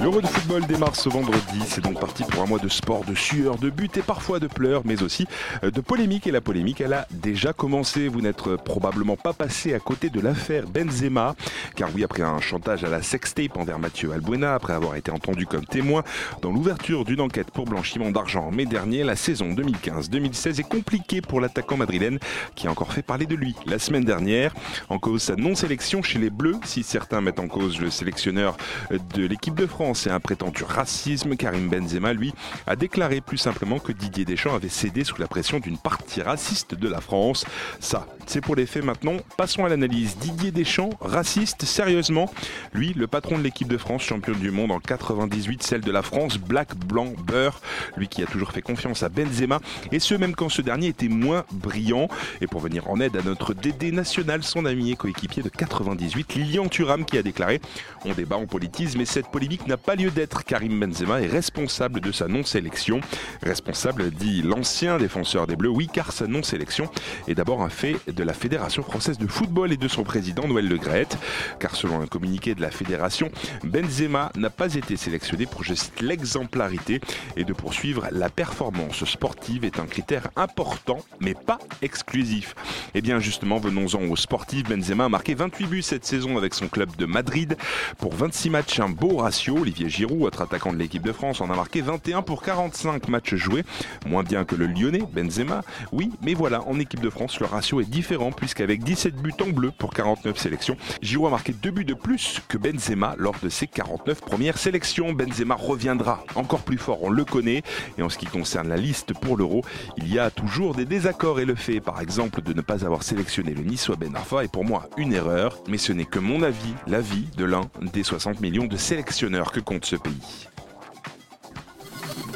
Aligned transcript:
L'Euro 0.00 0.20
de 0.20 0.26
football 0.26 0.66
démarre 0.66 0.96
ce 0.96 1.08
vendredi. 1.08 1.60
C'est 1.66 1.82
donc 1.82 2.00
parti 2.00 2.24
pour 2.24 2.42
un 2.42 2.46
mois 2.46 2.58
de 2.58 2.68
sport, 2.68 3.04
de 3.04 3.14
sueur, 3.14 3.56
de 3.56 3.70
buts 3.70 3.90
et 3.94 4.02
parfois 4.02 4.40
de 4.40 4.48
pleurs, 4.48 4.82
mais 4.84 5.02
aussi 5.02 5.26
euh, 5.62 5.70
de 5.70 5.80
polémique. 5.80 6.26
Et 6.26 6.30
la 6.30 6.40
polémique, 6.40 6.80
elle 6.80 6.92
a 6.92 7.06
déjà 7.10 7.52
commencé. 7.52 8.08
Vous 8.08 8.20
n'êtes 8.20 8.56
probablement 8.56 9.16
pas 9.16 9.32
passé 9.32 9.72
à 9.72 9.78
côté 9.78 10.10
de 10.10 10.20
l'affaire 10.20 10.66
Benzema. 10.66 11.34
Car 11.76 11.90
oui, 11.94 12.02
après 12.02 12.22
un 12.22 12.40
chantage 12.40 12.82
à 12.84 12.88
la 12.88 13.02
sextape 13.02 13.56
envers 13.56 13.78
Mathieu 13.78 14.12
Albuena, 14.12 14.54
après 14.54 14.72
avoir 14.72 14.96
été 14.96 15.10
entendu 15.10 15.46
comme 15.46 15.64
témoin 15.64 16.02
dans 16.42 16.50
l'ouverture 16.50 17.04
d'une 17.04 17.20
enquête 17.20 17.50
pour 17.50 17.64
blanchiment 17.64 18.10
d'argent 18.10 18.46
en 18.46 18.50
mai 18.50 18.66
dernier, 18.66 19.04
la 19.04 19.16
saison 19.16 19.50
2015-2016 19.50 20.60
est 20.60 20.68
compliquée 20.68 21.20
pour 21.20 21.40
l'attaquant 21.40 21.76
madrilène 21.76 22.18
qui 22.54 22.66
a 22.66 22.70
encore 22.70 22.92
fait 22.92 23.02
parler 23.02 23.26
de 23.26 23.36
lui 23.36 23.54
la 23.66 23.78
semaine 23.78 24.04
dernière. 24.04 24.54
En 24.88 24.98
cause 24.98 25.22
sa 25.22 25.36
non-sélection 25.36 26.02
chez 26.02 26.18
les 26.18 26.30
Bleus, 26.30 26.58
si 26.64 26.82
certains 26.82 27.20
mettent 27.20 27.40
en 27.40 27.48
cause 27.48 27.80
le 27.80 27.90
sélectionneur 27.90 28.56
de 28.90 29.26
l'équipe 29.26 29.54
de 29.54 29.66
France 29.66 29.83
et 29.92 30.10
un 30.10 30.20
prétendu 30.20 30.64
racisme, 30.64 31.36
Karim 31.36 31.68
Benzema, 31.68 32.14
lui, 32.14 32.32
a 32.66 32.74
déclaré 32.74 33.20
plus 33.20 33.36
simplement 33.36 33.78
que 33.78 33.92
Didier 33.92 34.24
Deschamps 34.24 34.54
avait 34.54 34.70
cédé 34.70 35.04
sous 35.04 35.20
la 35.20 35.26
pression 35.26 35.60
d'une 35.60 35.76
partie 35.76 36.22
raciste 36.22 36.74
de 36.74 36.88
la 36.88 37.00
France. 37.00 37.44
Ça, 37.80 38.06
c'est 38.26 38.40
pour 38.40 38.56
les 38.56 38.64
faits 38.64 38.82
maintenant. 38.82 39.16
Passons 39.36 39.64
à 39.64 39.68
l'analyse. 39.68 40.16
Didier 40.16 40.52
Deschamps, 40.52 40.90
raciste, 41.00 41.64
sérieusement? 41.64 42.32
Lui, 42.72 42.94
le 42.94 43.06
patron 43.06 43.36
de 43.36 43.42
l'équipe 43.42 43.68
de 43.68 43.76
France, 43.76 44.02
championne 44.02 44.38
du 44.38 44.50
monde 44.50 44.70
en 44.70 44.80
98, 44.80 45.62
celle 45.62 45.82
de 45.82 45.92
la 45.92 46.02
France, 46.02 46.38
black, 46.38 46.74
blanc, 46.74 47.12
beurre. 47.26 47.60
Lui 47.96 48.08
qui 48.08 48.22
a 48.22 48.26
toujours 48.26 48.52
fait 48.52 48.62
confiance 48.62 49.02
à 49.02 49.10
Benzema, 49.10 49.60
et 49.92 49.98
ce 49.98 50.14
même 50.14 50.34
quand 50.34 50.48
ce 50.48 50.62
dernier 50.62 50.88
était 50.88 51.08
moins 51.08 51.44
brillant. 51.52 52.08
Et 52.40 52.46
pour 52.46 52.60
venir 52.60 52.88
en 52.88 53.00
aide 53.00 53.16
à 53.16 53.22
notre 53.22 53.52
DD 53.52 53.92
national, 53.92 54.42
son 54.42 54.64
ami 54.64 54.92
et 54.92 54.96
coéquipier 54.96 55.42
de 55.42 55.50
98, 55.50 56.34
Lilian 56.34 56.68
Thuram, 56.68 57.04
qui 57.04 57.18
a 57.18 57.22
déclaré 57.22 57.60
On 58.06 58.12
débat, 58.12 58.36
on 58.36 58.46
politise, 58.46 58.96
mais 58.96 59.04
cette 59.04 59.28
polémique 59.28 59.66
n'a 59.66 59.73
pas 59.76 59.94
lieu 59.94 60.10
d'être. 60.10 60.44
Karim 60.44 60.78
Benzema 60.78 61.20
est 61.20 61.26
responsable 61.26 62.00
de 62.00 62.12
sa 62.12 62.28
non-sélection. 62.28 63.00
Responsable, 63.42 64.10
dit 64.10 64.42
l'ancien 64.42 64.98
défenseur 64.98 65.46
des 65.46 65.56
Bleus, 65.56 65.70
oui, 65.70 65.88
car 65.92 66.12
sa 66.12 66.26
non-sélection 66.26 66.88
est 67.28 67.34
d'abord 67.34 67.62
un 67.62 67.68
fait 67.68 67.96
de 68.06 68.22
la 68.22 68.32
Fédération 68.32 68.82
française 68.82 69.18
de 69.18 69.26
football 69.26 69.72
et 69.72 69.76
de 69.76 69.88
son 69.88 70.04
président 70.04 70.46
Noël 70.46 70.68
Le 70.68 70.76
Graët. 70.76 71.16
Car 71.58 71.76
selon 71.76 72.00
un 72.00 72.06
communiqué 72.06 72.54
de 72.54 72.60
la 72.60 72.70
Fédération, 72.70 73.30
Benzema 73.64 74.30
n'a 74.36 74.50
pas 74.50 74.74
été 74.74 74.96
sélectionné 74.96 75.46
pour, 75.46 75.64
je 75.64 75.74
l'exemplarité 76.00 77.00
et 77.36 77.44
de 77.44 77.52
poursuivre 77.52 78.06
la 78.10 78.28
performance 78.28 79.04
sportive 79.04 79.64
est 79.64 79.78
un 79.78 79.86
critère 79.86 80.28
important, 80.36 80.98
mais 81.20 81.34
pas 81.34 81.58
exclusif. 81.82 82.54
Et 82.94 83.00
bien 83.00 83.18
justement, 83.18 83.58
venons-en 83.58 84.02
aux 84.02 84.16
sportifs. 84.16 84.68
Benzema 84.68 85.06
a 85.06 85.08
marqué 85.08 85.34
28 85.34 85.66
buts 85.66 85.82
cette 85.82 86.04
saison 86.04 86.36
avec 86.36 86.54
son 86.54 86.68
club 86.68 86.94
de 86.96 87.06
Madrid. 87.06 87.56
Pour 87.98 88.14
26 88.14 88.50
matchs, 88.50 88.80
un 88.80 88.88
beau 88.88 89.16
ratio. 89.16 89.63
Olivier 89.64 89.88
Giroud, 89.88 90.20
autre 90.20 90.42
attaquant 90.42 90.74
de 90.74 90.78
l'équipe 90.78 91.02
de 91.02 91.12
France, 91.12 91.40
en 91.40 91.48
a 91.48 91.56
marqué 91.56 91.80
21 91.80 92.20
pour 92.20 92.42
45 92.42 93.08
matchs 93.08 93.34
joués. 93.34 93.64
Moins 94.06 94.22
bien 94.22 94.44
que 94.44 94.54
le 94.56 94.66
Lyonnais, 94.66 95.02
Benzema. 95.10 95.62
Oui, 95.90 96.10
mais 96.22 96.34
voilà, 96.34 96.62
en 96.68 96.78
équipe 96.78 97.00
de 97.00 97.08
France, 97.08 97.40
le 97.40 97.46
ratio 97.46 97.80
est 97.80 97.88
différent 97.88 98.30
puisqu'avec 98.30 98.84
17 98.84 99.16
buts 99.16 99.32
en 99.40 99.48
bleu 99.48 99.70
pour 99.70 99.94
49 99.94 100.36
sélections, 100.36 100.76
Giroud 101.00 101.28
a 101.28 101.30
marqué 101.30 101.54
2 101.54 101.70
buts 101.70 101.86
de 101.86 101.94
plus 101.94 102.42
que 102.46 102.58
Benzema 102.58 103.14
lors 103.16 103.36
de 103.42 103.48
ses 103.48 103.66
49 103.66 104.20
premières 104.20 104.58
sélections. 104.58 105.14
Benzema 105.14 105.54
reviendra 105.54 106.22
encore 106.34 106.60
plus 106.60 106.76
fort, 106.76 107.02
on 107.02 107.08
le 107.08 107.24
connaît. 107.24 107.62
Et 107.96 108.02
en 108.02 108.10
ce 108.10 108.18
qui 108.18 108.26
concerne 108.26 108.68
la 108.68 108.76
liste 108.76 109.14
pour 109.14 109.38
l'Euro, 109.38 109.62
il 109.96 110.12
y 110.12 110.18
a 110.18 110.30
toujours 110.30 110.74
des 110.74 110.84
désaccords 110.84 111.40
et 111.40 111.46
le 111.46 111.54
fait, 111.54 111.80
par 111.80 112.02
exemple, 112.02 112.42
de 112.42 112.52
ne 112.52 112.60
pas 112.60 112.84
avoir 112.84 113.02
sélectionné 113.02 113.54
le 113.54 113.62
Niçois 113.62 113.96
Ben 113.96 114.14
Arfa 114.14 114.44
est 114.44 114.52
pour 114.52 114.66
moi 114.66 114.90
une 114.98 115.14
erreur, 115.14 115.56
mais 115.70 115.78
ce 115.78 115.94
n'est 115.94 116.04
que 116.04 116.18
mon 116.18 116.42
avis, 116.42 116.74
l'avis 116.86 117.28
de 117.38 117.46
l'un 117.46 117.62
des 117.80 118.02
60 118.02 118.42
millions 118.42 118.66
de 118.66 118.76
sélectionneurs 118.76 119.53
compte 119.60 119.84
ce 119.84 119.96
pays. 119.96 120.48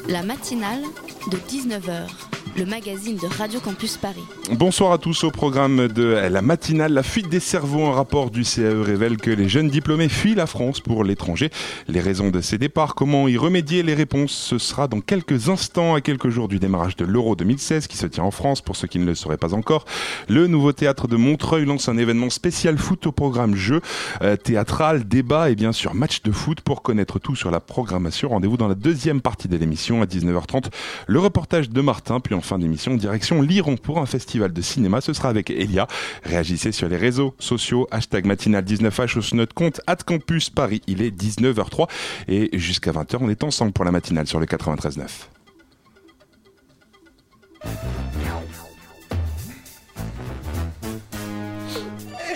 La 0.09 0.23
matinale 0.23 0.83
de 1.31 1.37
19h, 1.37 2.09
le 2.57 2.67
magazine 2.67 3.17
de 3.17 3.27
Radio 3.27 3.61
Campus 3.61 3.97
Paris. 3.97 4.23
Bonsoir 4.53 4.93
à 4.93 4.99
tous 4.99 5.25
au 5.25 5.31
programme 5.31 5.89
de 5.89 6.05
la 6.05 6.43
matinale. 6.43 6.93
La 6.93 7.03
fuite 7.03 7.29
des 7.29 7.41
cerveaux, 7.41 7.87
un 7.87 7.93
rapport 7.93 8.31
du 8.31 8.45
CAE 8.45 8.83
révèle 8.83 9.17
que 9.17 9.31
les 9.31 9.49
jeunes 9.49 9.69
diplômés 9.69 10.09
fuient 10.09 10.35
la 10.35 10.47
France 10.47 10.81
pour 10.81 11.05
l'étranger. 11.05 11.51
Les 11.89 12.01
raisons 12.01 12.31
de 12.31 12.41
ces 12.41 12.59
départs, 12.59 12.95
comment 12.95 13.29
y 13.29 13.37
remédier, 13.37 13.83
les 13.83 13.95
réponses, 13.95 14.33
ce 14.33 14.59
sera 14.59 14.89
dans 14.89 15.01
quelques 15.01 15.49
instants, 15.49 15.95
à 15.95 16.01
quelques 16.01 16.29
jours 16.29 16.49
du 16.49 16.59
démarrage 16.59 16.97
de 16.97 17.05
l'Euro 17.05 17.37
2016 17.37 17.87
qui 17.87 17.97
se 17.97 18.07
tient 18.07 18.25
en 18.25 18.31
France, 18.31 18.61
pour 18.61 18.77
ceux 18.77 18.87
qui 18.87 18.99
ne 18.99 19.05
le 19.05 19.15
sauraient 19.15 19.37
pas 19.37 19.55
encore. 19.55 19.85
Le 20.29 20.47
nouveau 20.47 20.73
théâtre 20.73 21.09
de 21.09 21.17
Montreuil 21.17 21.67
lance 21.67 21.89
un 21.89 21.99
événement 21.99 22.31
spécial 22.31 22.79
foot 22.79 23.07
au 23.07 23.13
programme 23.13 23.55
jeu, 23.55 23.81
euh, 24.23 24.37
théâtral, 24.37 25.07
débat 25.07 25.51
et 25.51 25.55
bien 25.55 25.73
sûr 25.73 25.95
match 25.95 26.23
de 26.23 26.33
foot. 26.33 26.61
Pour 26.61 26.83
connaître 26.83 27.19
tout 27.19 27.37
sur 27.37 27.51
la 27.51 27.61
programmation, 27.61 28.29
rendez-vous 28.31 28.57
dans 28.57 28.69
la 28.69 28.75
deuxième 28.75 29.21
partie 29.21 29.49
de 29.49 29.57
l'émission 29.57 30.03
à 30.03 30.07
19h30. 30.07 30.67
Le 31.07 31.19
reportage 31.19 31.71
de 31.71 31.81
Martin, 31.81 32.21
puis 32.21 32.35
en 32.39 32.41
fin 32.41 32.59
d'émission, 32.59 32.97
direction 32.97 33.43
Liron 33.43 33.77
pour 33.77 33.99
un 33.99 34.07
festival 34.07 34.53
de 34.53 34.63
cinéma. 34.63 35.01
Ce 35.01 35.13
sera 35.13 35.29
avec 35.29 35.51
Elia. 35.51 35.89
Réagissez 36.23 36.73
sur 36.73 36.89
les 36.89 36.97
réseaux 36.97 37.35
sociaux, 37.39 37.89
hashtag 37.91 38.27
matinale19h 38.27 39.09
sur 39.09 39.37
notre 39.37 39.55
compte 39.55 39.81
at 39.87 39.97
campus 39.97 40.49
Paris. 40.49 40.81
Il 40.87 41.03
est 41.03 41.11
19h03 41.11 41.89
et 42.29 42.57
jusqu'à 42.59 42.93
20h, 42.93 43.19
on 43.21 43.29
est 43.29 43.43
ensemble 43.45 43.73
pour 43.73 43.85
la 43.85 43.91
matinale 43.91 44.27
sur 44.27 44.39
le 44.39 44.47
93.9. 44.47 45.03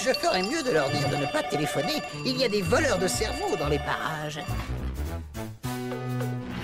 Je 0.05 0.13
ferais 0.15 0.43
mieux 0.43 0.65
de 0.65 0.73
leur 0.73 0.91
dire 0.91 1.09
de 1.11 1.17
ne 1.17 1.27
pas 1.27 1.45
téléphoner. 1.45 2.03
Il 2.27 2.37
y 2.37 2.45
a 2.45 2.49
des 2.49 2.61
voleurs 2.61 2.99
de 2.99 3.07
cerveau 3.07 3.57
dans 3.57 3.69
les 3.69 3.79
parages. 3.79 4.41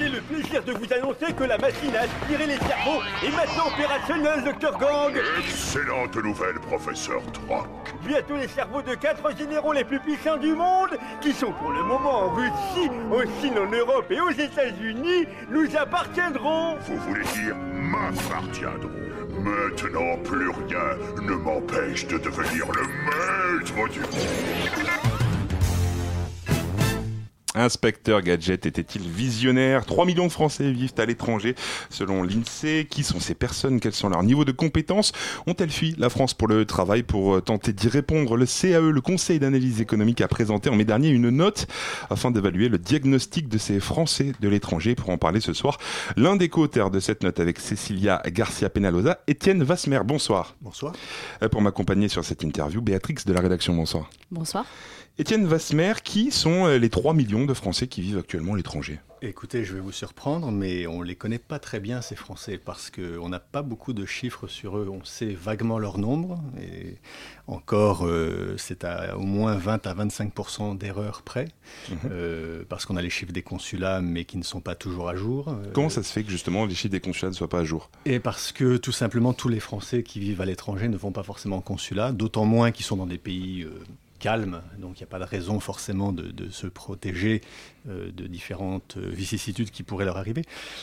J'ai 0.08 0.14
le 0.14 0.20
plaisir 0.22 0.64
de 0.64 0.72
vous 0.72 0.92
annoncer 0.92 1.34
que 1.34 1.44
la 1.44 1.58
machine 1.58 1.94
à 1.94 2.02
aspirer 2.02 2.46
les 2.46 2.56
cerveaux 2.56 3.02
est 3.22 3.30
maintenant 3.30 3.66
opérationnelle, 3.66 4.42
Dr 4.42 4.78
Gang 4.78 5.12
Excellente 5.38 6.16
nouvelle, 6.16 6.58
professeur 6.60 7.20
Troc. 7.32 7.66
Bientôt 8.06 8.36
les 8.36 8.48
cerveaux 8.48 8.80
de 8.80 8.94
quatre 8.94 9.36
généraux 9.36 9.72
les 9.72 9.84
plus 9.84 10.00
puissants 10.00 10.38
du 10.38 10.54
monde, 10.54 10.96
qui 11.20 11.32
sont 11.32 11.52
pour 11.52 11.72
le 11.72 11.82
moment 11.82 12.26
en 12.26 12.30
Russie, 12.30 12.90
en 13.10 13.40
Chine, 13.40 13.58
en 13.58 13.70
Europe 13.70 14.10
et 14.10 14.20
aux 14.20 14.30
États-Unis, 14.30 15.26
nous 15.50 15.76
appartiendront 15.76 16.76
Vous 16.86 16.96
voulez 16.96 17.24
dire 17.24 17.56
m'appartiendront. 17.56 18.88
Maintenant, 19.40 20.16
plus 20.24 20.48
rien 20.48 20.96
ne 21.22 21.34
m'empêche 21.34 22.06
de 22.06 22.18
devenir 22.18 22.66
le 22.72 22.82
maître 22.86 23.92
du 23.92 24.00
monde. 24.00 25.07
Inspecteur 27.58 28.22
Gadget 28.22 28.66
était-il 28.66 29.02
visionnaire? 29.02 29.84
3 29.84 30.06
millions 30.06 30.26
de 30.26 30.32
Français 30.32 30.70
vivent 30.70 30.94
à 30.98 31.06
l'étranger 31.06 31.54
selon 31.90 32.22
l'INSEE. 32.22 32.86
Qui 32.88 33.02
sont 33.02 33.20
ces 33.20 33.34
personnes? 33.34 33.80
Quels 33.80 33.92
sont 33.92 34.08
leurs 34.08 34.22
niveaux 34.22 34.44
de 34.44 34.52
compétences? 34.52 35.12
Ont-elles 35.46 35.70
fui 35.70 35.94
la 35.98 36.08
France 36.08 36.34
pour 36.34 36.48
le 36.48 36.64
travail 36.64 37.02
Pour 37.02 37.34
euh, 37.34 37.40
tenter 37.40 37.72
d'y 37.72 37.88
répondre, 37.88 38.36
le 38.36 38.46
CAE, 38.46 38.80
le 38.80 39.00
Conseil 39.00 39.38
d'analyse 39.38 39.80
économique, 39.80 40.20
a 40.20 40.28
présenté 40.28 40.70
en 40.70 40.76
mai 40.76 40.84
dernier 40.84 41.08
une 41.08 41.30
note 41.30 41.66
afin 42.10 42.30
d'évaluer 42.30 42.68
le 42.68 42.78
diagnostic 42.78 43.48
de 43.48 43.58
ces 43.58 43.80
Français 43.80 44.32
de 44.40 44.48
l'étranger. 44.48 44.94
Pour 44.94 45.10
en 45.10 45.18
parler 45.18 45.40
ce 45.40 45.52
soir, 45.52 45.78
l'un 46.16 46.36
des 46.36 46.48
co-auteurs 46.48 46.90
de 46.90 47.00
cette 47.00 47.22
note 47.22 47.40
avec 47.40 47.58
Cecilia 47.58 48.22
Garcia 48.26 48.70
Penalosa, 48.70 49.18
Étienne 49.26 49.62
Vasmer. 49.62 50.00
Bonsoir. 50.04 50.54
Bonsoir. 50.60 50.92
Euh, 51.42 51.48
Pour 51.48 51.60
m'accompagner 51.60 52.08
sur 52.08 52.24
cette 52.24 52.42
interview, 52.44 52.80
Béatrix 52.80 53.16
de 53.26 53.32
la 53.32 53.40
rédaction. 53.40 53.74
Bonsoir. 53.74 54.10
Bonsoir. 54.30 54.64
Étienne 55.20 55.46
Vasmer, 55.46 55.94
qui 56.04 56.30
sont 56.30 56.66
euh, 56.66 56.78
les 56.78 56.90
3 56.90 57.12
millions 57.12 57.44
de 57.44 57.52
Français 57.52 57.88
qui 57.88 58.00
vivent 58.02 58.18
actuellement 58.18 58.54
à 58.54 58.56
l'étranger? 58.56 59.00
Écoutez, 59.20 59.64
je 59.64 59.74
vais 59.74 59.80
vous 59.80 59.90
surprendre, 59.90 60.52
mais 60.52 60.86
on 60.86 61.00
ne 61.00 61.04
les 61.04 61.16
connaît 61.16 61.40
pas 61.40 61.58
très 61.58 61.80
bien, 61.80 62.02
ces 62.02 62.14
Français, 62.14 62.56
parce 62.56 62.88
qu'on 62.92 63.28
n'a 63.28 63.40
pas 63.40 63.62
beaucoup 63.62 63.92
de 63.92 64.06
chiffres 64.06 64.46
sur 64.46 64.78
eux. 64.78 64.88
On 64.88 65.04
sait 65.04 65.32
vaguement 65.34 65.80
leur 65.80 65.98
nombre, 65.98 66.40
et 66.62 66.98
encore, 67.48 68.06
euh, 68.06 68.54
c'est 68.58 68.84
à 68.84 69.16
au 69.18 69.22
moins 69.22 69.56
20 69.56 69.88
à 69.88 69.94
25% 69.94 70.76
d'erreurs 70.78 71.22
près, 71.22 71.48
Mhm. 71.90 71.96
euh, 72.12 72.62
parce 72.68 72.86
qu'on 72.86 72.96
a 72.96 73.02
les 73.02 73.10
chiffres 73.10 73.32
des 73.32 73.42
consulats, 73.42 74.00
mais 74.00 74.24
qui 74.24 74.36
ne 74.36 74.44
sont 74.44 74.60
pas 74.60 74.76
toujours 74.76 75.08
à 75.08 75.16
jour. 75.16 75.48
Euh, 75.48 75.72
Comment 75.72 75.88
ça 75.88 76.04
se 76.04 76.12
fait 76.12 76.22
que 76.22 76.30
justement 76.30 76.64
les 76.64 76.76
chiffres 76.76 76.92
des 76.92 77.00
consulats 77.00 77.30
ne 77.30 77.34
soient 77.34 77.48
pas 77.48 77.58
à 77.58 77.64
jour? 77.64 77.90
Et 78.04 78.20
parce 78.20 78.52
que 78.52 78.76
tout 78.76 78.92
simplement, 78.92 79.32
tous 79.32 79.48
les 79.48 79.58
Français 79.58 80.04
qui 80.04 80.20
vivent 80.20 80.42
à 80.42 80.46
l'étranger 80.46 80.86
ne 80.86 80.96
vont 80.96 81.10
pas 81.10 81.24
forcément 81.24 81.56
au 81.58 81.60
consulat, 81.62 82.12
d'autant 82.12 82.44
moins 82.44 82.70
qu'ils 82.70 82.84
sont 82.86 82.96
dans 82.96 83.06
des 83.06 83.18
pays... 83.18 83.66
calme, 84.18 84.62
donc 84.78 84.98
il 84.98 85.02
n'y 85.02 85.04
a 85.04 85.10
pas 85.10 85.18
de 85.18 85.24
raison 85.24 85.60
forcément 85.60 86.12
de, 86.12 86.50
se 86.50 86.66
protéger 86.66 87.40
euh, 87.88 88.10
de 88.12 88.26
différentes 88.26 88.96
euh, 88.96 89.08
vicissitudes 89.08 89.70
qui 89.70 89.82
pourraient 89.82 90.04
leur 90.04 90.16
arriver. 90.16 90.42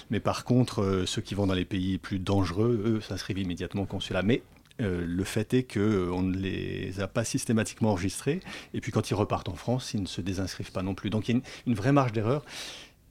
Mais 0.10 0.20
par 0.20 0.46
contre, 0.46 0.82
euh, 0.82 1.06
ceux 1.06 1.22
qui 1.22 1.36
vont 1.36 1.48
dans 1.48 1.54
les 1.54 1.66
pays 1.66 1.98
plus 1.98 2.20
dangereux, 2.20 2.82
eux, 2.86 3.02
s'inscrivent 3.02 3.40
immédiatement 3.40 3.84
au 3.84 3.86
consulat. 3.86 4.22
Mais 4.22 4.42
le 4.78 5.24
fait 5.24 5.54
est 5.54 5.64
qu'on 5.64 6.22
ne 6.22 6.36
les 6.36 7.00
a 7.00 7.08
pas 7.08 7.24
systématiquement 7.24 7.92
enregistrés, 7.92 8.42
et 8.74 8.82
puis 8.82 8.92
quand 8.92 9.10
ils 9.10 9.14
repartent 9.14 9.48
en 9.48 9.56
France, 9.56 9.94
ils 9.94 10.02
ne 10.02 10.06
se 10.06 10.20
désinscrivent 10.20 10.74
pas 10.74 10.84
non 10.84 10.94
plus. 10.94 11.10
Donc 11.10 11.30
il 11.30 11.38
y 11.38 11.40
a 11.40 11.42
une 11.66 11.76
vraie 11.76 11.94
marge 11.94 12.12
d'erreur. 12.12 12.44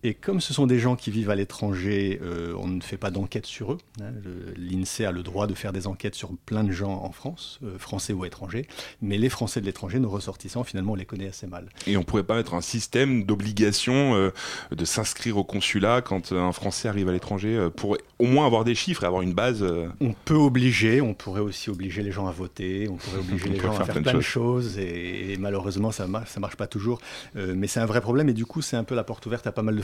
Et 0.07 0.13
comme 0.13 0.43
ce 0.43 0.53
sont 0.53 0.67
des 0.67 0.79
gens 0.79 0.97
qui 0.97 1.11
vivent 1.11 1.31
à 1.31 1.35
l'étranger, 1.35 2.21
euh, 2.23 2.53
on 2.59 2.69
ne 2.69 2.83
fait 2.83 2.99
pas 2.99 3.11
d'enquête 3.11 3.47
sur 3.47 3.73
eux. 3.73 3.79
Hein. 4.03 4.13
L'INSEE 4.59 5.07
a 5.07 5.13
le 5.13 5.23
droit 5.23 5.47
de 5.47 5.55
faire 5.55 5.73
des 5.73 5.87
enquêtes 5.87 6.15
sur 6.15 6.29
plein 6.45 6.63
de 6.63 6.73
gens 6.73 7.03
en 7.03 7.11
France, 7.11 7.59
euh, 7.65 7.79
français 7.79 8.13
ou 8.13 8.27
étrangers, 8.27 8.67
mais 9.01 9.17
les 9.17 9.31
Français 9.31 9.63
de 9.63 9.67
l'étranger, 9.67 10.01
nos 10.01 10.11
ressortissants, 10.11 10.63
finalement, 10.63 10.93
on 10.93 10.97
les 10.97 11.07
connaît 11.07 11.29
assez 11.29 11.47
mal. 11.47 11.71
Et 11.87 11.97
on 11.97 12.03
pourrait 12.03 12.23
pas 12.23 12.35
mettre 12.35 12.53
un 12.53 12.61
système 12.61 13.25
d'obligation 13.25 14.15
euh, 14.15 14.31
de 14.73 14.85
s'inscrire 14.85 15.39
au 15.39 15.45
consulat 15.45 16.03
quand 16.03 16.33
un 16.33 16.53
Français 16.53 16.89
arrive 16.89 17.09
à 17.09 17.13
l'étranger 17.13 17.69
pour 17.75 17.97
au 18.19 18.27
moins 18.27 18.45
avoir 18.45 18.65
des 18.65 18.75
chiffres 18.75 19.05
et 19.05 19.07
avoir 19.07 19.23
une 19.23 19.33
base 19.33 19.65
On 20.03 20.13
peut 20.13 20.35
obliger, 20.35 21.01
on 21.01 21.15
pourrait 21.15 21.41
aussi 21.41 21.71
obliger 21.71 22.03
les 22.03 22.13
gens 22.13 22.27
à 22.27 22.33
voter, 22.33 22.89
on 22.91 22.97
pourrait 22.97 23.19
obliger 23.21 23.47
On 23.49 23.53
les 23.53 23.59
gens 23.59 23.73
à 23.75 23.85
faire 23.87 24.03
plein 24.03 24.13
de 24.13 24.21
choses, 24.21 24.79
et, 24.79 25.33
et 25.33 25.37
malheureusement, 25.39 25.93
ça 25.93 26.07
marche, 26.07 26.29
ça 26.29 26.41
marche 26.41 26.57
pas 26.57 26.67
toujours. 26.67 27.01
Mais 27.35 27.69
c'est 27.69 27.81
un 27.81 27.87
vrai 27.87 28.03
problème, 28.03 28.29
et 28.29 28.35
du 28.35 28.45
coup, 28.45 28.61
c'est 28.61 28.77
un 28.77 28.85
peu 28.85 28.95
la 28.95 29.05
porte 29.05 29.25
ouverte 29.25 29.47
à 29.47 29.53
pas 29.53 29.63
mal 29.63 29.75
de 29.75 29.83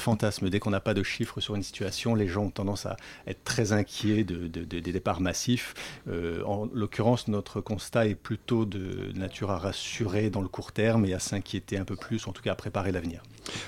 Dès 0.51 0.59
qu'on 0.61 0.71
n'a 0.71 0.81
pas 0.81 0.95
de 0.95 1.03
chiffres 1.03 1.41
sur 1.41 1.55
une 1.55 1.63
situation, 1.63 2.15
les 2.15 2.29
gens 2.29 2.45
ont 2.45 2.51
tendance 2.51 2.87
à 2.87 2.97
être 3.27 3.45
très 3.45 3.73
inquiets 3.73 4.25
de, 4.25 4.49
de- 4.49 4.65
de- 4.65 4.81
des 4.81 4.93
départs 4.93 5.21
massifs. 5.21 5.75
Euh, 6.09 6.43
en 6.45 6.69
l'occurrence, 6.73 7.29
notre 7.29 7.61
constat 7.61 8.07
est 8.07 8.15
plutôt 8.15 8.65
de 8.65 9.13
nature 9.15 9.51
à 9.51 9.59
rassurer 9.59 10.31
dans 10.31 10.41
le 10.43 10.49
court 10.49 10.73
terme 10.73 11.05
et 11.05 11.15
à 11.15 11.19
s'inquiéter 11.19 11.77
un 11.79 11.85
peu 11.85 11.97
plus, 11.97 12.27
en 12.27 12.33
tout 12.33 12.43
cas 12.43 12.53
à 12.53 12.55
préparer 12.57 12.93
l'avenir. 12.93 13.23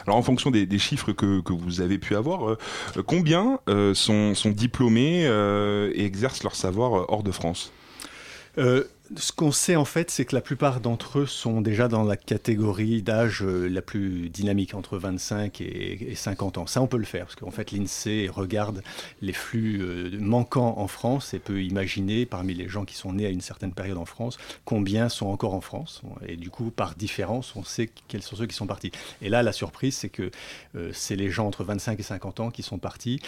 Alors 0.07 0.17
en 0.17 0.23
fonction 0.23 0.51
des, 0.51 0.67
des 0.67 0.79
chiffres 0.79 1.13
que, 1.13 1.41
que 1.41 1.53
vous 1.53 1.81
avez 1.81 1.99
pu 1.99 2.15
avoir, 2.17 2.49
euh, 2.51 2.59
combien 3.07 3.59
euh, 3.69 3.95
sont, 3.95 4.35
sont 4.35 4.51
diplômés 4.51 5.25
et 5.95 6.05
exercent 6.05 6.43
leur 6.43 6.55
savoir 6.55 7.11
hors 7.11 7.23
de 7.23 7.33
France? 7.33 7.73
Ce 9.17 9.33
qu'on 9.33 9.53
sait 9.53 9.77
en 9.77 9.85
fait, 9.85 10.11
c'est 10.11 10.25
que 10.25 10.35
la 10.35 10.41
plupart 10.41 10.81
d'entre 10.81 11.21
eux 11.21 11.27
sont 11.27 11.61
déjà 11.61 11.89
dans 11.89 12.05
la 12.05 12.17
catégorie 12.17 13.03
d'âge 13.03 13.43
euh, 13.43 13.69
la 13.69 13.83
plus 13.83 14.29
dynamique, 14.29 14.75
entre 14.75 14.99
25 14.99 15.61
et, 15.61 16.11
et 16.11 16.15
50 16.15 16.59
ans. 16.59 16.67
Ça, 16.67 16.81
on 16.81 16.87
peut 16.87 16.97
le 16.97 17.05
faire, 17.05 17.27
parce 17.27 17.37
qu'en 17.37 17.51
fait, 17.51 17.73
l'INSEE 17.73 18.29
regarde 18.29 18.83
les 19.21 19.33
flux 19.33 19.81
euh, 19.83 20.11
manquants 20.19 20.75
en 20.79 20.87
France 20.89 21.35
et 21.35 21.39
peut 21.39 21.63
imaginer, 21.63 22.27
parmi 22.27 22.55
les 22.55 22.69
gens 22.69 22.85
qui 22.85 22.95
sont 22.95 23.13
nés 23.13 23.27
à 23.27 23.31
une 23.31 23.41
certaine 23.41 23.73
période 23.73 23.99
en 23.99 24.05
France, 24.05 24.39
combien 24.65 25.09
sont 25.09 25.27
encore 25.27 25.55
en 25.55 25.61
France. 25.61 26.03
Et 26.27 26.37
du 26.37 26.51
coup, 26.51 26.71
par 26.71 26.95
différence, 26.95 27.55
on 27.57 27.65
sait 27.65 27.91
quels 28.09 28.23
sont 28.23 28.37
ceux 28.37 28.47
qui 28.47 28.57
sont 28.57 28.67
partis. 28.67 28.93
Et 29.21 29.29
là, 29.29 29.43
la 29.43 29.53
surprise, 29.53 29.97
c'est 29.97 30.09
que 30.09 30.31
euh, 30.75 30.91
c'est 30.93 31.17
les 31.17 31.31
gens 31.31 31.47
entre 31.47 31.65
25 31.65 31.99
et 31.99 32.03
50 32.03 32.41
ans 32.41 32.51
qui 32.51 32.63
sont 32.63 32.79
partis. 32.79 33.21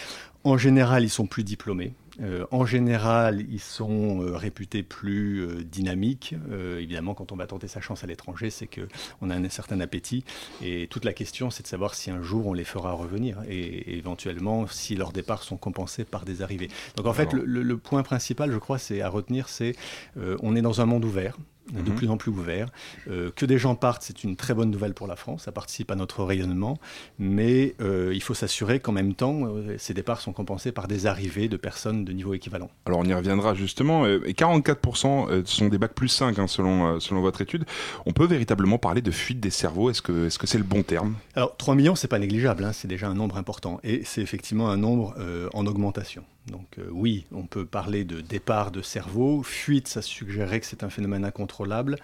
En 0.44 0.58
général, 0.58 1.04
ils 1.04 1.10
sont 1.10 1.26
plus 1.26 1.44
diplômés. 1.44 1.94
Euh, 2.20 2.46
en 2.50 2.64
général, 2.64 3.44
ils 3.50 3.60
sont 3.60 4.22
euh, 4.22 4.36
réputés 4.36 4.82
plus 4.82 5.40
euh, 5.40 5.64
dynamiques. 5.64 6.34
Euh, 6.50 6.78
évidemment, 6.80 7.14
quand 7.14 7.32
on 7.32 7.36
va 7.36 7.46
tenter 7.46 7.66
sa 7.68 7.80
chance 7.80 8.04
à 8.04 8.06
l'étranger, 8.06 8.50
c'est 8.50 8.66
que 8.68 8.82
on 9.20 9.30
a 9.30 9.34
un 9.36 9.48
certain 9.48 9.80
appétit. 9.80 10.24
Et 10.62 10.86
toute 10.90 11.04
la 11.04 11.12
question, 11.12 11.50
c'est 11.50 11.62
de 11.64 11.68
savoir 11.68 11.94
si 11.94 12.10
un 12.10 12.22
jour 12.22 12.46
on 12.46 12.52
les 12.52 12.64
fera 12.64 12.92
revenir 12.92 13.42
et, 13.48 13.58
et 13.58 13.96
éventuellement 13.98 14.66
si 14.68 14.94
leurs 14.94 15.12
départs 15.12 15.42
sont 15.42 15.56
compensés 15.56 16.04
par 16.04 16.24
des 16.24 16.42
arrivées. 16.42 16.68
Donc 16.96 17.06
en 17.06 17.12
fait, 17.12 17.32
le, 17.32 17.44
le- 17.44 17.62
le 17.62 17.76
point 17.78 18.02
principal, 18.02 18.52
je 18.52 18.58
crois, 18.58 18.78
c'est 18.78 19.00
à 19.00 19.08
retenir, 19.08 19.48
c'est 19.48 19.74
euh, 20.16 20.36
on 20.42 20.54
est 20.56 20.62
dans 20.62 20.80
un 20.80 20.86
monde 20.86 21.04
ouvert 21.04 21.36
de 21.72 21.90
Mhm. 21.90 21.96
plus 21.96 22.10
en 22.10 22.16
plus 22.16 22.30
ouvert. 22.30 22.68
Euh, 23.10 23.30
que 23.34 23.46
des 23.46 23.58
gens 23.58 23.74
partent, 23.74 24.02
c'est 24.02 24.22
une 24.24 24.36
très 24.36 24.52
bonne 24.54 24.70
nouvelle 24.70 24.92
pour 24.94 25.06
la 25.06 25.16
France, 25.16 25.44
ça 25.44 25.52
participe 25.52 25.90
à 25.90 25.94
notre 25.94 26.22
rayonnement, 26.24 26.78
mais 27.18 27.74
euh, 27.80 28.12
il 28.14 28.22
faut 28.22 28.34
s'assurer 28.34 28.80
qu'en 28.80 28.92
même 28.92 29.14
temps, 29.14 29.46
euh, 29.46 29.76
ces 29.78 29.94
départs 29.94 30.20
sont 30.20 30.32
compensés 30.32 30.72
par 30.72 30.88
des 30.88 31.06
arrivées 31.06 31.48
de 31.48 31.56
personnes 31.56 32.04
de 32.04 32.12
niveau 32.12 32.34
équivalent. 32.34 32.70
Alors 32.86 33.00
on 33.00 33.04
y 33.04 33.14
reviendra 33.14 33.54
justement. 33.54 34.04
euh, 34.04 34.20
Et 34.26 34.34
44% 34.34 35.26
euh, 35.30 35.42
sont 35.44 35.68
des 35.68 35.78
bacs 35.78 35.94
plus 35.94 36.08
5 36.08 36.38
hein, 36.38 36.46
selon, 36.46 37.00
selon 37.00 37.20
votre 37.20 37.40
étude. 37.40 37.64
On 38.06 38.12
peut 38.12 38.26
véritablement 38.26 38.78
parler 38.78 39.02
de 39.02 39.10
fuite 39.10 39.40
des 39.40 39.50
cerveaux. 39.50 39.90
Est-ce 39.90 40.02
que 40.02 40.28
c'est 40.28 40.42
-ce 40.42 40.46
c'est 40.46 40.58
le 40.58 40.64
bon 40.64 40.82
terme? 40.82 41.14
Alors 41.34 41.56
3 41.56 41.74
millions, 41.74 41.94
c'est 41.94 42.08
pas 42.08 42.18
négligeable, 42.18 42.64
hein, 42.64 42.72
c'est 42.72 42.88
déjà 42.88 43.08
un 43.08 43.14
nombre 43.14 43.36
important, 43.38 43.80
et 43.82 44.02
c'est 44.04 44.20
effectivement 44.22 44.68
un 44.70 44.76
nombre 44.76 45.14
en 45.54 45.66
augmentation. 45.66 46.24
Donc 46.50 46.78
euh, 46.78 46.88
oui, 46.90 47.24
on 47.32 47.44
peut 47.44 47.64
parler 47.64 48.04
de 48.04 48.20
départ 48.20 48.70
de 48.70 48.82
cerveau, 48.82 49.42
fuite, 49.42 49.88
ça 49.88 50.02
suggérerait 50.02 50.60
que 50.60 50.66
c'est 50.66 50.84
un 50.84 50.90
phénomène 50.90 51.24
incontrôlable. 51.24 51.96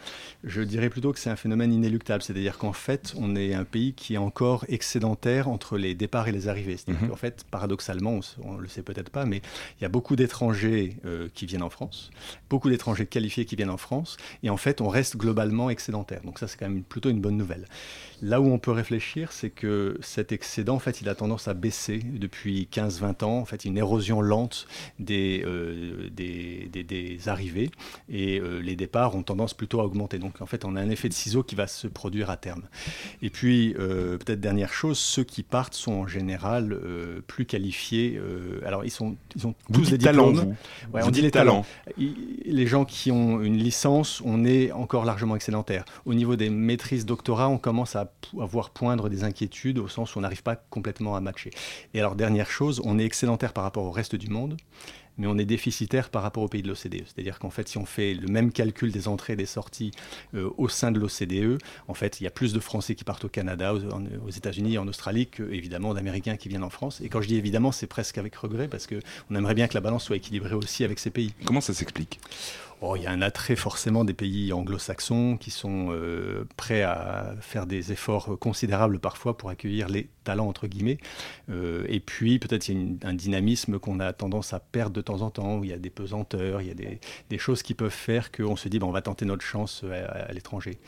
Je 0.45 0.63
dirais 0.63 0.89
plutôt 0.89 1.13
que 1.13 1.19
c'est 1.19 1.29
un 1.29 1.37
phénomène 1.37 1.73
inéluctable, 1.73 2.23
c'est-à-dire 2.23 2.57
qu'en 2.57 2.73
fait, 2.73 3.13
on 3.19 3.37
est 3.37 3.53
un 3.53 3.65
pays 3.65 3.93
qui 3.93 4.15
est 4.15 4.19
encore 4.19 4.65
excédentaire 4.69 5.49
entre 5.49 5.77
les 5.77 5.95
départs 5.95 6.29
et 6.29 6.33
les 6.33 6.49
arrivées. 6.49 6.79
C'est-à-dire 6.79 7.03
Mhm. 7.03 7.11
qu'en 7.11 7.17
fait, 7.17 7.45
paradoxalement, 7.51 8.21
on, 8.43 8.55
ne 8.55 8.63
le 8.63 8.69
sait 8.69 8.83
peut-être 8.83 9.11
pas, 9.11 9.27
mais 9.27 9.43
il 9.79 9.83
y 9.83 9.85
a 9.85 9.91
beaucoup 9.91 10.17
d'étrangers 10.17 10.97
euh, 11.05 11.29
qui 11.35 11.45
viennent 11.45 11.63
en 11.63 11.71
France, 11.71 12.11
beaucoup 12.49 12.71
d'étrangers 12.71 13.07
qualifiés 13.07 13.45
qui 13.45 13.57
viennent 13.57 13.71
en 13.71 13.77
France, 13.77 14.17
et 14.43 14.49
en 14.49 14.57
fait, 14.57 14.81
on 14.81 14.89
reste 14.89 15.17
globalement 15.19 15.69
excédentaire. 15.69 16.23
Donc 16.25 16.39
ça, 16.39 16.49
c'est 16.49 16.57
quand 16.57 16.69
même 16.69 16.83
plutôt 16.83 17.11
une 17.11 17.21
bonne 17.21 17.37
nouvelle. 17.37 17.67
Là 18.23 18.41
où 18.41 18.47
on 18.51 18.59
peut 18.59 18.71
réfléchir, 18.71 19.33
c'est 19.33 19.51
que 19.51 19.99
cet 20.03 20.33
excédent, 20.33 20.77
en 20.77 20.79
fait, 20.79 21.01
il 21.01 21.09
a 21.09 21.15
tendance 21.15 21.49
à 21.49 21.55
baisser 21.55 21.99
depuis 21.99 22.69
15-20 22.71 23.23
ans. 23.25 23.39
En 23.39 23.45
fait, 23.45 23.65
une 23.65 23.79
érosion 23.79 24.21
lente 24.31 24.67
des, 24.99 25.43
euh, 25.45 26.09
des, 26.11 26.69
des- 26.73 26.85
des 26.85 27.29
arrivées 27.29 27.71
et 28.09 28.41
euh, 28.41 28.61
les 28.61 28.77
départs 28.77 29.15
ont 29.15 29.23
tendance 29.23 29.53
plutôt 29.55 29.81
à 29.81 29.85
augmenter. 29.85 30.19
Donc, 30.19 30.41
en 30.41 30.47
fait, 30.47 30.65
on 30.65 30.77
a 30.77 30.81
un 30.81 30.89
effet 30.91 31.09
de 31.09 31.15
ciseau 31.15 31.43
qui 31.43 31.55
va 31.55 31.67
se 31.67 31.87
produire 31.87 32.31
à 32.31 32.37
terme. 32.37 32.63
Et 33.23 33.31
puis, 33.31 33.75
euh, 33.79 34.17
peut-être 34.19 34.41
dernière 34.41 34.73
chose, 34.73 34.99
ceux 34.99 35.25
qui 35.25 35.43
partent 35.43 35.75
sont 35.75 35.93
en 35.93 36.07
général 36.07 36.79
plus 37.27 37.45
qualifiés. 37.45 38.19
alors, 38.65 38.85
ils, 38.85 38.91
sont, 38.91 39.17
ils 39.37 39.47
ont 39.47 39.55
Vous 39.69 39.81
tous 39.83 39.91
des 39.91 39.99
talent, 39.99 40.31
diplômes. 40.31 40.55
vous. 40.89 40.93
Ouais, 40.95 41.03
Vous 41.03 41.09
on 41.09 41.11
dit 41.11 41.23
les 41.23 41.31
talents. 41.31 41.67
Les 41.99 42.67
gens 42.67 42.85
qui 42.85 43.11
ont 43.11 43.41
une 43.43 43.57
licence, 43.59 44.23
on 44.25 44.45
est 44.45 44.73
encore 44.73 45.05
largement 45.05 45.37
excédentaire. 45.37 45.85
Au 46.07 46.15
niveau 46.15 46.37
des 46.37 46.51
maîtrises 46.51 47.05
doctorats, 47.07 47.49
on 47.49 47.59
commence 47.59 47.97
à, 47.97 48.07
po- 48.07 48.43
à 48.43 48.47
voir 48.47 48.71
poindre 48.71 49.09
des 49.09 49.25
inquiétudes 49.25 49.79
au 49.79 49.89
sens 49.89 50.15
où 50.15 50.19
on 50.19 50.23
n'arrive 50.23 50.43
pas 50.43 50.57
complètement 50.57 51.17
à 51.17 51.21
matcher. 51.21 51.51
Et 51.95 52.01
alors, 52.01 52.15
dernière 52.15 52.51
chose, 52.51 52.81
on 52.85 52.99
est 52.99 53.05
excédentaire 53.05 53.53
par 53.53 53.65
rapport 53.65 53.85
au 53.85 53.91
reste 53.91 54.15
du 54.21 54.29
monde, 54.29 54.57
mais 55.19 55.27
on 55.27 55.37
est 55.37 55.45
déficitaire 55.45 56.09
par 56.11 56.23
rapport 56.23 56.43
aux 56.43 56.49
pays 56.49 56.63
de 56.63 56.69
l'OCDE. 56.69 57.05
C'est-à-dire 57.05 57.39
qu'en 57.39 57.51
fait, 57.51 57.69
si 57.69 57.79
on 57.79 57.85
fait 57.85 58.15
le 58.15 58.29
même 58.29 58.53
calcul 58.53 58.91
des 58.91 59.09
entrées 59.09 59.35
et 59.35 59.37
des 59.37 59.47
sorties 59.47 59.91
euh, 60.35 60.51
au 60.57 60.69
sein 60.69 60.93
de 60.93 60.99
l'OCDE, 60.99 61.59
en 61.89 61.95
fait, 61.95 62.21
il 62.21 62.25
y 62.25 62.27
a 62.27 62.31
plus 62.31 62.53
de 62.53 62.61
Français 62.61 62.95
qui 62.95 63.05
partent 63.05 63.25
au 63.25 63.29
Canada, 63.29 63.75
aux, 63.75 63.81
aux 63.81 64.31
États-Unis 64.31 64.79
en 64.79 64.89
Australie 64.89 65.27
que, 65.27 65.43
évidemment, 65.53 65.93
d'Américains 65.93 66.37
qui 66.37 66.49
viennent 66.49 66.65
en 66.65 66.71
France. 66.71 67.01
Et 67.03 67.09
quand 67.09 67.21
je 67.21 67.29
dis 67.29 67.37
évidemment, 67.37 67.73
c'est 67.73 67.87
presque 67.87 68.17
avec 68.19 68.35
regret 68.37 68.69
parce 68.69 68.87
qu'on 68.87 69.35
aimerait 69.35 69.55
bien 69.55 69.69
que 69.69 69.75
la 69.75 69.81
balance 69.81 70.05
soit 70.05 70.17
équilibrée 70.17 70.55
aussi 70.55 70.85
avec 70.85 70.99
ces 70.99 71.11
pays. 71.11 71.35
Comment 71.45 71.61
ça 71.61 71.75
s'explique? 71.75 72.21
Il 72.97 73.03
y 73.03 73.07
a 73.07 73.11
un 73.11 73.21
attrait 73.21 73.57
forcément 73.57 74.05
des 74.05 74.15
pays 74.15 74.53
anglo-saxons 74.53 75.37
qui 75.39 75.51
sont 75.51 75.89
euh, 75.91 76.45
prêts 76.57 76.83
à 76.83 77.35
faire 77.41 77.67
des 77.67 77.93
efforts 77.93 78.39
considérables 78.39 78.99
parfois 78.99 79.37
pour 79.37 79.51
accueillir 79.51 79.89
les 79.89 80.09
talents 80.25 80.49
entre 80.49 80.67
guillemets. 80.67 80.99
Euh, 81.51 81.85
et 81.89 82.01
puis 82.01 82.39
peut-être 82.39 82.69
il 82.69 82.79
y 82.79 82.99
a 83.05 83.09
un 83.09 83.15
dynamisme 83.15 83.79
qu'on 83.79 84.01
a 84.01 84.13
tendance 84.13 84.55
à 84.55 84.61
perdre 84.61 84.93
de 84.93 85.01
temps 85.03 85.21
en 85.21 85.31
temps, 85.31 85.59
où 85.59 85.65
il 85.65 85.71
y 85.71 85.75
a 85.75 85.79
des 85.79 85.91
pesanteurs, 85.91 86.63
il 86.63 86.69
y 86.69 86.71
a 86.71 86.75
des, 86.75 87.39
choses 87.39 87.63
qui 87.63 87.75
peuvent 87.75 87.91
faire 87.91 88.33
qu'on 88.33 88.57
se 88.57 88.69
dit 88.69 88.79
bon, 88.79 88.89
on 88.89 88.93
va 88.93 89.03
tenter 89.03 89.25
notre 89.25 89.45
chance 89.45 89.85
à, 89.85 90.29
à 90.29 90.33
l'étranger. 90.33 90.79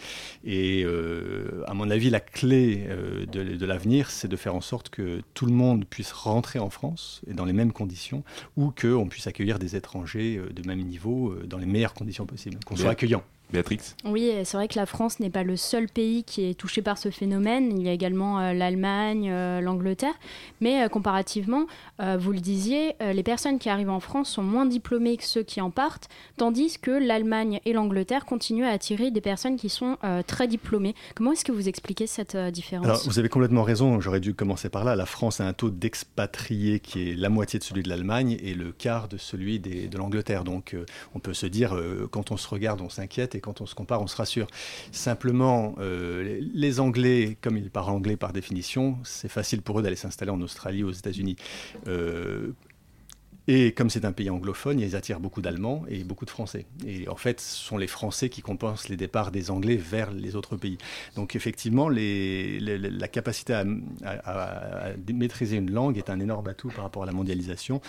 Et 0.45 0.85
euh, 0.85 1.63
à 1.67 1.75
mon 1.75 1.91
avis, 1.91 2.11
la 2.11 2.21
clé 2.21 2.85
euh, 2.89 3.27
de, 3.27 3.67
l'avenir, 3.67 4.11
c'est 4.11 4.29
de 4.29 4.37
faire 4.37 4.55
en 4.55 4.61
sorte 4.61 4.89
que 4.89 5.23
tout 5.35 5.47
le 5.47 5.53
monde 5.53 5.85
puisse 5.85 6.13
rentrer 6.13 6.59
en 6.59 6.71
France 6.71 7.23
et 7.27 7.35
dans 7.35 7.45
les 7.45 7.53
mêmes 7.53 7.73
conditions, 7.73 8.25
ou 8.57 8.71
qu'on 8.71 9.09
puisse 9.09 9.27
accueillir 9.27 9.59
des 9.59 9.77
étrangers 9.77 10.39
euh, 10.39 10.53
de 10.53 10.67
même 10.67 10.81
niveau 10.81 11.31
euh, 11.31 11.47
dans 11.47 11.59
les 11.59 11.67
meilleures 11.83 11.95
conditions 11.95 12.27
possibles, 12.27 12.59
qu'on 12.65 12.77
soit 12.77 12.91
accueillant. 12.91 13.23
Béatrix 13.53 13.79
Oui, 14.05 14.25
et 14.25 14.45
c'est 14.45 14.57
vrai 14.57 14.69
que 14.69 14.79
la 14.79 14.87
France 14.87 15.21
n'est 15.21 15.31
pas 15.31 15.43
le 15.43 15.57
seul 15.57 15.89
pays 15.89 16.25
qui 16.25 16.45
est 16.49 16.55
touché 16.55 16.83
par 16.83 16.99
ce 16.99 17.11
phénomène. 17.11 17.79
Il 17.79 17.83
y 17.85 17.89
a 17.89 17.93
également 17.93 18.41
euh, 18.41 18.53
l'Allemagne, 18.53 19.29
euh, 19.31 19.61
l'Angleterre. 19.61 20.15
Mais 20.61 20.83
euh, 20.83 20.89
comparativement, 20.89 21.67
euh, 22.01 22.17
vous 22.19 22.33
le 22.33 22.41
disiez, 22.41 22.95
euh, 23.03 23.13
les 23.13 23.23
personnes 23.23 23.59
qui 23.59 23.69
arrivent 23.69 23.91
en 23.91 24.01
France 24.01 24.31
sont 24.31 24.43
moins 24.43 24.67
diplômées 24.67 25.17
que 25.17 25.25
ceux 25.25 25.43
qui 25.43 25.61
en 25.61 25.71
partent, 25.71 26.09
tandis 26.37 26.79
que 26.81 26.91
l'Allemagne 26.91 27.61
et 27.65 27.73
l'Angleterre 27.73 28.25
continuent 28.25 28.65
à 28.65 28.71
attirer 28.71 29.11
des 29.11 29.21
personnes 29.21 29.57
qui 29.57 29.69
sont 29.69 29.99
euh, 30.05 30.23
très 30.27 30.49
diplômées. 30.49 30.95
Comment 31.15 31.33
est-ce 31.33 31.45
que 31.45 31.53
vous 31.53 31.69
expliquez 31.69 32.07
cette 32.07 32.35
euh, 32.35 32.51
différence? 32.51 32.87
Alors, 32.87 33.03
vous 33.07 33.19
avez 33.19 33.29
complètement 33.29 33.63
raison, 33.65 34.01
j'aurais 34.01 34.21
dû 34.21 34.35
commencer 34.35 34.69
par 34.71 34.85
là. 34.85 34.97
La 34.97 35.07
France 35.07 35.41
a 35.41 35.47
un 35.47 35.53
taux 35.53 35.71
d'expatriés 35.71 36.81
qui 36.81 37.11
est 37.11 37.15
la 37.15 37.29
moitié 37.29 37.59
de 37.59 37.65
celui 37.65 37.83
de 37.83 37.89
l'Allemagne 37.89 38.39
et 38.43 38.55
le 38.55 38.73
quart 38.73 39.09
de 39.09 39.17
celui 39.19 39.59
des- 39.61 39.89
de 39.89 39.99
l'Angleterre. 39.99 40.45
Donc, 40.45 40.75
euh, 40.75 40.85
on 41.15 41.19
peut 41.19 41.35
se 41.35 41.47
dire, 41.47 41.75
euh, 41.77 42.09
quand 42.11 42.31
on 42.31 42.37
se 42.37 42.49
regarde, 42.49 42.81
on 42.81 42.89
s'inquiète 42.89 43.35
et 43.35 43.41
quand 43.43 43.61
on 43.61 43.67
se 43.67 43.75
compare, 43.75 44.01
on 44.01 44.07
se 44.07 44.17
rassure. 44.17 44.47
Simplement, 44.93 45.75
euh, 45.79 46.41
les- 46.55 46.73
Anglais, 46.81 47.37
comme 47.43 47.59
ils 47.59 47.71
parlent 47.71 47.91
anglais 47.91 48.17
par 48.17 48.33
définition, 48.33 48.97
c'est 49.05 49.29
facile 49.29 49.61
pour 49.61 49.79
eux 49.79 49.83
d'aller 49.83 49.97
s'installer 49.97 50.31
en 50.31 50.41
Australie 50.41 50.83
aux 50.85 50.91
États-Unis. 50.91 51.37
Euh, 51.87 52.53
Et 53.49 53.73
comme 53.73 53.91
c'est 53.91 54.05
un 54.05 54.13
pays 54.13 54.31
anglophone, 54.31 54.79
ils 54.79 54.95
attirent 54.95 55.21
beaucoup 55.21 55.43
d'Allemands 55.43 55.85
et 55.89 56.05
beaucoup 56.05 56.25
de 56.25 56.31
Français. 56.31 56.67
Et 56.87 57.09
en 57.09 57.17
fait, 57.17 57.41
ce 57.41 57.57
sont 57.65 57.77
les 57.77 57.89
Français 57.89 58.29
qui 58.29 58.41
compensent 58.41 58.89
les 58.89 58.97
départs 58.97 59.33
des 59.33 59.51
Anglais 59.51 59.77
vers 59.77 60.13
les 60.13 60.37
autres 60.37 60.57
pays. 60.57 60.79
Donc 61.17 61.35
effectivement, 61.35 61.89
la 61.89 63.09
capacité 63.09 63.55
à, 63.55 63.65
maîtriser 65.13 65.57
une 65.57 65.73
langue 65.73 65.99
est 65.99 66.11
un 66.11 66.21
énorme 66.21 66.49
atout 66.49 66.69
par 66.69 66.85
rapport 66.85 67.03
à 67.03 67.07
la 67.07 67.13
mondialisation. 67.13 67.81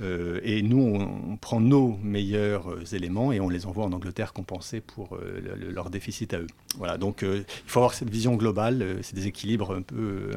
Euh, 0.00 0.40
et 0.42 0.62
nous, 0.62 0.82
on, 0.82 1.36
prend 1.36 1.60
nos 1.60 1.96
meilleurs 2.02 2.72
euh, 2.72 2.84
éléments 2.92 3.30
et 3.32 3.40
on 3.40 3.48
les 3.48 3.66
envoie 3.66 3.84
en 3.84 3.92
Angleterre 3.92 4.32
compenser 4.32 4.80
pour 4.80 5.16
euh, 5.16 5.40
leur 5.70 5.90
déficit 5.90 6.34
à 6.34 6.38
eux. 6.38 6.46
Voilà, 6.76 6.98
donc 6.98 7.22
il 7.22 7.44
faut 7.66 7.80
avoir 7.80 7.94
cette 7.94 8.10
vision 8.10 8.34
globale, 8.34 8.98
c'est 9.02 9.14
des 9.14 9.26
équilibres 9.26 9.72
un 9.72 9.82
peu 9.82 10.30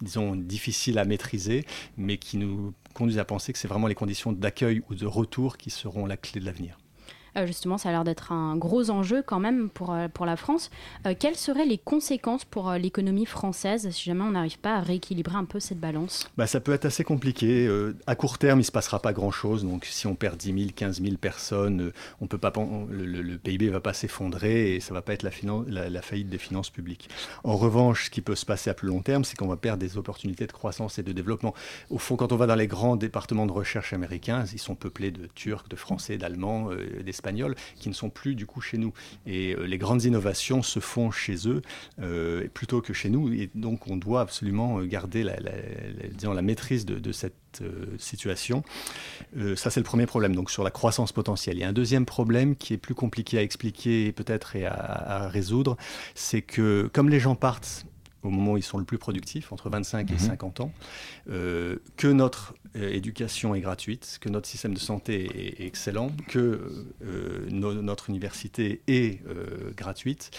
disons, 0.00 0.36
difficiles 0.36 0.98
à 0.98 1.04
maîtriser, 1.04 1.64
mais 1.96 2.18
qui 2.18 2.36
nous 2.36 2.74
conduisent 2.94 3.18
à 3.18 3.24
penser 3.24 3.52
que 3.52 3.58
c'est 3.58 3.68
vraiment 3.68 3.86
les 3.86 3.94
conditions 3.94 4.32
d'accueil 4.32 4.82
ou 4.88 4.94
de 4.94 5.06
retour 5.06 5.56
qui 5.56 5.70
seront 5.70 6.06
la 6.06 6.16
clé 6.16 6.40
de 6.40 6.46
l'avenir. 6.46 6.78
Euh, 7.36 7.46
justement, 7.46 7.78
ça 7.78 7.90
a 7.90 7.92
l'air 7.92 8.04
d'être 8.04 8.32
un 8.32 8.56
gros 8.56 8.90
enjeu 8.90 9.22
quand 9.22 9.40
même 9.40 9.68
pour, 9.68 9.92
euh, 9.92 10.08
pour 10.08 10.26
la 10.26 10.36
France. 10.36 10.70
Euh, 11.06 11.14
quelles 11.18 11.36
seraient 11.36 11.66
les 11.66 11.78
conséquences 11.78 12.44
pour 12.44 12.72
l'économie 12.72 13.26
française 13.26 13.90
si 13.90 14.04
jamais 14.04 14.22
on 14.22 14.30
n'arrive 14.30 14.58
pas 14.58 14.76
à 14.76 14.80
rééquilibrer 14.80 15.36
un 15.36 15.44
peu 15.44 15.60
cette 15.60 15.78
balance? 15.78 16.28
Bah, 16.36 16.46
Ça 16.46 16.60
peut 16.60 16.72
être 16.72 16.86
assez 16.86 17.04
compliqué. 17.04 17.68
à 18.06 18.14
court 18.14 18.38
terme, 18.38 18.58
il 18.58 18.62
ne 18.62 18.66
se 18.66 18.72
passera 18.72 19.00
pas 19.00 19.12
grand-chose. 19.12 19.64
Donc 19.64 19.84
si 19.84 20.06
on 20.06 20.14
perd 20.14 20.36
10 20.36 20.58
000, 20.58 20.70
15 20.74 21.02
000 21.02 21.16
personnes, 21.16 21.92
on 22.20 22.26
peut 22.26 22.38
pas, 22.38 22.52
le, 22.90 23.36
PIB 23.36 23.66
ne 23.66 23.72
va 23.72 23.80
pas 23.80 23.92
s'effondrer 23.92 24.74
et 24.74 24.80
ça 24.80 24.92
ne 24.92 24.98
va 24.98 25.02
pas 25.02 25.12
être 25.12 25.22
la, 25.22 25.88
la, 25.88 26.02
faillite 26.02 26.28
des 26.28 26.38
finances 26.38 26.70
publiques. 26.70 27.08
En 27.44 27.56
revanche, 27.56 28.06
ce 28.06 28.10
qui 28.10 28.20
peut 28.20 28.34
se 28.34 28.46
passer 28.46 28.70
à 28.70 28.74
plus 28.74 28.88
long 28.88 29.02
terme, 29.02 29.24
c'est 29.24 29.36
qu'on 29.36 29.48
va 29.48 29.56
perdre 29.56 29.80
des 29.80 29.98
opportunités 29.98 30.46
de 30.46 30.52
croissance 30.52 30.98
et 30.98 31.02
de 31.02 31.12
développement. 31.12 31.54
Au 31.90 31.98
fond, 31.98 32.16
quand 32.16 32.32
on 32.32 32.36
va 32.36 32.46
dans 32.46 32.54
les 32.54 32.66
grands 32.66 32.96
départements 32.96 33.46
de 33.46 33.52
recherche 33.52 33.92
américains, 33.92 34.44
ils 34.52 34.58
sont 34.58 34.74
peuplés 34.74 35.10
de 35.10 35.26
Turcs, 35.34 35.68
de 35.68 35.76
Français, 35.76 36.16
d'Allemands, 36.16 36.70
d'Espagnols 37.04 37.25
qui 37.76 37.88
ne 37.88 37.94
sont 37.94 38.10
plus 38.10 38.34
du 38.34 38.46
coup 38.46 38.60
chez 38.60 38.78
nous. 38.78 38.92
Et 39.26 39.54
euh, 39.54 39.64
les 39.64 39.78
grandes 39.78 40.04
innovations 40.04 40.62
se 40.62 40.80
font 40.80 41.10
chez 41.10 41.48
eux 41.48 41.62
euh, 42.00 42.46
plutôt 42.52 42.80
que 42.80 42.92
chez 42.92 43.08
nous. 43.08 43.32
Et 43.32 43.50
donc 43.54 43.88
on 43.88 43.96
doit 43.96 44.20
absolument 44.20 44.78
euh, 44.78 44.86
garder 44.86 45.22
la, 45.22 45.36
disons, 46.12 46.32
la 46.32 46.42
maîtrise 46.42 46.86
de, 46.86 47.12
cette 47.12 47.34
situation. 47.96 48.62
ça, 49.54 49.70
c'est 49.70 49.80
le 49.80 49.84
premier 49.84 50.04
problème, 50.04 50.36
donc 50.36 50.50
sur 50.50 50.62
la 50.62 50.70
croissance 50.70 51.12
potentielle. 51.12 51.56
Il 51.56 51.60
y 51.60 51.64
a 51.64 51.68
un 51.68 51.72
deuxième 51.72 52.04
problème 52.04 52.54
qui 52.54 52.74
est 52.74 52.76
plus 52.76 52.94
compliqué 52.94 53.38
à 53.38 53.42
expliquer 53.42 54.12
peut-être 54.12 54.56
et 54.56 54.66
à 54.66 55.28
résoudre, 55.28 55.78
c'est 56.14 56.42
que 56.42 56.90
comme 56.92 57.08
les 57.08 57.18
gens 57.18 57.34
partent 57.34 57.86
au 58.26 58.30
moment 58.30 58.52
où 58.52 58.56
ils 58.56 58.62
sont 58.62 58.78
le 58.78 58.84
plus 58.84 58.98
productifs, 58.98 59.52
entre 59.52 59.70
25 59.70 60.10
et 60.10 60.18
50 60.18 60.58
mhm. 60.58 60.66
ans, 60.66 60.72
euh, 61.30 61.76
que 61.96 62.08
notre 62.08 62.54
euh, 62.76 62.92
éducation 62.92 63.54
est 63.54 63.60
gratuite, 63.60 64.18
que 64.20 64.28
notre 64.28 64.48
système 64.48 64.74
de 64.74 64.78
santé 64.78 65.60
est, 65.60 65.66
excellent, 65.66 66.10
que 66.28 66.86
euh, 67.04 67.46
notre 67.50 68.10
université 68.10 68.80
est 68.86 69.20
gratuite. 69.76 70.30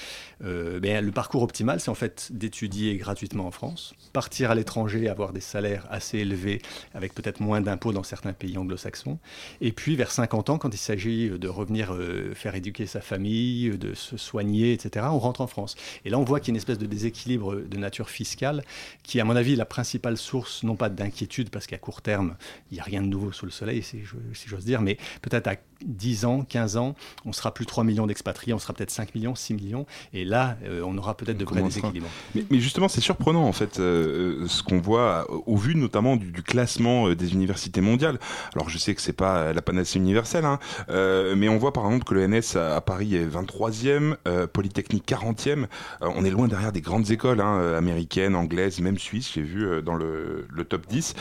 Ben, 0.41 1.03
le 1.03 1.11
parcours 1.11 1.43
optimal, 1.43 1.79
c'est 1.79 1.89
en 1.89 1.95
fait 1.95 2.29
d'étudier 2.31 2.97
gratuitement 2.97 3.47
en 3.47 3.51
France, 3.51 3.95
partir 4.13 4.51
à 4.51 4.55
l'étranger, 4.55 5.09
avoir 5.09 5.33
des 5.33 5.41
salaires 5.41 5.87
assez 5.89 6.19
élevés, 6.19 6.61
avec 6.93 7.13
peut-être 7.13 7.39
moins 7.39 7.61
d'impôts 7.61 7.91
dans 7.91 8.03
certains 8.03 8.33
pays 8.33 8.57
anglo-saxons, 8.57 9.17
et 9.61 9.71
puis 9.71 9.95
vers 9.95 10.11
50 10.11 10.49
ans, 10.49 10.57
quand 10.57 10.73
il 10.73 10.77
s'agit 10.77 11.29
de 11.29 11.47
revenir 11.47 11.97
faire 12.33 12.55
éduquer 12.55 12.85
sa 12.85 13.01
famille, 13.01 13.77
de 13.77 13.93
se 13.93 14.17
soigner, 14.17 14.73
etc., 14.73 15.07
on 15.09 15.19
rentre 15.19 15.41
en 15.41 15.47
France. 15.47 15.75
Et 16.05 16.09
là, 16.09 16.19
on 16.19 16.23
voit 16.23 16.39
qu'il 16.39 16.49
y 16.49 16.51
a 16.51 16.53
une 16.53 16.57
espèce 16.57 16.77
de 16.77 16.85
déséquilibre 16.85 17.55
de 17.55 17.76
nature 17.79 18.09
fiscale, 18.09 18.63
qui, 19.03 19.19
à 19.19 19.25
mon 19.25 19.35
avis, 19.35 19.53
est 19.53 19.57
la 19.57 19.65
principale 19.65 20.17
source, 20.17 20.63
non 20.63 20.75
pas 20.75 20.89
d'inquiétude, 20.89 21.49
parce 21.49 21.67
qu'à 21.67 21.77
court 21.77 22.01
terme, 22.01 22.35
il 22.71 22.75
n'y 22.75 22.79
a 22.79 22.83
rien 22.83 23.01
de 23.01 23.07
nouveau 23.07 23.31
sous 23.31 23.45
le 23.45 23.51
soleil, 23.51 23.83
si 23.83 24.01
j'ose 24.45 24.65
dire, 24.65 24.81
mais 24.81 24.97
peut-être 25.21 25.47
à 25.47 25.55
10 25.85 26.25
ans, 26.25 26.45
15 26.47 26.77
ans, 26.77 26.95
on 27.25 27.33
sera 27.33 27.53
plus 27.53 27.65
3 27.65 27.83
millions 27.83 28.07
d'expatriés, 28.07 28.53
on 28.53 28.59
sera 28.59 28.73
peut-être 28.73 28.91
5 28.91 29.13
millions, 29.15 29.35
6 29.35 29.53
millions, 29.53 29.85
et 30.13 30.25
là, 30.25 30.57
euh, 30.63 30.81
on 30.85 30.97
aura 30.97 31.15
peut-être 31.15 31.37
de 31.37 31.45
vrais 31.45 31.61
déséquilibres. 31.61 32.07
Mais, 32.35 32.45
mais, 32.49 32.59
justement, 32.59 32.87
c'est 32.87 33.01
surprenant, 33.01 33.43
en 33.43 33.51
fait, 33.51 33.79
euh, 33.79 34.43
euh, 34.43 34.47
ce 34.47 34.63
qu'on 34.63 34.79
voit 34.79 35.27
au 35.29 35.55
vu 35.55 35.75
notamment 35.75 36.15
du, 36.15 36.31
classement 36.43 37.09
des 37.13 37.33
universités 37.33 37.81
mondiales. 37.81 38.19
Alors, 38.55 38.69
je 38.69 38.77
sais 38.77 38.95
que 38.95 39.01
c'est 39.01 39.13
pas 39.13 39.53
la 39.53 39.61
panacée 39.61 39.99
universelle, 39.99 40.45
hein, 40.45 40.59
mais 41.35 41.49
on 41.49 41.57
voit 41.57 41.73
par 41.73 41.85
exemple 41.85 42.05
que 42.05 42.13
le 42.13 42.27
NS 42.27 42.55
à, 42.55 42.79
Paris 42.81 43.15
est 43.15 43.25
23e, 43.25 44.15
Polytechnique 44.47 45.05
40e, 45.07 45.65
on 46.01 46.23
est 46.23 46.29
loin 46.29 46.47
derrière 46.47 46.71
des 46.71 46.81
grandes 46.81 47.11
écoles 47.11 47.41
hein, 47.41 47.66
américaines, 47.75 48.35
anglaises, 48.35 48.79
même 48.79 48.97
suisses, 48.97 49.31
j'ai 49.33 49.41
vu 49.41 49.81
dans 49.81 49.95
le, 49.95 50.47
top 50.69 50.87
10. 50.87 51.15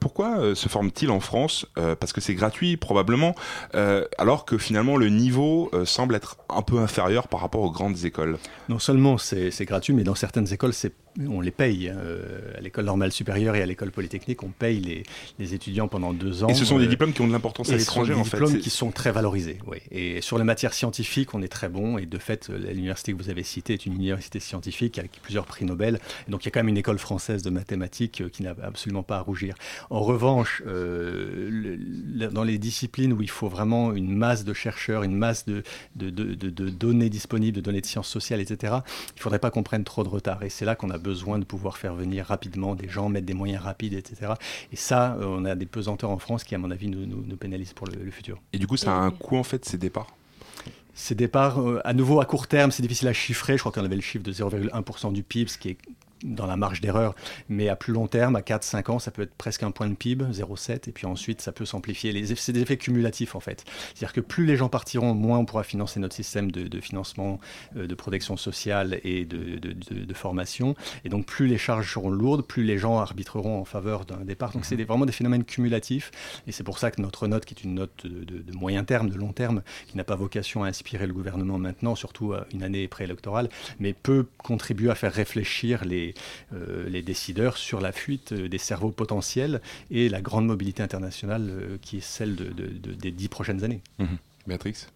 pourquoi 0.00 0.54
se 0.54 0.68
forme-t-il 0.68 1.10
en 1.10 1.20
France 1.20 1.66
Parce 1.74 2.12
que 2.12 2.20
c'est 2.20 2.34
gratuit, 2.34 2.76
probablement. 2.76 3.34
Euh, 3.74 4.04
alors 4.18 4.44
que 4.44 4.58
finalement 4.58 4.96
le 4.96 5.08
niveau 5.08 5.70
euh, 5.72 5.84
semble 5.84 6.14
être 6.14 6.36
un 6.48 6.62
peu 6.62 6.78
inférieur 6.78 7.28
par 7.28 7.40
rapport 7.40 7.62
aux 7.62 7.70
grandes 7.70 8.04
écoles? 8.04 8.38
Non 8.68 8.78
seulement 8.78 9.18
c'est 9.18 9.64
gratuit, 9.64 9.92
mais 9.92 10.04
dans 10.04 10.14
certaines 10.14 10.52
écoles 10.52 10.72
c'est 10.72 10.92
on 11.26 11.40
les 11.40 11.50
paye. 11.50 11.92
Euh, 11.94 12.56
à 12.56 12.60
l'école 12.60 12.84
normale 12.84 13.12
supérieure 13.12 13.56
et 13.56 13.62
à 13.62 13.66
l'école 13.66 13.90
polytechnique, 13.90 14.42
on 14.42 14.48
paye 14.48 15.04
les, 15.38 15.54
étudiants 15.54 15.88
pendant 15.88 16.12
deux 16.12 16.44
ans. 16.44 16.48
Et 16.48 16.54
ce 16.54 16.64
sont 16.64 16.78
des 16.78 16.86
diplômes 16.86 17.12
qui 17.12 17.22
ont 17.22 17.26
de 17.26 17.32
l'importance 17.32 17.70
à 17.70 17.76
l'étranger, 17.76 18.14
en 18.14 18.24
fait. 18.24 18.38
Des 18.38 18.44
diplômes 18.44 18.60
qui 18.62 18.70
sont 18.70 18.90
très 18.90 19.12
valorisés, 19.12 19.58
oui. 19.66 19.78
Et 19.90 20.20
sur 20.20 20.38
les 20.38 20.44
matières 20.44 20.74
scientifiques, 20.74 21.34
on 21.34 21.42
est 21.42 21.48
très 21.48 21.68
bon. 21.68 21.98
Et 21.98 22.06
de 22.06 22.18
fait, 22.18 22.48
l'université 22.48 23.12
que 23.12 23.22
vous 23.22 23.30
avez 23.30 23.42
citée 23.42 23.74
est 23.74 23.86
une 23.86 23.94
université 23.94 24.40
scientifique 24.40 24.98
avec 24.98 25.12
plusieurs 25.22 25.46
prix 25.46 25.64
Nobel. 25.64 26.00
Et 26.26 26.30
donc, 26.30 26.44
il 26.44 26.46
y 26.46 26.48
a 26.48 26.50
quand 26.50 26.60
même 26.60 26.68
une 26.68 26.78
école 26.78 26.98
française 26.98 27.42
de 27.42 27.50
mathématiques 27.50 28.30
qui 28.30 28.42
n'a 28.42 28.54
absolument 28.62 29.02
pas 29.02 29.16
à 29.16 29.20
rougir. 29.20 29.54
En 29.90 30.00
revanche, 30.00 30.62
dans 30.66 32.44
les 32.44 32.58
disciplines 32.58 33.12
où 33.12 33.22
il 33.22 33.30
faut 33.30 33.48
vraiment 33.48 33.92
une 33.92 34.14
masse 34.14 34.44
de 34.44 34.52
chercheurs, 34.52 35.02
une 35.02 35.16
masse 35.16 35.46
de, 35.46 35.62
de, 35.96 36.10
de, 36.10 36.68
données 36.68 37.10
disponibles, 37.10 37.56
de 37.56 37.62
données 37.62 37.80
de 37.80 37.86
sciences 37.86 38.08
sociales, 38.08 38.40
etc. 38.40 38.74
Il 39.08 39.18
ne 39.18 39.20
faudrait 39.20 39.38
pas 39.38 39.50
qu'on 39.50 39.62
prenne 39.62 39.84
trop 39.84 40.04
de 40.04 40.08
retard. 40.08 40.42
Et 40.42 40.50
c'est 40.50 40.64
là 40.64 40.74
qu'on 40.74 40.90
a 40.90 40.98
besoin 40.98 41.07
de 41.12 41.44
pouvoir 41.44 41.76
faire 41.76 41.94
venir 41.94 42.26
rapidement 42.26 42.74
des 42.74 42.88
gens, 42.88 43.08
mettre 43.08 43.26
des 43.26 43.34
moyens 43.34 43.62
rapides, 43.62 43.94
etc. 43.94 44.32
Et 44.72 44.76
ça, 44.76 45.14
euh, 45.14 45.26
on 45.26 45.44
a 45.44 45.54
des 45.54 45.66
pesanteurs 45.66 46.10
en 46.10 46.18
France 46.18 46.44
qui, 46.44 46.54
à 46.54 46.58
mon 46.58 46.70
avis, 46.70 46.88
nous, 46.88 47.06
nous, 47.06 47.36
pénalisent 47.36 47.72
pour 47.72 47.86
le, 47.86 48.10
futur. 48.10 48.38
Et 48.52 48.58
du 48.58 48.66
coup, 48.66 48.76
ça 48.76 48.94
a 48.94 48.98
un 48.98 49.10
coût, 49.10 49.36
en 49.36 49.42
fait, 49.42 49.64
ces 49.64 49.78
départs? 49.78 50.08
Ces 50.94 51.14
départs, 51.14 51.60
euh, 51.60 51.80
à 51.84 51.92
nouveau 51.92 52.20
à 52.20 52.24
court 52.24 52.46
terme, 52.46 52.70
c'est 52.70 52.82
difficile 52.82 53.08
à 53.08 53.12
chiffrer. 53.12 53.56
Je 53.56 53.62
crois 53.62 53.72
qu'on 53.72 53.84
avait 53.84 53.96
le 53.96 54.02
chiffre 54.02 54.24
de 54.24 54.32
0,1% 54.32 55.12
du 55.12 55.22
PIB, 55.22 55.48
ce 55.48 55.58
qui 55.58 55.70
est 55.70 55.78
dans 56.24 56.46
la 56.46 56.56
marge 56.56 56.80
d'erreur, 56.80 57.14
mais 57.48 57.68
à 57.68 57.76
plus 57.76 57.92
long 57.92 58.06
terme, 58.06 58.36
à 58.36 58.40
4-5 58.40 58.90
ans, 58.90 58.98
ça 58.98 59.10
peut 59.10 59.22
être 59.22 59.34
presque 59.34 59.62
un 59.62 59.70
point 59.70 59.88
de 59.88 59.94
PIB, 59.94 60.24
0,7, 60.26 60.88
et 60.88 60.92
puis 60.92 61.06
ensuite 61.06 61.40
ça 61.40 61.52
peut 61.52 61.64
s'amplifier. 61.64 62.08
C'est 62.36 62.52
des 62.52 62.62
effets 62.62 62.76
cumulatifs 62.76 63.34
en 63.34 63.40
fait. 63.40 63.64
C'est-à-dire 63.94 64.12
que 64.12 64.20
plus 64.20 64.46
les 64.46 64.56
gens 64.56 64.68
partiront, 64.68 65.14
moins 65.14 65.38
on 65.38 65.44
pourra 65.44 65.62
financer 65.62 66.00
notre 66.00 66.14
système 66.14 66.50
de, 66.50 66.80
financement, 66.80 67.40
euh, 67.76 67.86
de 67.86 67.94
protection 67.94 68.36
sociale 68.36 69.00
et 69.04 69.24
de, 69.24 69.58
de, 69.58 70.14
formation, 70.14 70.74
et 71.04 71.08
donc 71.08 71.26
plus 71.26 71.46
les 71.46 71.58
charges 71.58 71.92
seront 71.92 72.10
lourdes, 72.10 72.42
plus 72.42 72.64
les 72.64 72.78
gens 72.78 72.98
arbitreront 72.98 73.60
en 73.60 73.64
faveur 73.64 74.04
d'un 74.04 74.24
départ. 74.24 74.52
Donc 74.52 74.64
c'est 74.64 74.76
mhm. 74.76 74.84
vraiment 74.84 75.06
des 75.06 75.12
phénomènes 75.12 75.44
cumulatifs, 75.44 76.10
et 76.46 76.52
c'est 76.52 76.64
pour 76.64 76.78
ça 76.78 76.90
que 76.90 77.00
notre 77.00 77.28
note, 77.28 77.44
qui 77.44 77.54
est 77.54 77.62
une 77.62 77.74
note 77.74 78.06
de, 78.06 78.52
moyen 78.52 78.82
terme, 78.84 79.10
de 79.10 79.16
long 79.16 79.32
terme, 79.32 79.62
qui 79.86 79.96
n'a 79.96 80.04
pas 80.04 80.16
vocation 80.16 80.64
à 80.64 80.68
inspirer 80.68 81.06
le 81.06 81.12
gouvernement 81.12 81.58
maintenant, 81.58 81.94
surtout 81.94 82.34
une 82.52 82.62
année 82.62 82.88
préélectorale, 82.88 83.48
mais 83.78 83.92
peut 83.92 84.26
contribuer 84.38 84.90
à 84.90 84.94
faire 84.94 85.12
réfléchir 85.12 85.84
les 85.84 86.07
euh, 86.52 86.88
les, 86.88 87.02
décideurs 87.02 87.56
sur 87.56 87.80
la 87.80 87.92
fuite 87.92 88.32
euh, 88.32 88.48
des 88.48 88.58
cerveaux 88.58 88.90
potentiels 88.90 89.60
et 89.90 90.08
la 90.08 90.20
grande 90.20 90.46
mobilité 90.46 90.82
internationale 90.82 91.48
euh, 91.50 91.78
qui 91.80 91.98
est 91.98 92.04
celle 92.04 92.36
des 92.36 93.10
dix 93.10 93.28
prochaines 93.28 93.64
années. 93.64 93.80
Mmh. 93.98 94.06
Béatrix? 94.46 94.86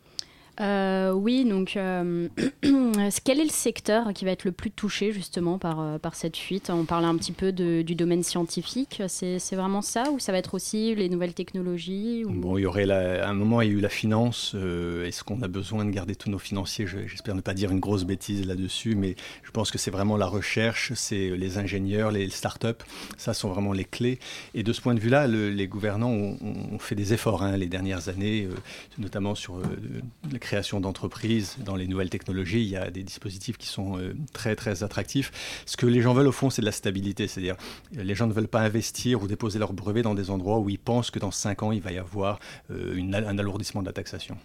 Euh, 0.60 1.12
oui, 1.12 1.46
donc 1.46 1.76
euh, 1.76 2.28
quel 3.24 3.40
est 3.40 3.44
le 3.44 3.50
secteur 3.50 4.12
qui 4.12 4.26
va 4.26 4.32
être 4.32 4.44
le 4.44 4.52
plus 4.52 4.70
touché 4.70 5.10
justement 5.10 5.58
par, 5.58 5.80
euh, 5.80 5.98
cette 6.12 6.36
fuite? 6.36 6.68
On 6.70 6.84
parle 6.84 7.06
un 7.06 7.16
petit 7.16 7.32
peu 7.32 7.52
du 7.52 7.94
domaine 7.94 8.22
scientifique, 8.22 9.02
c'est 9.08 9.38
vraiment 9.52 9.80
ça 9.80 10.10
ou 10.10 10.18
ça 10.18 10.30
va 10.32 10.38
être 10.38 10.54
aussi 10.54 10.94
les 10.94 11.08
nouvelles 11.08 11.32
technologies 11.32 12.24
Bon, 12.28 12.58
il 12.58 12.62
y 12.62 12.66
aurait 12.66 12.90
un 12.90 13.32
moment, 13.32 13.62
il 13.62 13.68
y 13.68 13.70
a 13.70 13.74
eu 13.74 13.80
la 13.80 13.88
finance. 13.88 14.54
Est-ce 14.54 15.24
qu'on 15.24 15.40
a 15.42 15.48
besoin 15.48 15.84
de 15.84 15.90
garder 15.90 16.14
tous 16.14 16.28
nos 16.28 16.38
financiers? 16.38 16.86
J'espère 16.86 17.34
ne 17.34 17.40
pas 17.40 17.54
dire 17.54 17.70
une 17.70 17.80
grosse 17.80 18.04
bêtise 18.04 18.46
là-dessus, 18.46 18.94
mais 18.94 19.16
je 19.42 19.50
pense 19.50 19.70
que 19.70 19.78
c'est 19.78 19.90
vraiment 19.90 20.16
la 20.16 20.26
recherche, 20.26 20.92
c'est 20.94 21.30
les 21.30 21.56
ingénieurs, 21.56 22.10
les 22.10 22.28
startups, 22.28 22.84
ça 23.16 23.32
sont 23.32 23.48
vraiment 23.48 23.72
les 23.72 23.84
clés. 23.84 24.18
Et 24.54 24.62
de 24.62 24.72
ce 24.72 24.80
point 24.80 24.94
de 24.94 25.00
vue-là, 25.00 25.26
les 25.26 25.66
gouvernants 25.66 26.10
ont, 26.10 26.78
fait 26.78 26.94
des 26.94 27.14
efforts 27.14 27.42
hein, 27.42 27.56
les 27.56 27.68
dernières 27.68 28.08
années, 28.08 28.48
notamment 28.98 29.34
sur 29.34 29.58
la 30.30 30.38
création 30.42 30.80
d'entreprises, 30.80 31.56
dans 31.60 31.76
les 31.76 31.86
nouvelles 31.86 32.10
technologies, 32.10 32.62
il 32.62 32.68
y 32.68 32.76
a 32.76 32.90
des 32.90 33.02
dispositifs 33.02 33.56
qui 33.56 33.68
sont 33.68 33.98
euh, 33.98 34.14
très 34.32 34.56
très 34.56 34.82
attractifs. 34.82 35.62
Ce 35.64 35.76
que 35.76 35.86
les 35.86 36.02
gens 36.02 36.12
veulent 36.12 36.26
au 36.26 36.32
fond, 36.32 36.50
c'est 36.50 36.60
de 36.60 36.66
la 36.66 36.72
stabilité, 36.72 37.26
c'est-à-dire 37.28 37.56
les 37.92 38.14
gens 38.14 38.26
ne 38.26 38.32
veulent 38.32 38.48
pas 38.48 38.60
investir 38.60 39.22
ou 39.22 39.28
déposer 39.28 39.58
leurs 39.58 39.72
brevets 39.72 40.02
dans 40.02 40.14
des 40.14 40.30
endroits 40.30 40.58
où 40.58 40.68
ils 40.68 40.78
pensent 40.78 41.10
que 41.10 41.18
dans 41.18 41.30
5 41.30 41.62
ans, 41.62 41.72
il 41.72 41.80
va 41.80 41.92
y 41.92 41.98
avoir 41.98 42.40
euh, 42.70 43.00
un 43.12 43.38
alourdissement 43.38 43.80
de 43.80 43.86
la 43.86 43.92
taxation. 43.92 44.36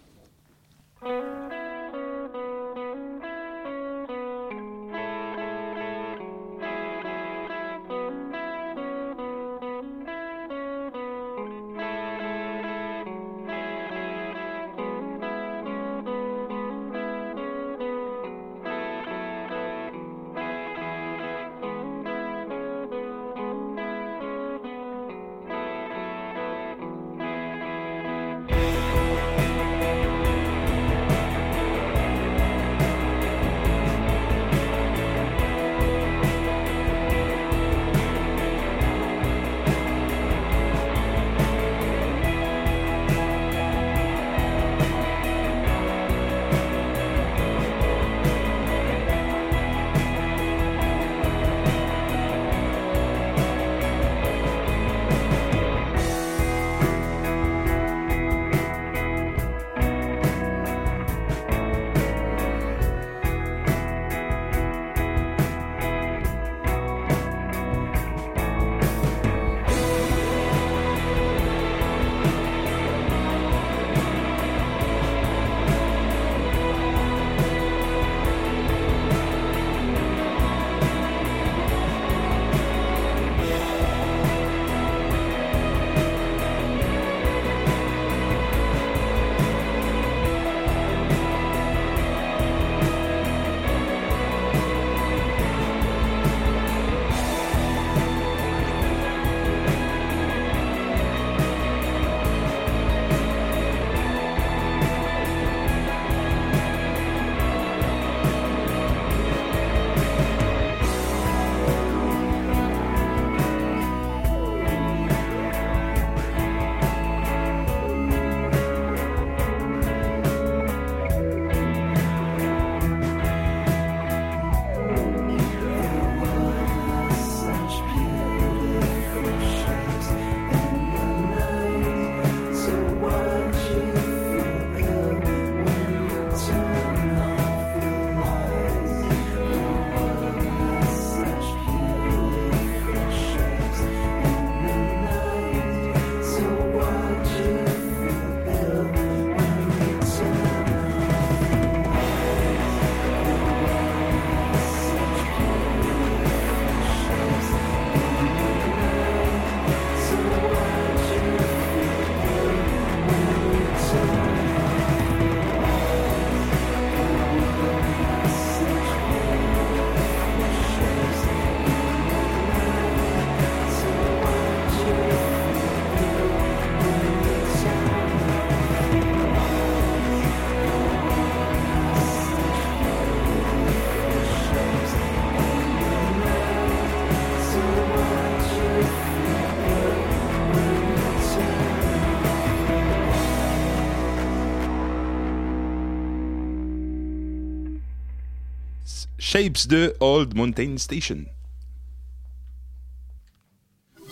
Shapes 199.38 199.68
de 199.68 199.94
Old 200.00 200.34
Mountain 200.34 200.78
Station. 200.78 201.18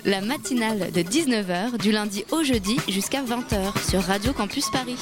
La 0.04 0.20
matinale 0.20 0.92
de 0.92 1.00
19h 1.00 1.78
du 1.78 1.90
lundi 1.90 2.24
au 2.30 2.44
jeudi 2.44 2.76
jusqu'à 2.88 3.24
20h 3.24 3.90
sur 3.90 4.02
Radio 4.02 4.32
Campus 4.32 4.70
Paris. 4.70 4.94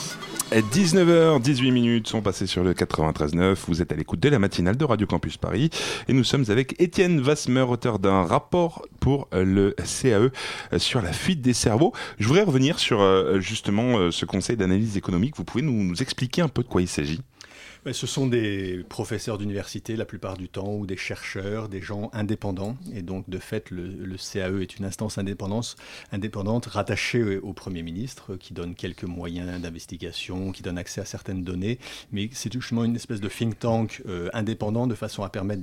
19h, 0.51 1.43
18 1.43 1.71
minutes 1.73 2.09
sont 2.09 2.23
passées 2.23 2.47
sur 2.47 2.65
le 2.65 2.73
93.9. 2.73 3.57
Vous 3.69 3.83
êtes 3.83 3.93
à 3.93 3.97
l'écoute 3.97 4.21
de 4.21 4.31
la 4.31 4.39
matinale 4.39 4.79
de 4.79 4.85
Radio 4.87 5.07
Campus 5.07 5.37
Paris. 5.37 5.69
Et 6.09 6.15
nous 6.15 6.25
sommes 6.25 6.47
avec 6.49 6.81
Étienne 6.81 7.21
Vasmer, 7.21 7.61
auteur 7.61 7.99
d'un 7.99 8.25
rapport 8.25 8.87
pour 9.01 9.29
le 9.31 9.77
CAE 9.77 10.31
sur 10.79 11.03
la 11.03 11.13
fuite 11.13 11.43
des 11.43 11.53
cerveaux. 11.53 11.93
Je 12.19 12.27
voudrais 12.27 12.45
revenir 12.45 12.79
sur 12.79 13.03
euh, 13.03 13.41
justement 13.41 13.99
euh, 13.99 14.11
ce 14.11 14.25
conseil 14.25 14.57
d'analyse 14.57 14.97
économique. 14.97 15.37
Vous 15.37 15.45
pouvez 15.45 15.63
nous, 15.63 15.85
nous 15.85 16.01
expliquer 16.01 16.41
un 16.41 16.49
peu 16.49 16.63
de 16.63 16.69
quoi 16.69 16.81
il 16.81 16.89
s'agit? 16.89 17.21
Ce 17.93 18.07
sont 18.07 18.27
des 18.27 18.85
professeurs 18.89 19.37
d'université 19.37 19.97
la 19.97 20.07
plupart 20.07 20.37
du 20.37 20.49
temps, 20.49 20.75
ou 20.75 20.87
des 20.87 20.97
chercheurs, 20.97 21.69
des 21.69 21.83
gens 21.83 22.11
indépendants. 22.13 22.77
Et 22.95 23.03
donc, 23.03 23.29
de 23.29 23.39
fait, 23.39 23.71
le, 23.71 24.17
CAE 24.17 24.63
est 24.63 24.79
une 24.79 24.85
instance 24.85 25.19
indépendante, 25.19 25.77
indépendante 26.13 26.67
rattachée 26.67 27.39
au 27.39 27.53
Premier 27.53 27.83
ministre, 27.83 28.37
qui 28.37 28.55
donne 28.55 28.75
quelques 28.75 29.05
moyens 29.05 29.61
d'investigation, 29.61 30.53
qui 30.53 30.63
donne 30.63 30.79
accès 30.79 31.01
à 31.01 31.05
certaines 31.05 31.45
données. 31.45 31.79
Mais 32.13 32.31
c'est 32.33 32.53
justement 32.53 32.85
une 32.85 32.97
espèce 32.97 33.21
de 33.21 33.29
think 33.29 33.59
tank 33.59 34.03
euh, 34.09 34.31
indépendant 34.33 34.87
de 34.87 34.95
façon 34.95 35.23
à 35.23 35.29
permettre 35.29 35.63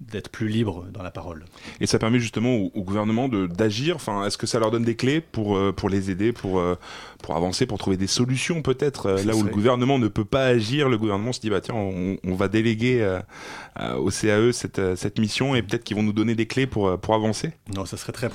d'être 0.00 0.30
plus 0.30 0.48
libre 0.48 0.86
dans 0.92 1.02
la 1.02 1.10
parole. 1.10 1.44
Et 1.80 1.86
ça 1.86 1.98
permet 1.98 2.20
justement 2.20 2.54
au, 2.56 2.82
gouvernement 2.82 3.28
d'agir. 3.28 3.96
Enfin, 3.96 4.24
Est-ce 4.24 4.38
que 4.38 4.46
ça 4.46 4.58
leur 4.60 4.70
donne 4.70 4.84
des 4.84 4.94
clés 4.94 5.20
pour, 5.20 5.56
euh, 5.56 5.72
pour 5.72 5.88
les 5.88 6.10
aider, 6.10 6.32
pour, 6.32 6.60
euh, 6.60 6.76
pour 7.22 7.36
avancer, 7.36 7.66
pour 7.66 7.78
trouver 7.78 7.96
des 7.96 8.06
solutions 8.06 8.62
peut-être 8.62 9.10
Là 9.24 9.34
où 9.34 9.42
le 9.42 9.50
gouvernement 9.50 9.98
ne 9.98 10.08
peut 10.08 10.24
pas 10.24 10.44
agir, 10.44 10.88
le 10.88 10.98
gouvernement 10.98 11.32
se 11.32 11.40
dit 11.40 11.47
bah, 11.50 11.60
tiens, 11.60 11.74
on, 11.74 12.34
va 12.34 12.48
déléguer 12.48 13.02
euh, 13.02 13.20
euh, 13.80 13.94
au 13.94 14.10
CAE 14.10 14.52
cette, 14.52 14.78
euh, 14.78 14.96
cette 14.96 15.18
mission 15.18 15.54
et 15.54 15.62
peut-être 15.62 15.84
qu'ils 15.84 15.96
vont 15.96 16.02
nous 16.02 16.12
donner 16.12 16.34
des 16.34 16.46
clés 16.46 16.66
pour, 16.66 16.98
pour 17.00 17.14
avancer 17.14 17.52
Non, 17.74 17.84
ça 17.84 17.96
serait 17.96 18.12
très, 18.12 18.28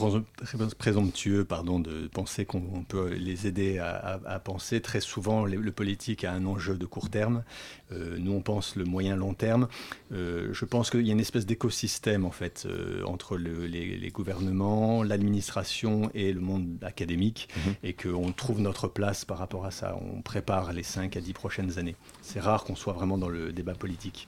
présomptueux 0.78 1.46
pardon, 1.46 1.80
de 1.80 2.08
penser 2.08 2.46
qu'on 2.46 2.84
peut 2.88 3.14
les 3.14 3.48
aider 3.48 3.80
à, 3.80 4.40
penser. 4.40 4.82
Très 4.82 5.02
souvent, 5.02 5.46
le, 5.46 5.72
politique 5.72 6.24
a 6.24 6.32
un 6.32 6.46
enjeu 6.46 6.76
de 6.76 6.86
court 6.86 7.10
terme. 7.10 7.44
nous, 7.92 8.32
on 8.32 8.42
pense 8.42 8.76
le 8.76 8.86
moyen-long 8.86 9.34
terme. 9.34 9.68
je 10.12 10.66
pense 10.66 10.90
qu'il 10.90 11.06
y 11.06 11.10
a 11.10 11.14
une 11.14 11.20
espèce 11.20 11.46
d'écosystème 11.46 12.26
en 12.26 12.32
fait 12.32 12.68
entre 13.06 13.38
les, 13.38 14.12
gouvernements, 14.14 15.04
l'administration 15.04 16.10
et 16.14 16.34
le 16.34 16.42
monde 16.42 16.78
académique 16.84 17.48
mhm. 17.56 17.74
et 17.84 17.94
qu'on 17.94 18.32
trouve 18.32 18.62
notre 18.62 18.88
place 18.88 19.26
par 19.26 19.38
rapport 19.38 19.66
à 19.66 19.72
ça. 19.72 19.98
On 20.16 20.22
prépare 20.22 20.74
les 20.74 20.84
5 20.84 21.18
à 21.18 21.22
10 21.22 21.34
prochaines 21.34 21.80
années. 21.80 21.96
C'est 22.22 22.40
rare 22.40 22.64
qu'on 22.64 22.76
soit 22.76 22.94
vraiment 22.94 23.03
dans 23.06 23.30
le 23.30 23.52
débat 23.52 23.74
politique. 23.74 24.28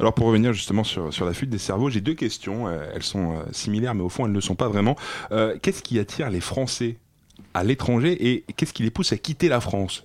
Alors 0.00 0.14
pour 0.14 0.26
revenir 0.26 0.52
justement 0.52 0.84
sur, 0.84 1.12
sur 1.12 1.26
la 1.26 1.34
fuite 1.34 1.50
des 1.50 1.58
cerveaux, 1.58 1.90
j'ai 1.90 2.00
deux 2.00 2.14
questions. 2.14 2.68
Euh, 2.68 2.90
elles 2.94 3.02
sont 3.02 3.32
euh, 3.32 3.42
similaires, 3.52 3.94
mais 3.94 4.02
au 4.02 4.08
fond 4.08 4.26
elles 4.26 4.32
ne 4.32 4.40
sont 4.40 4.54
pas 4.54 4.68
vraiment. 4.68 4.96
Euh, 5.32 5.56
qu'est-ce 5.60 5.82
qui 5.82 5.98
attire 5.98 6.30
les 6.30 6.40
Français 6.40 6.96
à 7.54 7.64
l'étranger 7.64 8.16
et 8.28 8.44
qu'est-ce 8.56 8.72
qui 8.72 8.82
les 8.82 8.90
pousse 8.90 9.12
à 9.12 9.16
quitter 9.16 9.48
la 9.48 9.60
France? 9.60 10.04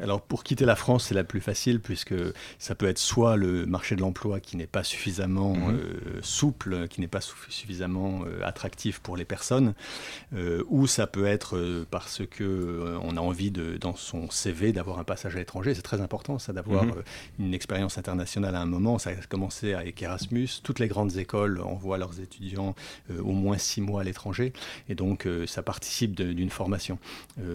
Alors 0.00 0.20
pour 0.20 0.44
quitter 0.44 0.64
la 0.64 0.76
France, 0.76 1.06
c'est 1.06 1.14
la 1.14 1.24
plus 1.24 1.40
facile 1.40 1.80
puisque 1.80 2.14
ça 2.58 2.74
peut 2.74 2.86
être 2.86 2.98
soit 2.98 3.36
le 3.36 3.66
marché 3.66 3.96
de 3.96 4.00
l'emploi 4.00 4.40
qui 4.40 4.56
n'est 4.56 4.66
pas 4.66 4.84
suffisamment 4.84 5.54
mhm. 5.54 5.74
euh, 5.74 6.18
souple, 6.22 6.88
qui 6.88 7.00
n'est 7.00 7.08
pas 7.08 7.20
suffisamment 7.20 8.22
euh, 8.26 8.44
attractif 8.44 8.98
pour 9.00 9.16
les 9.16 9.24
personnes, 9.24 9.74
euh, 10.34 10.62
ou 10.68 10.86
ça 10.86 11.06
peut 11.06 11.26
être 11.26 11.84
parce 11.90 12.22
que 12.26 12.98
on 13.02 13.16
a 13.16 13.20
envie 13.20 13.50
de, 13.50 13.76
dans 13.76 13.96
son 13.96 14.30
CV 14.30 14.72
d'avoir 14.72 14.98
un 14.98 15.04
passage 15.04 15.36
à 15.36 15.38
l'étranger. 15.38 15.74
C'est 15.74 15.82
très 15.82 16.00
important 16.00 16.38
ça 16.38 16.52
d'avoir 16.52 16.84
mhm. 16.84 17.02
une 17.38 17.54
expérience 17.54 17.98
internationale 17.98 18.54
à 18.54 18.60
un 18.60 18.66
moment. 18.66 18.98
Ça 18.98 19.10
a 19.10 19.14
commencé 19.28 19.74
avec 19.74 20.02
Erasmus. 20.02 20.48
Toutes 20.62 20.78
les 20.78 20.88
grandes 20.88 21.16
écoles 21.16 21.60
envoient 21.60 21.98
leurs 21.98 22.20
étudiants 22.20 22.74
au 23.18 23.32
moins 23.32 23.58
six 23.58 23.80
mois 23.80 24.00
à 24.00 24.04
l'étranger, 24.04 24.52
et 24.88 24.94
donc 24.94 25.28
ça 25.46 25.62
participe 25.62 26.14
d'une 26.14 26.50
formation, 26.50 26.98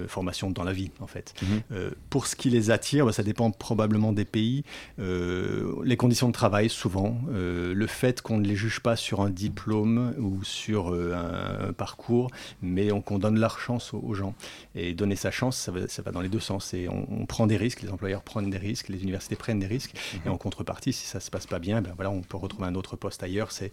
formation 0.08 0.52
dans 0.52 0.64
la 0.64 0.74
vie 0.74 0.92
en 1.00 1.08
fait. 1.08 1.34
Mhm. 1.42 1.92
pour 2.10 2.28
ce 2.30 2.36
qui 2.36 2.50
les 2.50 2.72
attire, 2.72 3.06
bah, 3.06 3.12
ça 3.12 3.24
dépend 3.24 3.52
probablement 3.52 4.14
des 4.14 4.26
pays. 4.26 4.64
Euh, 5.00 5.74
les 5.84 5.98
conditions 5.98 6.28
de 6.28 6.34
travail, 6.34 6.70
souvent. 6.70 7.20
Euh, 7.32 7.74
le 7.74 7.88
fait 7.88 8.22
qu'on 8.22 8.38
ne 8.38 8.48
les 8.48 8.56
juge 8.56 8.80
pas 8.80 8.96
sur 8.96 9.22
un 9.22 9.30
diplôme 9.30 10.14
ou 10.18 10.44
sur 10.44 10.94
euh, 10.94 11.68
un, 11.70 11.74
parcours, 11.74 12.30
mais 12.62 12.90
qu'on 13.06 13.20
donne 13.20 13.40
leur 13.40 13.60
chance 13.60 13.94
aux, 13.94 14.14
gens. 14.14 14.34
Et 14.76 14.94
donner 14.94 15.16
sa 15.16 15.32
chance, 15.32 15.58
ça 15.88 16.02
va, 16.02 16.12
dans 16.12 16.22
les 16.22 16.30
deux 16.30 16.40
sens. 16.40 16.74
Et 16.74 16.88
on, 16.90 17.26
prend 17.26 17.48
des 17.48 17.58
risques, 17.58 17.82
les 17.82 17.90
employeurs 17.90 18.24
prennent 18.24 18.50
des 18.50 18.58
risques, 18.58 18.90
les 18.90 19.04
universités 19.04 19.36
prennent 19.36 19.60
des 19.60 19.68
risques. 19.68 19.94
Mhm. 20.14 20.22
Et 20.26 20.30
en 20.30 20.38
contrepartie, 20.38 20.94
si 20.94 21.06
ça 21.06 21.20
ne 21.20 21.24
se 21.24 21.30
passe 21.30 21.48
pas 21.48 21.60
bien, 21.60 21.82
ben 21.82 21.94
voilà, 21.96 22.10
on 22.10 22.22
peut 22.22 22.38
retrouver 22.38 22.68
un 22.68 22.76
autre 22.76 22.96
poste 22.96 23.24
ailleurs. 23.24 23.52
C'est 23.52 23.72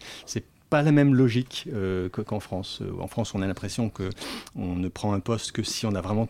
pas 0.69 0.81
la 0.81 0.91
même 0.91 1.15
logique 1.15 1.67
euh, 1.73 2.09
qu'en 2.09 2.39
France. 2.39 2.79
Euh, 2.81 3.01
en 3.01 3.07
France, 3.07 3.33
on 3.33 3.41
a 3.41 3.47
l'impression 3.47 3.89
que 3.89 4.09
on 4.55 4.75
ne 4.75 4.89
prend 4.89 5.13
un 5.13 5.19
poste 5.19 5.51
que 5.51 5.63
si 5.63 5.85
on 5.85 5.95
a 5.95 6.01
vraiment 6.01 6.27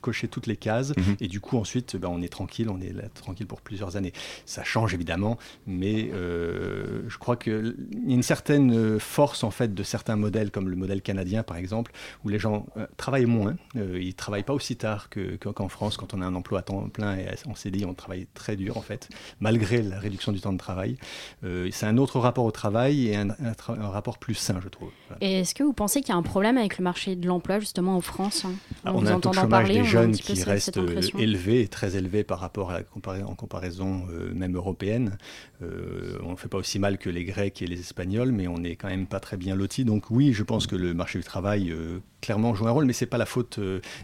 coché 0.00 0.28
toutes 0.28 0.46
les 0.46 0.56
cases, 0.56 0.90
mhm. 0.96 1.16
et 1.20 1.28
du 1.28 1.40
coup 1.40 1.58
ensuite, 1.58 1.96
ben, 1.96 2.08
on 2.08 2.22
est 2.22 2.28
tranquille, 2.28 2.68
on 2.68 2.80
est 2.80 2.92
là, 2.92 3.02
tranquille 3.14 3.46
pour 3.46 3.60
plusieurs 3.60 3.96
années. 3.96 4.12
Ça 4.46 4.62
change 4.62 4.94
évidemment, 4.94 5.38
mais 5.66 6.10
euh, 6.12 7.02
je 7.08 7.18
crois 7.18 7.36
qu'il 7.36 7.76
y 8.06 8.12
a 8.12 8.14
une 8.14 8.22
certaine 8.22 8.98
force 8.98 9.42
en 9.42 9.50
fait 9.50 9.74
de 9.74 9.82
certains 9.82 10.16
modèles, 10.16 10.50
comme 10.50 10.68
le 10.68 10.76
modèle 10.76 11.02
canadien 11.02 11.42
par 11.42 11.56
exemple, 11.56 11.92
où 12.24 12.28
les 12.28 12.38
gens 12.38 12.66
travaillent 12.96 13.26
moins, 13.26 13.56
ils 13.74 14.14
travaillent 14.14 14.44
pas 14.44 14.52
aussi 14.52 14.76
tard 14.76 15.08
qu'en 15.10 15.68
France. 15.68 15.96
Quand 15.96 16.14
on 16.14 16.22
a 16.22 16.26
un 16.26 16.34
emploi 16.34 16.60
à 16.60 16.62
temps 16.62 16.88
plein 16.88 17.16
et 17.16 17.26
on 17.46 17.54
s'est 17.54 17.70
dit 17.70 17.84
on 17.84 17.94
travaille 17.94 18.26
très 18.34 18.56
dur 18.56 18.76
en 18.76 18.82
fait, 18.82 19.08
malgré 19.40 19.82
la 19.82 19.98
réduction 19.98 20.32
du 20.32 20.40
temps 20.40 20.52
de 20.52 20.58
travail. 20.58 20.96
C'est 21.42 21.86
un 21.86 21.96
autre 21.96 22.18
rapport 22.20 22.44
au 22.44 22.50
travail 22.50 23.08
et 23.08 23.16
un, 23.16 23.30
un, 23.30 23.54
un 23.80 23.88
rapport 23.88 24.18
plus 24.18 24.34
sain, 24.34 24.60
je 24.62 24.68
trouve. 24.68 24.90
Et 25.20 25.40
est-ce 25.40 25.54
que 25.54 25.62
vous 25.62 25.72
pensez 25.72 26.00
qu'il 26.00 26.10
y 26.10 26.12
a 26.12 26.16
un 26.16 26.22
problème 26.22 26.58
avec 26.58 26.78
le 26.78 26.84
marché 26.84 27.16
de 27.16 27.26
l'emploi 27.26 27.58
justement 27.58 27.96
en 27.96 28.00
France 28.00 28.44
hein, 28.44 28.52
ah, 28.84 28.92
On 28.94 29.06
a 29.06 29.12
un 29.12 29.20
taux 29.20 29.30
de 29.30 29.34
chômage 29.34 29.68
des 29.68 29.84
jeunes 29.84 30.12
qui 30.12 30.42
reste 30.42 30.76
euh, 30.76 31.00
élevé, 31.18 31.66
très 31.68 31.96
élevé 31.96 32.24
par 32.24 32.40
rapport 32.40 32.70
à 32.70 32.80
la 32.80 33.26
en 33.26 33.34
comparaison 33.34 34.06
euh, 34.10 34.32
même 34.34 34.56
européenne. 34.56 35.16
Euh, 35.62 36.18
on 36.22 36.32
ne 36.32 36.36
fait 36.36 36.48
pas 36.48 36.58
aussi 36.58 36.78
mal 36.78 36.98
que 36.98 37.10
les 37.10 37.24
Grecs 37.24 37.62
et 37.62 37.66
les 37.66 37.80
Espagnols, 37.80 38.32
mais 38.32 38.48
on 38.48 38.58
n'est 38.58 38.76
quand 38.76 38.88
même 38.88 39.06
pas 39.06 39.20
très 39.20 39.36
bien 39.36 39.54
lotis. 39.54 39.84
Donc 39.84 40.10
oui, 40.10 40.32
je 40.32 40.42
pense 40.42 40.66
que 40.66 40.76
le 40.76 40.94
marché 40.94 41.18
du 41.18 41.24
travail 41.24 41.74
clairement 42.20 42.54
joue 42.54 42.66
un 42.66 42.70
rôle, 42.70 42.84
mais 42.84 42.92
c'est 42.92 43.06
pas 43.06 43.18
la 43.18 43.26
faute 43.26 43.58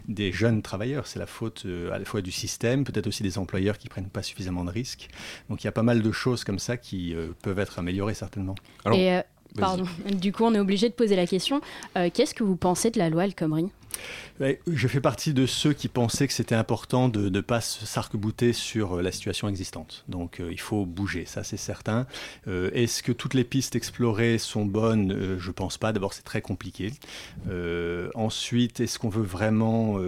des 0.07 0.31
jeunes 0.31 0.61
travailleurs, 0.61 1.07
c'est 1.07 1.19
la 1.19 1.25
faute 1.25 1.65
à 1.91 1.99
la 1.99 2.05
fois 2.05 2.21
du 2.21 2.31
système, 2.31 2.83
peut-être 2.83 3.07
aussi 3.07 3.23
des 3.23 3.37
employeurs 3.37 3.77
qui 3.77 3.89
prennent 3.89 4.09
pas 4.09 4.23
suffisamment 4.23 4.63
de 4.63 4.71
risques. 4.71 5.09
Donc 5.49 5.63
il 5.63 5.67
y 5.67 5.69
a 5.69 5.71
pas 5.71 5.83
mal 5.83 6.01
de 6.01 6.11
choses 6.11 6.43
comme 6.43 6.59
ça 6.59 6.77
qui 6.77 7.15
peuvent 7.43 7.59
être 7.59 7.79
améliorées 7.79 8.13
certainement. 8.13 8.55
Alors, 8.85 8.97
Pardon. 9.55 9.85
Du 10.11 10.31
coup, 10.31 10.43
on 10.43 10.53
est 10.53 10.59
obligé 10.59 10.89
de 10.89 10.93
poser 10.93 11.15
la 11.15 11.27
question. 11.27 11.61
Euh, 11.97 12.09
qu'est-ce 12.13 12.33
que 12.33 12.43
vous 12.43 12.55
pensez 12.55 12.91
de 12.91 12.99
la 12.99 13.09
loi 13.09 13.25
El 13.25 13.35
Khomri? 13.35 13.67
Je 14.39 14.87
fais 14.87 15.01
partie 15.01 15.33
de 15.33 15.45
ceux 15.45 15.73
qui 15.73 15.87
pensaient 15.87 16.27
que 16.27 16.33
c'était 16.33 16.55
important 16.55 17.09
de 17.09 17.29
ne 17.29 17.41
pas 17.41 17.61
s'arc-bouter 17.61 18.53
sur 18.53 18.97
euh, 18.97 19.01
la 19.01 19.11
situation 19.11 19.47
existante. 19.47 20.03
Donc 20.07 20.39
euh, 20.39 20.49
il 20.51 20.59
faut 20.59 20.85
bouger, 20.85 21.25
ça 21.25 21.43
c'est 21.43 21.57
certain. 21.57 22.05
Euh, 22.47 22.69
est-ce 22.73 23.01
que 23.01 23.11
toutes 23.11 23.33
les 23.33 23.43
pistes 23.43 23.75
explorées 23.75 24.37
sont 24.37 24.65
bonnes? 24.65 25.37
Je 25.39 25.47
ne 25.47 25.53
pense 25.53 25.77
pas. 25.77 25.91
D'abord 25.91 26.13
c'est 26.13 26.23
très 26.23 26.41
compliqué. 26.41 26.91
ensuite, 28.15 28.79
est-ce 28.79 28.99
qu'on 28.99 29.09
veut 29.09 29.23
vraiment 29.23 29.99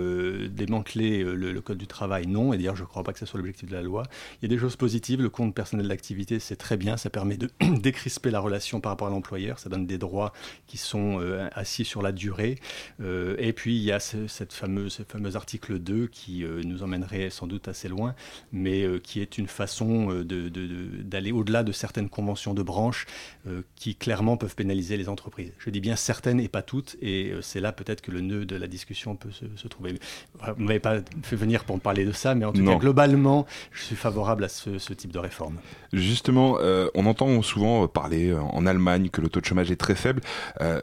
démanteler 0.49 1.23
le, 1.23 1.59
Code 1.61 1.77
du 1.77 1.87
travail? 1.87 2.27
Non. 2.27 2.53
Et 2.53 2.57
d'ailleurs 2.57 2.75
je 2.75 2.83
ne 2.83 2.87
crois 2.87 3.03
pas 3.03 3.13
que 3.13 3.19
ce 3.19 3.25
soit 3.25 3.37
l'objectif 3.37 3.69
de 3.69 3.75
la 3.75 3.81
loi. 3.81 4.03
Il 4.41 4.49
y 4.49 4.53
a 4.53 4.55
des 4.55 4.59
choses 4.59 4.75
positives. 4.75 5.21
Le 5.21 5.29
compte 5.29 5.55
personnel 5.55 5.87
d'activité 5.87 6.39
c'est 6.39 6.55
très 6.55 6.77
bien. 6.77 6.97
Ça 6.97 7.09
permet 7.09 7.37
de 7.37 7.49
décrisper 7.79 8.31
la 8.31 8.39
relation 8.39 8.79
par 8.79 8.91
rapport 8.91 9.07
à 9.07 9.11
l'employeur. 9.11 9.59
Ça 9.59 9.69
donne 9.69 9.87
des 9.87 9.97
droits 9.97 10.33
qui 10.67 10.77
sont 10.77 11.19
assis 11.53 11.85
sur 11.85 12.01
la 12.01 12.11
durée. 12.11 12.57
et 13.01 13.53
puis 13.53 13.78
il 13.79 13.85
y 13.85 13.91
a 13.91 13.99
cette 13.99 14.53
fameuse, 14.53 14.93
ce 14.93 15.03
fameux 15.03 15.35
article 15.35 15.79
2 15.79 16.07
qui 16.07 16.43
euh, 16.43 16.61
nous 16.63 16.83
emmènerait 16.83 17.29
sans 17.29 17.47
doute 17.47 17.67
assez 17.67 17.87
loin, 17.87 18.13
mais 18.51 18.83
euh, 18.83 18.99
qui 18.99 19.21
est 19.21 19.37
une 19.37 19.47
façon 19.47 20.11
euh, 20.11 20.23
d'aller 20.23 21.31
au-delà 21.31 21.63
de 21.63 21.71
certaines 21.71 22.09
conventions 22.09 22.53
de 22.53 22.63
branche 22.63 23.05
qui 23.75 23.95
clairement 23.95 24.37
peuvent 24.37 24.55
pénaliser 24.55 24.97
les 24.97 25.09
entreprises. 25.09 25.51
Je 25.57 25.69
dis 25.69 25.79
bien 25.79 25.95
certaines 25.95 26.39
et 26.39 26.47
pas 26.47 26.61
toutes, 26.61 26.97
et 27.01 27.33
c'est 27.41 27.59
là 27.59 27.71
peut-être 27.71 28.01
que 28.01 28.11
le 28.11 28.21
nœud 28.21 28.45
de 28.45 28.55
la 28.55 28.67
discussion 28.67 29.15
peut 29.15 29.29
se, 29.31 29.67
trouver. 29.67 29.93
Vous 30.39 30.61
ne 30.61 30.67
m'avez 30.67 30.79
pas 30.79 30.97
fait 31.23 31.35
venir 31.35 31.63
pour 31.63 31.75
me 31.75 31.81
parler 31.81 32.05
de 32.05 32.11
ça, 32.11 32.35
mais 32.35 32.45
en 32.45 32.51
tout 32.51 32.63
cas, 32.63 32.75
globalement, 32.75 33.45
je 33.71 33.83
suis 33.83 33.95
favorable 33.95 34.43
à 34.43 34.49
ce, 34.49 34.77
ce 34.77 34.93
type 34.93 35.11
de 35.11 35.19
réforme. 35.19 35.57
Justement, 35.93 36.57
on 36.93 37.05
entend 37.05 37.41
souvent 37.41 37.87
parler 37.87 38.33
en 38.33 38.65
Allemagne 38.65 39.09
que 39.09 39.21
le 39.21 39.29
taux 39.29 39.39
de 39.39 39.45
chômage 39.45 39.71
est 39.71 39.77
très 39.77 39.95
faible. 39.95 40.21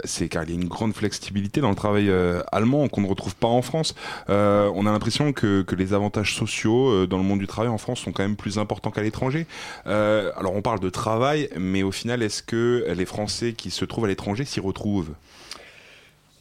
c'est 0.04 0.28
car 0.28 0.44
il 0.44 0.50
y 0.50 0.52
a 0.52 0.60
une 0.60 0.68
grande 0.68 0.94
flexibilité 0.94 1.60
dans 1.60 1.70
le 1.70 1.76
travail 1.76 2.10
allemand 2.50 2.85
qu'on 2.88 3.00
ne 3.00 3.06
retrouve 3.06 3.36
pas 3.36 3.48
en 3.48 3.62
France. 3.62 3.94
Euh, 4.28 4.70
on 4.74 4.86
a 4.86 4.92
l'impression 4.92 5.32
que, 5.32 5.64
les 5.76 5.92
avantages 5.92 6.34
sociaux 6.34 6.90
euh, 6.90 7.06
dans 7.06 7.18
le 7.18 7.22
monde 7.22 7.38
du 7.38 7.46
travail 7.46 7.70
en 7.70 7.78
France 7.78 8.00
sont 8.00 8.12
quand 8.12 8.22
même 8.22 8.36
plus 8.36 8.58
importants 8.58 8.90
qu'à 8.90 9.02
l'étranger. 9.02 9.46
Euh, 9.86 10.32
alors 10.36 10.54
on 10.54 10.62
parle 10.62 10.80
de 10.80 10.88
travail, 10.88 11.50
mais 11.58 11.82
au 11.82 11.92
final, 11.92 12.22
est-ce 12.22 12.42
que 12.42 12.86
les 12.96 13.04
Français 13.04 13.52
qui 13.52 13.70
se 13.70 13.84
trouvent 13.84 14.06
à 14.06 14.08
l'étranger 14.08 14.44
s'y 14.44 14.60
retrouvent? 14.60 15.10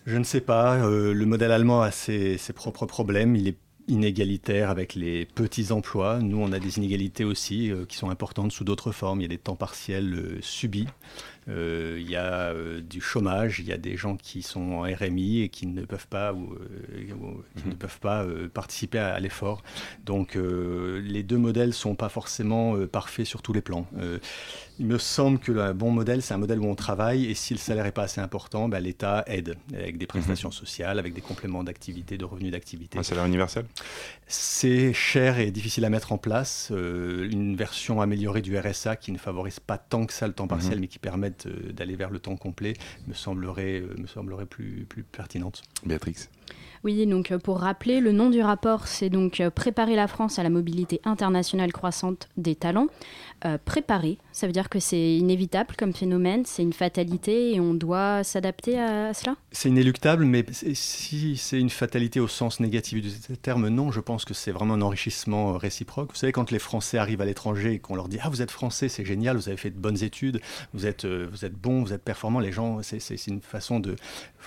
Je 0.05 0.17
ne 0.17 0.23
sais 0.23 0.41
pas. 0.41 0.87
le 0.87 1.25
modèle 1.25 1.51
allemand 1.51 1.81
a 1.81 1.91
ses, 1.91 2.37
ses, 2.37 2.53
propres 2.53 2.85
problèmes. 2.85 3.35
Il 3.35 3.47
est 3.47 3.57
inégalitaire 3.87 4.69
avec 4.69 4.95
les 4.95 5.25
petits 5.25 5.71
emplois. 5.71 6.19
Nous, 6.19 6.37
on 6.37 6.51
a 6.51 6.59
des 6.59 6.77
inégalités 6.77 7.23
aussi 7.23 7.71
qui 7.89 7.97
sont 7.97 8.09
importantes 8.09 8.51
sous 8.51 8.63
d'autres 8.63 8.91
formes. 8.91 9.21
Il 9.21 9.23
y 9.23 9.25
a 9.25 9.29
des 9.29 9.39
temps 9.39 9.55
partiels 9.55 10.37
subis. 10.41 10.87
Euh, 11.47 11.97
il 11.99 12.09
y 12.09 12.15
a 12.15 12.49
euh, 12.49 12.81
du 12.81 13.01
chômage, 13.01 13.59
il 13.59 13.67
y 13.67 13.71
a 13.71 13.77
des 13.77 13.97
gens 13.97 14.17
qui 14.17 14.41
sont 14.41 14.71
en 14.71 14.81
RMI 14.81 15.41
et 15.41 15.49
qui 15.49 15.67
ne 15.67 15.85
peuvent 15.85 16.07
pas, 16.07 16.33
ou, 16.33 16.53
euh, 16.53 17.07
qui 17.55 17.67
ne 17.67 17.75
peuvent 17.75 17.99
pas 17.99 18.25
participer 18.53 18.97
à, 18.97 19.19
l'effort. 19.19 19.63
Donc 20.05 20.35
les 20.35 21.23
deux 21.23 21.37
modèles 21.37 21.69
ne 21.69 21.73
sont 21.73 21.95
pas 21.95 22.09
forcément 22.09 22.75
parfaits 22.87 23.25
sur 23.25 23.41
tous 23.41 23.53
les 23.53 23.61
plans. 23.61 23.87
Il 24.77 24.87
me 24.87 24.97
semble 24.97 25.39
que 25.39 25.51
un 25.57 25.73
bon 25.73 25.91
modèle, 25.91 26.21
c'est 26.21 26.33
un 26.33 26.37
modèle 26.37 26.59
où 26.59 26.65
on 26.65 26.75
travaille 26.75 27.25
et 27.25 27.33
si 27.33 27.53
le 27.53 27.59
salaire 27.59 27.85
n'est 27.85 27.91
pas 27.91 28.03
assez 28.03 28.19
important, 28.19 28.67
ben, 28.67 28.79
l'État 28.79 29.23
aide 29.27 29.55
avec 29.73 29.97
des 29.97 30.05
prestations 30.05 30.49
mhm. 30.49 30.53
sociales, 30.53 30.99
avec 30.99 31.13
des 31.13 31.21
compléments 31.21 31.63
d'activité, 31.63 32.17
de 32.17 32.25
revenus 32.25 32.51
d'activité. 32.51 32.97
Un 32.97 33.03
salaire 33.03 33.25
universel? 33.25 33.65
C'est 34.27 34.91
cher 34.93 35.39
et 35.39 35.51
difficile 35.51 35.85
à 35.85 35.89
mettre 35.89 36.11
en 36.11 36.17
place. 36.17 36.71
une 36.71 37.55
version 37.55 38.01
améliorée 38.01 38.41
du 38.41 38.57
RSA 38.57 38.95
qui 38.95 39.11
ne 39.11 39.17
favorise 39.17 39.59
pas 39.59 39.77
tant 39.77 40.05
que 40.05 40.13
ça 40.13 40.27
le 40.27 40.33
temps 40.33 40.47
partiel, 40.47 40.75
mhm. 40.75 40.81
mais 40.81 40.87
qui 40.87 40.99
permet 40.99 41.34
euh, 41.45 41.71
d'aller 41.71 41.95
vers 41.95 42.09
le 42.09 42.19
temps 42.19 42.35
complet 42.35 42.73
me 43.07 43.13
semblerait, 43.13 43.81
euh, 43.81 43.95
me 43.97 44.07
semblerait 44.07 44.45
plus, 44.45 44.85
plus 44.87 45.03
pertinente. 45.03 45.63
Béatrix 45.85 46.29
oui, 46.83 47.07
donc 47.07 47.31
euh, 47.31 47.39
pour 47.39 47.61
rappeler, 47.61 47.99
le 47.99 48.11
nom 48.11 48.29
du 48.29 48.43
rapport, 48.43 48.85
c'est 48.85 49.09
donc 49.09 49.41
Préparer 49.55 49.95
la 49.95 50.07
France 50.07 50.37
à 50.37 50.43
la 50.43 50.51
mobilité 50.51 51.01
internationale 51.03 51.73
croissante 51.73 52.29
des 52.37 52.53
talents. 52.53 52.85
Préparer, 53.63 54.17
ça 54.31 54.47
veut 54.47 54.53
dire 54.53 54.69
que 54.69 54.79
c'est 54.79 55.17
inévitable 55.17 55.75
comme 55.77 55.93
phénomène, 55.93 56.45
c'est 56.45 56.63
une 56.63 56.73
fatalité 56.73 57.53
et 57.53 57.59
on 57.59 57.75
doit 57.75 58.23
s'adapter 58.23 58.79
à, 58.79 59.13
cela 59.13 59.35
C'est 59.51 59.69
inéluctable, 59.69 60.25
mais 60.25 60.43
si 60.73 61.37
c'est 61.37 61.59
une 61.59 61.69
fatalité 61.69 62.19
au 62.19 62.27
sens 62.27 62.59
négatif 62.59 63.01
du 63.01 63.37
terme, 63.37 63.67
non, 63.67 63.91
je 63.91 63.99
pense 63.99 64.25
que 64.25 64.33
c'est 64.33 64.51
vraiment 64.51 64.73
un 64.73 64.81
enrichissement 64.81 65.53
réciproque. 65.57 66.09
Vous 66.11 66.17
savez, 66.17 66.31
quand 66.31 66.49
les 66.49 66.59
Français 66.59 66.97
arrivent 66.97 67.21
à 67.21 67.25
l'étranger 67.25 67.73
et 67.73 67.79
qu'on 67.79 67.95
leur 67.95 68.07
dit 68.07 68.17
Ah, 68.21 68.29
vous 68.29 68.41
êtes 68.41 68.51
Français, 68.51 68.89
c'est 68.89 69.05
génial, 69.05 69.37
vous 69.37 69.47
avez 69.47 69.57
fait 69.57 69.69
de 69.69 69.77
bonnes 69.77 70.03
études, 70.03 70.41
vous 70.73 70.87
êtes, 70.87 71.05
vous 71.05 71.45
êtes 71.45 71.53
bon, 71.53 71.83
vous 71.83 71.93
êtes 71.93 72.03
performant, 72.03 72.39
les 72.39 72.51
gens, 72.51 72.81
c'est 72.81 73.27
une 73.27 73.41
façon 73.41 73.79
de 73.79 73.95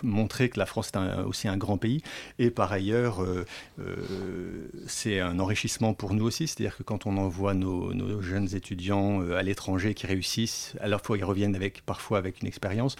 montrer 0.02 0.48
que 0.48 0.58
la 0.58 0.66
France 0.66 0.90
est 0.94 1.22
aussi 1.22 1.48
un 1.48 1.56
grand 1.56 1.78
pays. 1.78 2.02
Et 2.38 2.50
par 2.50 2.72
ailleurs, 2.72 3.22
euh, 3.22 3.44
euh, 3.80 4.68
c'est 4.86 5.20
un 5.20 5.38
enrichissement 5.38 5.94
pour 5.94 6.14
nous 6.14 6.24
aussi, 6.24 6.46
c'est-à-dire 6.46 6.76
que 6.76 6.82
quand 6.82 7.06
on 7.06 7.16
envoie 7.16 7.54
nos, 7.54 8.22
jeunes 8.22 8.54
étudiants 8.54 8.87
euh, 8.90 9.36
à 9.36 9.42
l'étranger 9.42 9.94
qui 9.94 10.06
réussissent, 10.06 10.74
à 10.80 10.88
la 10.88 10.98
fois 10.98 11.16
ils 11.18 11.24
reviennent 11.24 11.54
avec, 11.54 11.82
parfois 11.82 12.18
avec 12.18 12.40
une 12.42 12.48
expérience, 12.48 12.96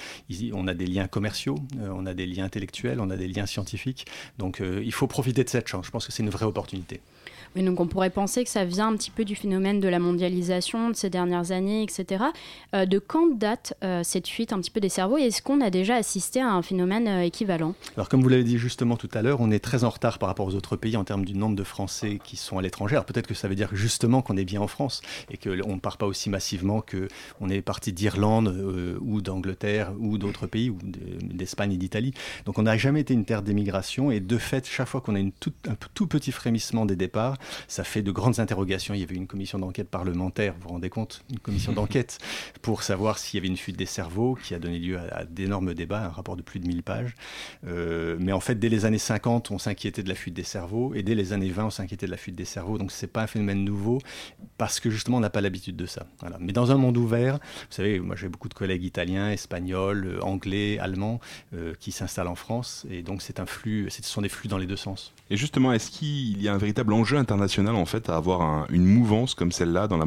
on 0.53 0.66
a 0.66 0.74
des 0.74 0.87
liens 0.87 1.09
commerciaux, 1.09 1.57
on 1.81 2.07
a 2.07 2.14
des 2.14 2.27
liens 2.27 2.44
intellectuels, 2.44 3.01
on 3.01 3.11
a 3.11 3.16
des 3.16 3.29
liens 3.29 3.46
scientifiques. 3.46 4.07
Donc 4.38 4.61
il 4.61 4.92
faut 4.92 5.07
profiter 5.07 5.44
de 5.44 5.48
cette 5.48 5.68
chance. 5.68 5.87
Je 5.87 5.90
pense 5.90 6.07
que 6.07 6.12
c'est 6.12 6.22
une 6.22 6.31
vraie 6.31 6.46
opportunité. 6.46 7.01
Oui, 7.56 7.62
donc 7.62 7.80
on 7.80 7.87
pourrait 7.87 8.11
penser 8.11 8.44
que 8.44 8.50
ça 8.50 8.64
vient 8.64 8.88
un 8.88 8.96
petit 8.96 9.11
peu 9.11 9.24
du 9.24 9.34
phénomène 9.34 9.80
de 9.80 9.88
la 9.88 9.98
mondialisation 9.98 10.90
de 10.90 10.94
ces 10.94 11.11
dernières 11.11 11.50
années, 11.52 11.82
etc. 11.82 12.24
Euh, 12.74 12.87
de 12.87 12.98
quand 12.98 13.37
date 13.37 13.74
euh, 13.82 14.02
cette 14.04 14.28
fuite 14.28 14.52
un 14.52 14.61
petit 14.61 14.70
peu 14.70 14.80
des 14.80 14.88
cerveaux 14.88 15.18
et 15.18 15.22
est-ce 15.22 15.42
qu'on 15.42 15.61
a 15.61 15.70
déjà 15.70 15.96
assisté 15.96 16.40
à 16.40 16.50
un 16.50 16.62
phénomène 16.62 17.08
euh, 17.08 17.22
équivalent? 17.22 17.74
Alors 17.96 18.08
comme 18.08 18.22
vous 18.22 18.28
l'avez 18.28 18.44
dit 18.44 18.58
justement 18.58 18.96
tout 18.96 19.08
à 19.14 19.22
l'heure, 19.22 19.40
on 19.40 19.50
est 19.50 19.58
très 19.58 19.84
en 19.84 19.90
retard 19.90 20.18
par 20.18 20.28
rapport 20.28 20.46
aux 20.46 20.54
autres 20.54 20.76
pays 20.76 20.96
en 20.96 21.04
termes 21.04 21.24
du 21.24 21.34
nombre 21.34 21.56
de 21.56 21.64
Français 21.64 22.18
qui 22.22 22.37
sont 22.37 22.58
à 22.58 22.62
l'étranger. 22.62 23.00
Peut-être 23.06 23.26
que 23.26 23.34
ça 23.34 23.48
veut 23.48 23.54
dire 23.54 23.70
justement 23.72 24.22
qu'on 24.22 24.37
est 24.37 24.44
bien 24.44 24.61
en 24.61 24.68
France 24.68 25.00
et 25.30 25.37
qu'on 25.37 25.74
ne 25.74 25.80
part 25.80 25.96
pas 25.96 26.06
aussi 26.06 26.30
massivement 26.30 26.82
qu'on 26.82 27.48
est 27.48 27.62
parti 27.62 27.92
d'Irlande 27.92 28.98
ou 29.00 29.20
d'Angleterre 29.20 29.92
ou 29.98 30.18
d'autres 30.18 30.46
pays, 30.46 30.70
ou 30.70 30.78
d'Espagne 30.82 31.72
et 31.72 31.76
d'Italie. 31.76 32.12
Donc 32.44 32.58
on 32.58 32.62
n'a 32.62 32.76
jamais 32.76 33.00
été 33.00 33.14
une 33.14 33.24
terre 33.24 33.42
d'émigration 33.42 34.11
et 34.11 34.20
de 34.20 34.38
fait, 34.38 34.66
chaque 34.66 34.88
fois 34.88 35.00
qu'on 35.00 35.14
a 35.14 35.20
un 35.20 35.30
tout 35.94 36.06
petit 36.06 36.32
frémissement 36.32 36.87
des 36.87 36.96
départs, 36.96 37.38
ça 37.66 37.84
fait 37.84 38.02
de 38.02 38.11
grandes 38.11 38.40
interrogations. 38.40 38.94
Il 38.94 39.00
y 39.00 39.02
avait 39.02 39.14
une 39.14 39.26
commission 39.26 39.58
d'enquête 39.58 39.88
parlementaire, 39.88 40.54
vous 40.54 40.62
vous 40.62 40.68
rendez 40.70 40.90
compte 40.90 41.24
Une 41.30 41.38
commission 41.38 41.72
d'enquête 41.78 42.18
pour 42.62 42.82
savoir 42.82 43.18
s'il 43.18 43.38
y 43.38 43.40
avait 43.40 43.48
une 43.48 43.56
fuite 43.56 43.76
des 43.76 43.87
cerveaux 43.87 44.34
qui 44.34 44.54
a 44.54 44.58
donné 44.58 44.78
lieu 44.78 44.98
à, 44.98 45.24
d'énormes 45.24 45.74
débats, 45.74 46.04
un 46.04 46.08
rapport 46.08 46.37
de 46.37 46.42
plus 46.42 46.61
de 46.61 46.66
1000 46.66 46.82
pages. 46.82 47.14
Euh, 47.66 48.16
mais 48.20 48.32
en 48.32 48.40
fait, 48.40 48.54
dès 48.56 48.68
les 48.68 48.84
années 48.84 48.98
50, 48.98 49.50
on 49.50 49.58
s'inquiétait 49.58 50.02
de 50.02 50.08
la 50.08 50.14
fuite 50.14 50.34
des 50.34 50.42
cerveaux 50.44 50.94
et 50.94 51.02
dès 51.02 51.14
les 51.14 51.32
années 51.32 51.50
20, 51.50 51.66
on 51.66 51.70
s'inquiétait 51.70 52.06
de 52.06 52.11
la 52.11 52.16
fuite 52.16 52.37
des 52.37 52.44
cerveaux. 52.44 52.78
Donc 52.78 52.92
ce 52.92 53.04
n'est 53.04 53.11
pas 53.11 53.22
un 53.22 53.26
phénomène 53.26 53.64
nouveau 53.64 53.98
parce 54.56 54.80
que 54.80 54.90
justement, 54.90 55.18
on 55.18 55.20
n'a 55.20 55.30
pas 55.30 55.40
l'habitude 55.40 55.76
de 55.76 55.87
ça. 55.87 56.06
Voilà. 56.20 56.37
Mais 56.40 56.52
dans 56.52 56.72
un 56.72 56.76
monde 56.76 56.96
ouvert, 56.96 57.34
vous 57.34 57.74
savez, 57.74 58.00
moi 58.00 58.16
j'ai 58.16 58.28
beaucoup 58.28 58.48
de 58.48 58.54
collègues 58.54 58.84
italiens, 58.84 59.30
espagnols, 59.30 60.06
euh, 60.06 60.20
anglais, 60.22 60.78
allemands 60.78 61.20
euh, 61.54 61.74
qui 61.78 61.92
s'installent 61.92 62.28
en 62.28 62.34
France 62.34 62.87
et 62.90 63.02
donc 63.02 63.22
c'est 63.22 63.40
un 63.40 63.46
flux, 63.46 63.88
ce 63.90 64.02
sont 64.02 64.22
des 64.22 64.28
flux 64.28 64.48
dans 64.48 64.58
les 64.58 64.66
deux 64.66 64.76
sens. 64.76 65.12
Et 65.30 65.36
justement, 65.36 65.72
est-ce 65.72 65.90
qu'il 65.90 66.42
y 66.42 66.48
a 66.48 66.54
un 66.54 66.58
véritable 66.58 66.92
enjeu 66.92 67.18
international 67.18 67.74
en 67.74 67.84
fait 67.84 68.08
à 68.08 68.16
avoir 68.16 68.66
une 68.70 68.86
mouvance 68.86 69.34
comme 69.34 69.52
celle-là 69.52 69.86
dans 69.86 69.98
la, 69.98 70.06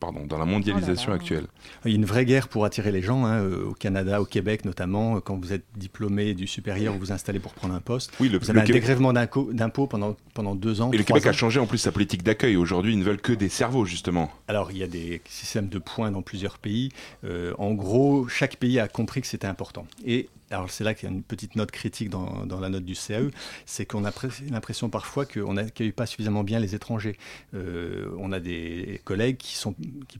pardon, 0.00 0.26
dans 0.26 0.38
la 0.38 0.44
mondialisation 0.44 1.12
oh 1.12 1.14
actuelle? 1.14 1.46
Il 1.84 1.92
y 1.92 1.94
a 1.94 1.96
une 1.96 2.04
vraie 2.04 2.26
guerre 2.26 2.48
pour 2.48 2.64
attirer 2.66 2.92
les 2.92 3.00
gens, 3.00 3.24
hein, 3.24 3.40
euh, 3.40 3.70
au 3.70 3.72
Canada, 3.72 4.20
au 4.20 4.26
Québec 4.26 4.64
notamment. 4.64 5.16
Euh, 5.16 5.20
quand 5.20 5.36
vous 5.36 5.52
êtes 5.52 5.64
diplômé 5.76 6.34
du 6.34 6.46
supérieur, 6.46 6.92
vous 6.92 6.98
vous 6.98 7.12
installez 7.12 7.38
pour 7.38 7.54
prendre 7.54 7.74
un 7.74 7.80
poste. 7.80 8.12
Oui, 8.20 8.28
le, 8.28 8.38
vous 8.38 8.50
avez 8.50 8.60
un 8.60 8.64
dégrèvement 8.64 9.12
d'impôts 9.12 9.86
pendant, 9.86 10.16
pendant 10.34 10.54
deux 10.54 10.82
ans. 10.82 10.90
Et 10.92 10.98
le 10.98 11.04
Québec 11.04 11.26
a 11.26 11.32
changé 11.32 11.58
en 11.58 11.66
plus 11.66 11.78
sa 11.78 11.92
politique 11.92 12.22
d'accueil. 12.22 12.56
Aujourd'hui, 12.56 12.92
ils 12.92 12.98
ne 12.98 13.04
veulent 13.04 13.20
que 13.20 13.32
des 13.32 13.48
cerveaux, 13.48 13.86
justement. 13.86 14.30
Alors, 14.48 14.70
il 14.72 14.78
y 14.78 14.82
a 14.82 14.88
des 14.88 15.22
systèmes 15.26 15.68
de 15.68 15.78
points 15.78 16.10
dans 16.10 16.22
plusieurs 16.22 16.58
pays. 16.58 16.90
Euh, 17.24 17.54
en 17.58 17.72
gros, 17.72 18.28
chaque 18.28 18.56
pays 18.56 18.78
a 18.78 18.88
compris 18.88 19.22
que 19.22 19.26
c'était 19.26 19.46
important. 19.46 19.86
Et 20.04 20.28
alors 20.52 20.70
c'est 20.70 20.84
là 20.84 20.94
qu'il 20.94 21.08
y 21.08 21.12
a 21.12 21.14
une 21.14 21.22
petite 21.22 21.56
note 21.56 21.70
critique 21.70 22.10
dans, 22.10 22.60
la 22.60 22.68
note 22.68 22.84
du 22.84 22.94
CAE, 22.94 23.30
c'est 23.66 23.86
qu'on 23.86 24.04
a 24.04 24.12
l'impression 24.50 24.90
parfois 24.90 25.24
qu'on 25.26 25.54
n'accueille 25.54 25.92
pas 25.92 26.06
suffisamment 26.06 26.44
bien 26.44 26.60
les 26.60 26.74
étrangers. 26.74 27.16
Euh, 27.54 28.10
on 28.18 28.32
a 28.32 28.40
des 28.40 29.00
collègues 29.04 29.38
qui, 29.38 29.56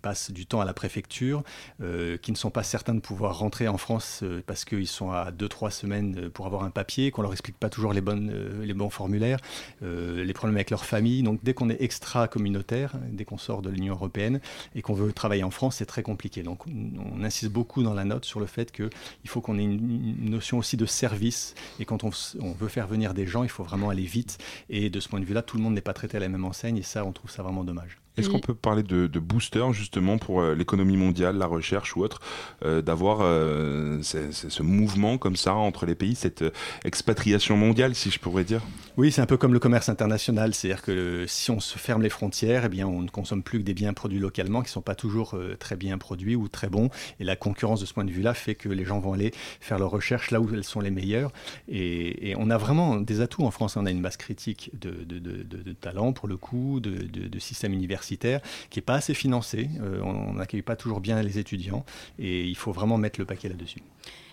passent 0.00 0.30
du 0.30 0.46
temps 0.46 0.60
à 0.60 0.64
la 0.64 0.74
préfecture, 0.74 1.44
euh, 1.80 2.16
qui 2.16 2.32
ne 2.32 2.36
sont 2.36 2.50
pas 2.50 2.62
certains 2.62 2.94
de 2.94 3.00
pouvoir 3.00 3.38
rentrer 3.38 3.68
en 3.68 3.78
France 3.78 4.20
euh, 4.22 4.42
parce 4.46 4.64
qu'ils 4.64 4.88
sont 4.88 5.12
à 5.12 5.30
2-3 5.30 5.70
semaines 5.70 6.30
pour 6.30 6.46
avoir 6.46 6.64
un 6.64 6.70
papier, 6.70 7.10
qu'on 7.10 7.22
leur 7.22 7.32
explique 7.32 7.58
pas 7.58 7.68
toujours 7.68 7.92
les, 7.92 8.00
bons 8.00 8.90
formulaires, 8.90 9.38
les 9.82 10.32
problèmes 10.32 10.56
avec 10.56 10.70
leur 10.70 10.84
famille. 10.84 11.22
Donc 11.22 11.40
dès 11.42 11.54
qu'on 11.54 11.70
est 11.70 11.80
extra-communautaire, 11.80 12.94
dès 13.10 13.24
qu'on 13.24 13.38
sort 13.38 13.62
de 13.62 13.70
l'Union 13.70 13.94
européenne 13.94 14.40
et 14.74 14.82
qu'on 14.82 14.94
veut 14.94 15.12
travailler 15.12 15.44
en 15.44 15.50
France, 15.50 15.76
c'est 15.76 15.86
très 15.86 16.02
compliqué. 16.02 16.42
Donc 16.42 16.66
on, 16.66 17.22
insiste 17.22 17.52
beaucoup 17.52 17.82
dans 17.82 17.94
la 17.94 18.04
note 18.04 18.24
sur 18.24 18.40
le 18.40 18.46
fait 18.46 18.72
qu'il 18.72 18.90
faut 19.26 19.40
qu'on 19.40 19.58
ait 19.58 19.64
une 19.64 20.21
notion 20.30 20.58
aussi 20.58 20.76
de 20.76 20.86
service. 20.86 21.54
Et 21.78 21.84
quand 21.84 22.04
on, 22.04 22.10
veut 22.58 22.68
faire 22.68 22.86
venir 22.86 23.14
des 23.14 23.26
gens, 23.26 23.42
il 23.42 23.48
faut 23.48 23.64
vraiment 23.64 23.90
aller 23.90 24.04
vite. 24.04 24.38
Et 24.68 24.90
de 24.90 25.00
ce 25.00 25.08
point 25.08 25.20
de 25.20 25.24
vue-là, 25.24 25.42
tout 25.42 25.56
le 25.56 25.62
monde 25.62 25.74
n'est 25.74 25.80
pas 25.80 25.94
traité 25.94 26.16
à 26.16 26.20
la 26.20 26.28
même 26.28 26.44
enseigne. 26.44 26.76
Et 26.78 26.82
ça, 26.82 27.04
on 27.04 27.12
trouve 27.12 27.30
ça 27.30 27.42
vraiment 27.42 27.64
dommage. 27.64 27.98
Est-ce 28.16 28.28
qu'on 28.28 28.40
peut 28.40 28.54
parler 28.54 28.82
de, 28.82 29.06
booster 29.18 29.64
justement 29.72 30.18
pour 30.18 30.40
euh, 30.40 30.54
l'économie 30.54 30.96
mondiale, 30.96 31.38
la 31.38 31.46
recherche 31.46 31.96
ou 31.96 32.02
autre, 32.02 32.20
euh, 32.64 32.82
d'avoir 32.82 33.20
euh, 33.22 34.02
ce, 34.02 34.62
mouvement 34.62 35.16
comme 35.16 35.36
ça 35.36 35.54
entre 35.54 35.86
les 35.86 35.94
pays, 35.94 36.14
cette 36.14 36.44
expatriation 36.84 37.56
mondiale, 37.56 37.94
si 37.94 38.10
je 38.10 38.18
pourrais 38.18 38.44
dire? 38.44 38.60
Oui, 38.96 39.10
c'est 39.10 39.22
un 39.22 39.26
peu 39.26 39.36
comme 39.38 39.54
le 39.54 39.58
commerce 39.58 39.88
international, 39.88 40.54
c'est-à-dire 40.54 40.82
que 40.82 41.24
si 41.26 41.50
on 41.50 41.60
se 41.60 41.78
ferme 41.78 42.02
les 42.02 42.10
frontières, 42.10 42.64
eh 42.66 42.68
bien, 42.68 42.86
on 42.86 43.00
ne 43.00 43.08
consomme 43.08 43.42
plus 43.42 43.58
que 43.58 43.64
des 43.64 43.74
biens 43.74 43.94
produits 43.94 44.18
localement 44.18 44.60
qui 44.60 44.68
ne 44.68 44.72
sont 44.72 44.82
pas 44.82 44.94
toujours 44.94 45.34
très 45.58 45.76
bien 45.76 45.96
produits 45.96 46.36
ou 46.36 46.48
très 46.48 46.68
bons. 46.68 46.90
Et 47.18 47.24
la 47.24 47.36
concurrence 47.36 47.80
de 47.80 47.86
ce 47.86 47.94
point 47.94 48.04
de 48.04 48.10
vue-là 48.10 48.34
fait 48.34 48.54
que 48.54 48.68
les 48.68 48.84
gens 48.84 49.00
vont 49.00 49.14
aller 49.14 49.32
faire 49.60 49.78
leurs 49.78 49.90
recherches 49.90 50.30
là 50.30 50.40
où 50.40 50.48
elles 50.52 50.64
sont 50.64 50.80
les 50.80 50.90
meilleures. 50.90 51.32
Et, 51.68 52.34
on 52.36 52.50
a 52.50 52.58
vraiment 52.58 52.96
des 52.96 53.20
atouts 53.20 53.44
en 53.44 53.50
France. 53.50 53.76
On 53.76 53.86
a 53.86 53.90
une 53.90 54.02
base 54.02 54.16
critique 54.16 54.70
de, 54.78 55.04
de, 55.04 55.18
de 55.18 55.72
talents 55.72 56.12
pour 56.12 56.28
le 56.28 56.36
coup, 56.36 56.80
de, 56.80 57.38
systèmes 57.38 57.74
universitaires 58.02 58.40
qui 58.70 58.78
n'est 58.78 58.84
pas 58.84 58.94
assez 58.94 59.14
financé. 59.14 59.68
Euh, 59.80 60.00
on 60.02 60.34
n'accueille 60.34 60.62
pas 60.62 60.76
toujours 60.76 61.00
bien 61.00 61.22
les 61.22 61.38
étudiants 61.38 61.84
et 62.18 62.44
il 62.44 62.56
faut 62.56 62.72
vraiment 62.72 62.98
mettre 62.98 63.20
le 63.20 63.26
paquet 63.26 63.48
là-dessus. 63.48 63.82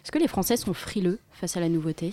Est-ce 0.03 0.11
que 0.11 0.19
les 0.19 0.27
Français 0.27 0.57
sont 0.57 0.73
frileux 0.73 1.19
face 1.31 1.57
à 1.57 1.59
la 1.59 1.69
nouveauté? 1.69 2.11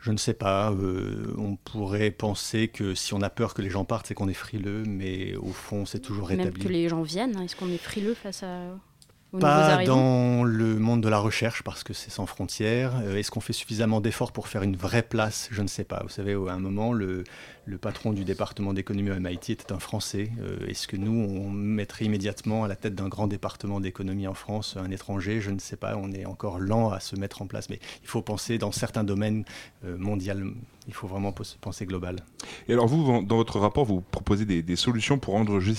Je 0.00 0.10
ne 0.10 0.16
sais 0.16 0.34
pas. 0.34 0.72
Euh, 0.72 1.34
on 1.38 1.56
pourrait 1.56 2.10
penser 2.10 2.68
que 2.68 2.94
si 2.94 3.14
on 3.14 3.22
a 3.22 3.30
peur 3.30 3.54
que 3.54 3.62
les 3.62 3.70
gens 3.70 3.84
partent, 3.84 4.06
c'est 4.06 4.14
qu'on 4.14 4.28
est 4.28 4.34
frileux, 4.34 4.82
mais 4.86 5.36
au 5.36 5.52
fond, 5.52 5.86
c'est 5.86 6.00
toujours 6.00 6.28
rétabli. 6.28 6.58
Même 6.58 6.68
que 6.68 6.72
les 6.72 6.88
gens 6.88 7.02
viennent, 7.02 7.36
hein. 7.36 7.42
est-ce 7.42 7.56
qu'on 7.56 7.70
est 7.70 7.78
frileux 7.78 8.14
face 8.14 8.42
à... 8.42 8.76
Pas 9.38 9.84
dans 9.84 10.42
le 10.42 10.78
monde 10.78 11.02
de 11.02 11.08
la 11.08 11.18
recherche 11.18 11.62
parce 11.62 11.84
que 11.84 11.92
c'est 11.92 12.10
sans 12.10 12.26
frontières. 12.26 13.00
Euh, 13.04 13.16
est-ce 13.16 13.30
qu'on 13.30 13.40
fait 13.40 13.52
suffisamment 13.52 14.00
d'efforts 14.00 14.32
pour 14.32 14.48
faire 14.48 14.62
une 14.62 14.76
vraie 14.76 15.02
place? 15.02 15.48
Je 15.52 15.62
ne 15.62 15.68
sais 15.68 15.84
pas. 15.84 16.00
Vous 16.02 16.08
savez, 16.08 16.32
à 16.32 16.52
un 16.52 16.58
moment, 16.58 16.92
le, 16.92 17.22
le 17.64 17.78
patron 17.78 18.12
du 18.12 18.24
département 18.24 18.72
d'économie 18.72 19.10
au 19.10 19.20
MIT 19.20 19.52
était 19.52 19.72
un 19.72 19.78
Français. 19.78 20.30
Euh, 20.40 20.66
est-ce 20.66 20.88
que 20.88 20.96
nous, 20.96 21.12
on 21.12 21.50
mettrait 21.50 22.04
immédiatement 22.04 22.64
à 22.64 22.68
la 22.68 22.76
tête 22.76 22.94
d'un 22.94 23.08
grand 23.08 23.28
département 23.28 23.80
d'économie 23.80 24.26
en 24.26 24.34
France 24.34 24.76
un 24.76 24.90
étranger? 24.90 25.40
Je 25.40 25.50
ne 25.50 25.58
sais 25.58 25.76
pas. 25.76 25.96
On 25.96 26.10
est 26.12 26.26
encore 26.26 26.58
lent 26.58 26.90
à 26.90 26.98
se 27.00 27.14
mettre 27.16 27.42
en 27.42 27.46
place. 27.46 27.70
Mais 27.70 27.78
il 28.02 28.08
faut 28.08 28.22
penser 28.22 28.58
dans 28.58 28.72
certains 28.72 29.04
domaines 29.04 29.44
euh, 29.84 29.96
mondiaux. 29.96 30.34
Il 30.88 30.94
faut 30.94 31.06
vraiment 31.06 31.32
penser 31.32 31.86
global. 31.86 32.16
Et 32.68 32.72
alors 32.72 32.88
vous, 32.88 33.22
dans 33.22 33.36
votre 33.36 33.60
rapport, 33.60 33.84
vous 33.84 34.00
proposez 34.00 34.44
des, 34.44 34.76
solutions 34.76 35.18
pour 35.18 35.34
rendre, 35.34 35.60
je 35.60 35.72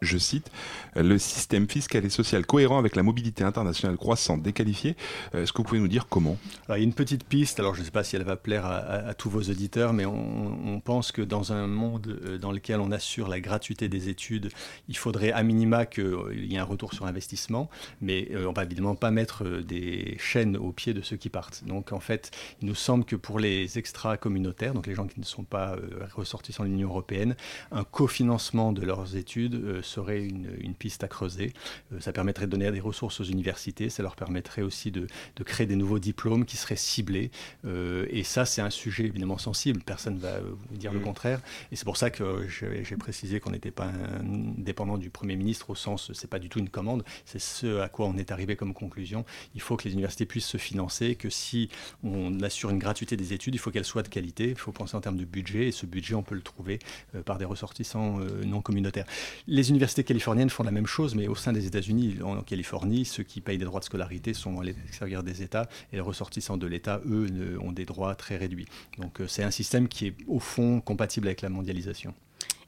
je 0.00 0.18
cite, 0.18 0.50
le 0.96 1.18
système 1.18 1.68
fiscal 1.68 2.04
et 2.04 2.10
social 2.10 2.46
cohérent 2.46 2.78
avec 2.78 2.96
la 2.96 3.02
mobilité 3.02 3.44
internationale 3.44 3.96
croissante 3.96 4.42
déqualifiée. 4.42 4.96
Est-ce 5.34 5.52
que 5.52 5.58
vous 5.58 5.64
pouvez 5.64 5.80
nous 5.80 5.88
dire 5.88 6.06
comment? 6.08 6.36
Il 6.68 6.72
y 6.72 6.74
a 6.74 6.78
une 6.78 6.92
petite 6.92 7.24
piste, 7.24 7.60
alors 7.60 7.74
je 7.74 7.80
ne 7.80 7.84
sais 7.84 7.90
pas 7.90 8.04
si 8.04 8.16
elle 8.16 8.24
va 8.24 8.36
plaire 8.36 8.66
à, 8.66 9.14
tous 9.14 9.30
vos 9.30 9.42
auditeurs, 9.42 9.92
mais 9.92 10.06
on, 10.06 10.80
pense 10.80 11.12
que 11.12 11.20
dans 11.20 11.52
un 11.52 11.66
monde 11.66 12.38
dans 12.40 12.52
lequel 12.52 12.80
on 12.80 12.90
assure 12.90 13.28
la 13.28 13.40
gratuité 13.40 13.88
des 13.88 14.08
études, 14.08 14.50
il 14.88 14.96
faudrait 14.96 15.32
à 15.32 15.42
minima 15.42 15.84
qu'il 15.84 16.46
y 16.46 16.54
ait 16.54 16.58
un 16.58 16.64
retour 16.64 16.94
sur 16.94 17.06
investissement, 17.06 17.68
mais 18.00 18.30
on 18.46 18.52
va 18.52 18.64
évidemment 18.64 18.94
pas 18.94 19.10
mettre 19.10 19.44
des 19.44 20.16
chaînes 20.18 20.56
au 20.56 20.72
pied 20.72 20.94
de 20.94 21.02
ceux 21.02 21.16
qui 21.16 21.28
partent. 21.28 21.64
Donc 21.66 21.92
en 21.92 22.00
fait, 22.00 22.30
il 22.62 22.68
nous 22.68 22.74
semble 22.74 23.04
que 23.04 23.16
pour 23.16 23.38
les 23.38 23.78
extra-communautaires, 23.78 24.74
donc 24.74 24.86
les 24.86 24.94
gens 24.94 25.06
qui 25.06 25.20
ne 25.20 25.24
sont 25.24 25.44
pas 25.44 25.76
ressortissants 26.14 26.64
de 26.64 26.68
l'Union 26.68 26.88
européenne, 26.88 27.36
un 27.70 27.84
cofinancement 27.84 28.72
de 28.72 28.82
leurs 28.82 29.16
études 29.16 29.54
euh, 29.54 29.79
serait 29.82 30.22
une, 30.22 30.74
piste 30.78 31.04
à 31.04 31.08
creuser. 31.08 31.52
Euh, 31.92 32.00
ça 32.00 32.12
permettrait 32.12 32.46
de 32.46 32.50
donner 32.50 32.70
des 32.70 32.80
ressources 32.80 33.20
aux 33.20 33.24
universités, 33.24 33.90
ça 33.90 34.02
leur 34.02 34.16
permettrait 34.16 34.62
aussi 34.62 34.90
de, 34.90 35.06
créer 35.44 35.66
des 35.66 35.76
nouveaux 35.76 35.98
diplômes 35.98 36.44
qui 36.44 36.56
seraient 36.56 36.76
ciblés. 36.76 37.30
Euh, 37.64 38.06
et 38.10 38.22
ça, 38.22 38.44
c'est 38.44 38.60
un 38.60 38.70
sujet 38.70 39.04
évidemment 39.04 39.38
sensible, 39.38 39.80
personne 39.84 40.14
ne 40.14 40.20
va 40.20 40.40
vous 40.40 40.76
dire 40.76 40.92
le 40.92 41.00
contraire. 41.00 41.40
Et 41.72 41.76
c'est 41.76 41.84
pour 41.84 41.96
ça 41.96 42.10
que 42.10 42.46
j'ai 42.48 42.96
précisé 42.96 43.40
qu'on 43.40 43.50
n'était 43.50 43.70
pas 43.70 43.90
dépendant 44.22 44.98
du 44.98 45.10
Premier 45.10 45.36
ministre 45.36 45.70
au 45.70 45.74
sens, 45.74 46.12
c'est 46.14 46.30
pas 46.30 46.38
du 46.38 46.48
tout 46.48 46.58
une 46.58 46.68
commande, 46.68 47.04
c'est 47.24 47.40
ce 47.40 47.80
à 47.80 47.88
quoi 47.88 48.06
on 48.06 48.16
est 48.16 48.30
arrivé 48.30 48.56
comme 48.56 48.74
conclusion. 48.74 49.24
Il 49.54 49.60
faut 49.60 49.76
que 49.76 49.84
les 49.84 49.92
universités 49.92 50.26
puissent 50.26 50.46
se 50.46 50.58
financer, 50.58 51.14
que 51.14 51.30
si 51.30 51.68
on 52.04 52.40
assure 52.40 52.70
une 52.70 52.78
gratuité 52.78 53.16
des 53.16 53.32
études, 53.32 53.54
il 53.54 53.58
faut 53.58 53.70
qu'elle 53.70 53.84
soit 53.84 54.02
de 54.02 54.08
qualité, 54.08 54.50
il 54.50 54.58
faut 54.58 54.72
penser 54.72 54.96
en 54.96 55.00
termes 55.00 55.16
de 55.16 55.24
budget, 55.24 55.68
et 55.68 55.72
ce 55.72 55.86
budget, 55.86 56.14
on 56.14 56.22
peut 56.22 56.34
le 56.34 56.42
trouver 56.42 56.78
par 57.24 57.38
des 57.38 57.44
ressortissants 57.44 58.20
non 58.44 58.60
communautaires. 58.60 59.06
Les 59.46 59.69
universités 59.70 60.04
californiennes 60.04 60.50
font 60.50 60.62
la 60.62 60.70
même 60.70 60.86
chose, 60.86 61.14
mais 61.14 61.28
au 61.28 61.34
sein 61.34 61.52
des 61.52 61.66
États-Unis, 61.66 62.18
en 62.22 62.42
Californie, 62.42 63.04
ceux 63.04 63.22
qui 63.22 63.40
payent 63.40 63.58
des 63.58 63.64
droits 63.64 63.80
de 63.80 63.84
scolarité 63.84 64.34
sont 64.34 64.60
à 64.60 64.64
l'extérieur 64.64 65.22
des 65.22 65.42
États, 65.42 65.68
et 65.92 65.96
les 65.96 66.00
ressortissants 66.00 66.56
de 66.56 66.66
l'État, 66.66 67.00
eux, 67.06 67.58
ont 67.62 67.72
des 67.72 67.84
droits 67.84 68.14
très 68.14 68.36
réduits. 68.36 68.66
Donc 68.98 69.20
euh, 69.20 69.26
c'est 69.26 69.42
un 69.42 69.50
système 69.50 69.88
qui 69.88 70.08
est 70.08 70.14
au 70.26 70.38
fond 70.38 70.80
compatible 70.80 71.28
avec 71.28 71.42
la 71.42 71.48
mondialisation. 71.48 72.14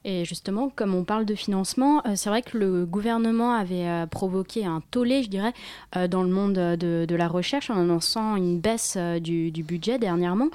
Et 0.05 0.25
justement, 0.25 0.69
comme 0.75 0.93
on 0.95 1.03
parle 1.03 1.25
de 1.25 1.35
financement, 1.35 2.01
euh, 2.05 2.13
c'est 2.15 2.29
vrai 2.29 2.41
que 2.41 2.57
le 2.57 2.85
gouvernement 2.85 3.53
avait 3.53 3.87
euh, 3.87 4.05
provoqué 4.05 4.65
un 4.65 4.81
tollé, 4.91 5.23
je 5.23 5.29
dirais, 5.29 5.53
dans 6.09 6.23
le 6.23 6.29
monde 6.29 6.53
de, 6.53 7.15
la 7.15 7.27
recherche 7.27 7.69
en 7.69 7.79
annonçant 7.79 8.35
une 8.35 8.59
baisse 8.59 8.97
du, 8.97 9.51
du 9.51 9.63
budget 9.63 9.99
dernièrement. 9.99 10.49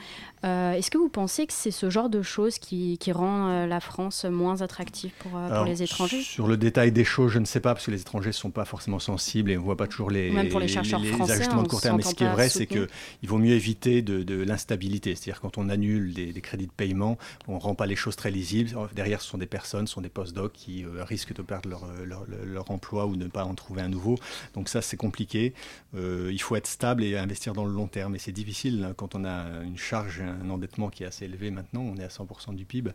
Euh, 0.44 0.72
est-ce 0.72 0.90
que 0.90 0.98
vous 0.98 1.08
pensez 1.08 1.46
que 1.46 1.52
c'est 1.52 1.72
ce 1.72 1.90
genre 1.90 2.08
de 2.08 2.22
choses 2.22 2.58
qui, 2.58 2.96
qui 2.98 3.10
rend 3.10 3.48
euh, 3.48 3.66
la 3.66 3.80
France 3.80 4.24
moins 4.24 4.62
attractive 4.62 5.10
pour, 5.18 5.36
euh, 5.36 5.48
pour 5.48 5.64
les 5.64 5.82
étrangers? 5.82 6.22
Sur 6.22 6.46
le 6.46 6.56
détail 6.56 6.92
des 6.92 7.04
choses, 7.04 7.32
je 7.32 7.40
ne 7.40 7.44
sais 7.44 7.58
pas, 7.60 7.74
parce 7.74 7.86
que 7.86 7.90
les 7.90 8.00
étrangers 8.00 8.28
ne 8.28 8.32
sont 8.32 8.50
pas 8.50 8.64
forcément 8.64 9.00
sensibles 9.00 9.50
et 9.50 9.56
on 9.56 9.60
ne 9.60 9.64
voit 9.64 9.76
pas 9.76 9.88
toujours 9.88 10.10
les, 10.10 10.30
Même 10.30 10.48
pour 10.48 10.60
les, 10.60 10.68
chercheurs 10.68 11.04
français, 11.04 11.32
ajustements 11.32 11.62
de 11.62 11.68
court 11.68 11.80
terme. 11.80 11.96
Mais 11.96 12.02
ce 12.04 12.14
qui 12.14 12.24
est 12.24 12.32
vrai, 12.32 12.48
c'est 12.48 12.66
qu'il 12.66 12.88
vaut 13.24 13.38
mieux 13.38 13.54
éviter 13.54 14.00
de, 14.02 14.22
de 14.22 14.42
l'instabilité. 14.42 15.16
C'est-à-dire 15.16 15.40
quand 15.40 15.58
on 15.58 15.68
annule 15.68 16.14
des, 16.14 16.32
crédits 16.40 16.66
de 16.66 16.72
paiement, 16.72 17.18
on 17.48 17.56
ne 17.56 17.60
rend 17.60 17.74
pas 17.74 17.86
les 17.86 17.96
choses 17.96 18.14
très 18.14 18.30
lisibles. 18.30 18.70
Derrière, 18.94 19.20
ce 19.20 19.28
sont 19.28 19.37
des 19.38 19.46
personnes, 19.46 19.86
sont 19.86 20.00
des 20.00 20.08
post-docs 20.08 20.52
qui 20.52 20.84
risquent 20.86 21.34
de 21.34 21.42
perdre 21.42 21.68
leur, 21.68 21.86
leur, 22.04 22.24
leur, 22.44 22.70
emploi 22.70 23.06
ou 23.06 23.16
de 23.16 23.24
ne 23.24 23.30
pas 23.30 23.44
en 23.44 23.54
trouver 23.54 23.82
un 23.82 23.88
nouveau. 23.88 24.16
Donc 24.54 24.68
ça, 24.68 24.82
c'est 24.82 24.96
compliqué. 24.96 25.54
il 25.94 26.40
faut 26.40 26.56
être 26.56 26.66
stable 26.66 27.04
et 27.04 27.16
investir 27.16 27.52
dans 27.54 27.64
le 27.64 27.72
long 27.72 27.86
terme. 27.86 28.14
Et 28.14 28.18
c'est 28.18 28.32
difficile 28.32 28.84
hein, 28.84 28.94
quand 28.96 29.14
on 29.14 29.24
a 29.24 29.62
une 29.62 29.78
charge 29.78 30.20
un 30.20 30.50
endettement 30.50 30.90
qui 30.90 31.02
est 31.02 31.06
assez 31.06 31.24
élevé 31.24 31.50
maintenant, 31.50 31.82
on 31.82 31.96
est 31.96 32.04
à 32.04 32.08
100% 32.08 32.54
du 32.54 32.64
PIB, 32.64 32.90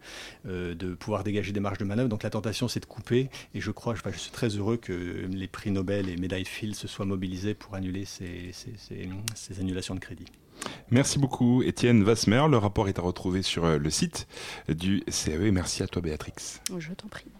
euh, 0.46 0.76
de 0.76 0.94
pouvoir 0.94 1.24
dégager 1.24 1.52
des 1.52 1.60
marges 1.60 1.78
de 1.78 1.86
manœuvre. 1.86 2.10
Donc 2.10 2.24
la 2.24 2.30
tentation, 2.30 2.68
c'est 2.68 2.80
de 2.80 2.86
couper. 2.86 3.30
Et 3.54 3.62
je 3.62 3.72
crois, 3.72 3.96
je, 3.96 4.18
suis 4.18 4.32
très 4.32 4.50
heureux 4.50 4.78
que 4.78 4.94
les 4.94 5.48
prix 5.48 5.72
Nobel 5.72 6.10
et 6.10 6.18
médailles 6.18 6.46
Phil 6.46 6.76
se 6.76 6.88
soient 6.88 7.06
mobilisés 7.06 7.54
pour 7.54 7.76
annuler 7.76 8.06
ces, 8.06 8.52
ces 8.54 9.60
annulations 9.60 9.96
de 9.96 10.00
crédit. 10.00 10.26
Merci 10.92 11.20
beaucoup 11.20 11.62
Étienne 11.64 12.04
Vasmer. 12.04 12.46
Le 12.50 12.58
rapport 12.58 12.88
est 12.88 13.00
à 13.00 13.02
retrouver 13.02 13.42
sur 13.42 13.66
euh, 13.66 13.78
le 13.78 13.90
site 13.90 14.28
du 14.70 15.04
CAE. 15.08 15.52
Merci 15.52 15.84
à 15.84 15.88
toi 15.88 16.02
Béatrix. 16.02 16.34
Je 16.78 16.94
t'en 16.94 17.08
prie. 17.08 17.32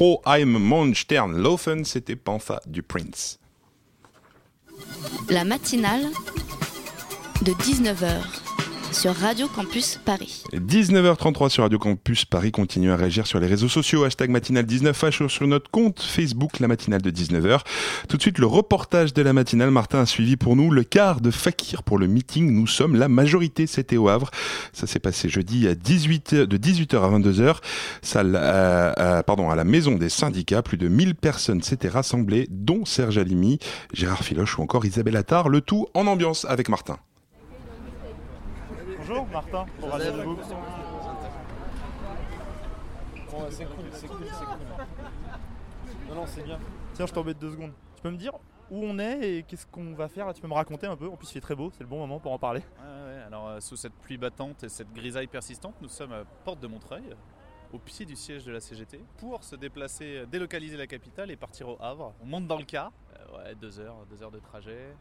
Fro 0.00 0.22
Heim 0.24 0.52
Mon 0.58 0.94
Stern 0.94 1.36
Laufen, 1.36 1.84
c'était 1.84 2.16
Pantha 2.16 2.62
du 2.64 2.82
Prince. 2.82 3.38
La 5.28 5.44
matinale 5.44 6.06
de 7.42 7.52
19h 7.52 8.49
sur 8.92 9.14
Radio 9.14 9.46
Campus 9.48 9.98
Paris. 10.04 10.44
19h33 10.52 11.48
sur 11.48 11.62
Radio 11.62 11.78
Campus 11.78 12.24
Paris. 12.24 12.50
Continue 12.50 12.90
à 12.90 12.96
réagir 12.96 13.26
sur 13.26 13.38
les 13.38 13.46
réseaux 13.46 13.68
sociaux. 13.68 14.04
Hashtag 14.04 14.30
matinale19H 14.30 15.28
sur 15.28 15.46
notre 15.46 15.70
compte 15.70 16.00
Facebook, 16.00 16.58
la 16.60 16.68
matinale 16.68 17.02
de 17.02 17.10
19h. 17.10 17.60
Tout 18.08 18.16
de 18.16 18.22
suite, 18.22 18.38
le 18.38 18.46
reportage 18.46 19.14
de 19.14 19.22
la 19.22 19.32
matinale. 19.32 19.70
Martin 19.70 20.00
a 20.00 20.06
suivi 20.06 20.36
pour 20.36 20.56
nous 20.56 20.70
le 20.70 20.82
quart 20.82 21.20
de 21.20 21.30
Fakir 21.30 21.82
pour 21.82 21.98
le 21.98 22.06
meeting. 22.06 22.50
Nous 22.50 22.66
sommes 22.66 22.96
la 22.96 23.08
majorité. 23.08 23.66
C'était 23.66 23.96
au 23.96 24.08
Havre. 24.08 24.30
Ça 24.72 24.86
s'est 24.86 25.00
passé 25.00 25.28
jeudi 25.28 25.68
à 25.68 25.74
18, 25.74 26.34
de 26.34 26.56
18h 26.56 26.96
à 26.96 27.18
22h. 27.18 27.56
Salle, 28.02 28.38
euh, 28.40 29.22
pardon, 29.22 29.50
à 29.50 29.56
la 29.56 29.64
maison 29.64 29.96
des 29.96 30.08
syndicats. 30.08 30.62
Plus 30.62 30.78
de 30.78 30.88
1000 30.88 31.14
personnes 31.14 31.62
s'étaient 31.62 31.88
rassemblées, 31.88 32.48
dont 32.50 32.84
Serge 32.84 33.18
Alimi, 33.18 33.58
Gérard 33.92 34.24
Filoche 34.24 34.58
ou 34.58 34.62
encore 34.62 34.84
Isabelle 34.84 35.16
Attard. 35.16 35.48
Le 35.48 35.60
tout 35.60 35.86
en 35.94 36.06
ambiance 36.06 36.44
avec 36.46 36.68
Martin. 36.68 36.98
Bonjour 39.10 39.26
Martin, 39.26 39.66
pour 39.80 39.90
Radio 39.90 40.12
Book. 40.22 40.38
Bon, 43.28 43.38
c'est 43.50 43.64
cool, 43.64 43.84
c'est 43.90 44.06
cool, 44.06 44.24
c'est 44.24 44.44
cool. 44.44 44.56
Non, 46.08 46.14
non, 46.14 46.26
c'est 46.26 46.44
bien. 46.44 46.60
Tiens, 46.94 47.06
je 47.06 47.12
t'embête 47.12 47.36
deux 47.40 47.50
secondes. 47.50 47.72
Tu 47.96 48.02
peux 48.02 48.10
me 48.10 48.16
dire 48.16 48.34
où 48.70 48.84
on 48.84 49.00
est 49.00 49.28
et 49.28 49.42
qu'est-ce 49.42 49.66
qu'on 49.66 49.94
va 49.94 50.06
faire? 50.06 50.28
Là 50.28 50.32
Tu 50.32 50.40
peux 50.40 50.46
me 50.46 50.54
raconter 50.54 50.86
un 50.86 50.94
peu 50.96 51.08
En 51.08 51.16
plus, 51.16 51.28
il 51.30 51.32
fait 51.32 51.40
très 51.40 51.56
beau, 51.56 51.72
c'est 51.72 51.82
le 51.82 51.88
bon 51.88 51.98
moment 51.98 52.20
pour 52.20 52.30
en 52.30 52.38
parler. 52.38 52.60
Ouais, 52.78 52.84
ouais, 52.86 53.22
alors 53.26 53.48
euh, 53.48 53.58
sous 53.58 53.74
cette 53.74 53.94
pluie 53.94 54.16
battante 54.16 54.62
et 54.62 54.68
cette 54.68 54.92
grisaille 54.92 55.26
persistante, 55.26 55.74
nous 55.82 55.88
sommes 55.88 56.12
à 56.12 56.22
Porte 56.44 56.60
de 56.60 56.68
Montreuil, 56.68 57.16
au 57.72 57.80
pied 57.80 58.06
du 58.06 58.14
siège 58.14 58.44
de 58.44 58.52
la 58.52 58.60
CGT, 58.60 59.00
pour 59.18 59.42
se 59.42 59.56
déplacer, 59.56 60.18
euh, 60.18 60.26
délocaliser 60.26 60.76
la 60.76 60.86
capitale 60.86 61.32
et 61.32 61.36
partir 61.36 61.68
au 61.68 61.76
Havre. 61.80 62.14
On 62.22 62.26
monte 62.26 62.46
dans 62.46 62.58
le 62.58 62.64
car, 62.64 62.92
euh, 63.16 63.38
ouais, 63.38 63.54
deux 63.56 63.80
heures, 63.80 64.06
deux 64.08 64.22
heures 64.22 64.30
de 64.30 64.38
trajet, 64.38 64.94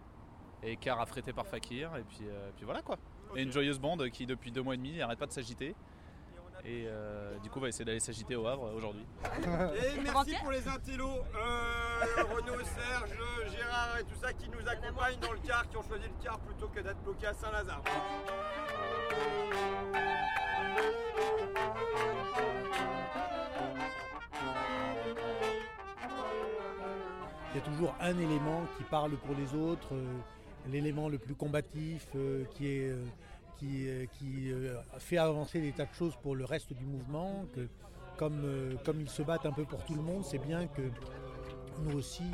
et 0.63 0.77
car 0.77 0.99
affrété 0.99 1.31
par 1.31 1.45
Fakir, 1.45 1.95
et 1.95 2.01
puis, 2.01 2.27
euh, 2.27 2.49
puis 2.55 2.65
voilà 2.65 2.81
quoi. 2.81 2.97
Et 3.35 3.43
une 3.43 3.51
joyeuse 3.51 3.79
bande 3.79 4.09
qui 4.09 4.25
depuis 4.25 4.51
deux 4.51 4.61
mois 4.61 4.73
et 4.73 4.77
demi 4.77 4.97
n'arrête 4.97 5.19
pas 5.19 5.27
de 5.27 5.31
s'agiter. 5.31 5.75
Et 6.65 6.85
euh, 6.87 7.37
du 7.39 7.49
coup, 7.49 7.59
on 7.59 7.61
va 7.61 7.69
essayer 7.69 7.85
d'aller 7.85 7.99
s'agiter 7.99 8.35
au 8.35 8.45
Havre 8.45 8.73
aujourd'hui. 8.75 9.05
Et 9.23 9.99
merci 10.03 10.35
pour 10.41 10.51
les 10.51 10.67
intellos, 10.67 11.07
euh, 11.07 12.23
Renaud, 12.23 12.63
Serge, 12.63 13.17
Gérard 13.49 13.97
et 13.99 14.03
tout 14.03 14.19
ça 14.21 14.33
qui 14.33 14.49
nous 14.49 14.67
accompagnent 14.67 15.19
dans 15.19 15.31
le 15.31 15.39
car, 15.39 15.67
qui 15.69 15.77
ont 15.77 15.83
choisi 15.83 16.03
le 16.03 16.23
car 16.23 16.37
plutôt 16.39 16.67
que 16.67 16.81
d'être 16.81 17.01
bloqués 17.03 17.27
à 17.27 17.33
Saint-Lazare. 17.33 17.81
Il 27.51 27.57
y 27.57 27.61
a 27.61 27.65
toujours 27.65 27.95
un 27.99 28.17
élément 28.17 28.63
qui 28.77 28.83
parle 28.83 29.11
pour 29.17 29.35
les 29.35 29.55
autres, 29.55 29.93
euh, 29.93 30.19
l'élément 30.69 31.09
le 31.09 31.17
plus 31.17 31.35
combatif, 31.35 32.07
euh, 32.15 32.45
qui, 32.55 32.67
est, 32.67 32.89
euh, 32.89 33.05
qui, 33.57 33.87
euh, 33.87 34.05
qui, 34.17 34.51
fait 34.99 35.17
avancer 35.17 35.61
des 35.61 35.71
tas 35.71 35.85
de 35.85 35.93
choses 35.93 36.15
pour 36.21 36.35
le 36.35 36.45
reste 36.45 36.73
du 36.73 36.85
mouvement. 36.85 37.45
Que, 37.53 37.67
comme, 38.17 38.77
comme 38.83 38.99
ils 38.99 39.09
se 39.09 39.21
battent 39.21 39.45
un 39.45 39.53
peu 39.53 39.63
pour 39.63 39.85
tout 39.85 39.95
le 39.95 40.01
monde, 40.01 40.25
c'est 40.25 40.39
bien 40.39 40.67
que 40.67 40.81
nous 41.83 41.97
aussi, 41.97 42.29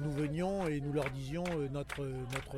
nous 0.00 0.12
venions 0.12 0.68
et 0.68 0.80
nous 0.80 0.92
leur 0.92 1.10
disions 1.10 1.42
notre, 1.72 2.04
notre 2.04 2.56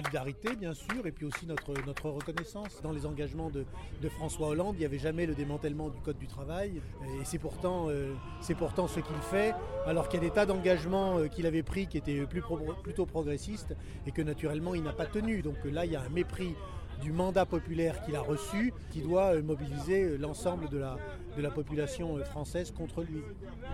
solidarité, 0.00 0.54
bien 0.56 0.74
sûr, 0.74 1.06
et 1.06 1.12
puis 1.12 1.24
aussi 1.24 1.46
notre, 1.46 1.72
notre 1.86 2.10
reconnaissance. 2.10 2.80
Dans 2.82 2.92
les 2.92 3.06
engagements 3.06 3.48
de, 3.48 3.64
de 4.02 4.08
François 4.10 4.48
Hollande, 4.48 4.74
il 4.76 4.80
n'y 4.80 4.84
avait 4.84 4.98
jamais 4.98 5.24
le 5.24 5.34
démantèlement 5.34 5.88
du 5.88 5.98
Code 6.00 6.18
du 6.18 6.26
travail, 6.26 6.82
et 7.20 7.24
c'est 7.24 7.38
pourtant, 7.38 7.86
euh, 7.88 8.12
c'est 8.40 8.54
pourtant 8.54 8.86
ce 8.88 9.00
qu'il 9.00 9.16
fait, 9.30 9.54
alors 9.86 10.08
qu'il 10.08 10.20
y 10.22 10.26
a 10.26 10.28
des 10.28 10.34
tas 10.34 10.44
d'engagements 10.44 11.16
euh, 11.18 11.28
qu'il 11.28 11.46
avait 11.46 11.62
pris 11.62 11.86
qui 11.86 11.96
étaient 11.96 12.26
plus 12.26 12.42
pro- 12.42 12.58
plutôt 12.82 13.06
progressistes, 13.06 13.74
et 14.06 14.12
que 14.12 14.20
naturellement 14.20 14.74
il 14.74 14.82
n'a 14.82 14.92
pas 14.92 15.06
tenu. 15.06 15.40
Donc 15.40 15.56
là, 15.64 15.86
il 15.86 15.92
y 15.92 15.96
a 15.96 16.02
un 16.02 16.10
mépris 16.10 16.54
du 17.00 17.12
mandat 17.12 17.46
populaire 17.46 18.02
qu'il 18.02 18.16
a 18.16 18.20
reçu, 18.20 18.74
qui 18.90 19.00
doit 19.00 19.34
euh, 19.34 19.42
mobiliser 19.42 20.18
l'ensemble 20.18 20.68
de 20.68 20.76
la, 20.78 20.96
de 21.36 21.40
la 21.42 21.50
population 21.50 22.16
française 22.24 22.70
contre 22.70 23.02
lui. 23.02 23.22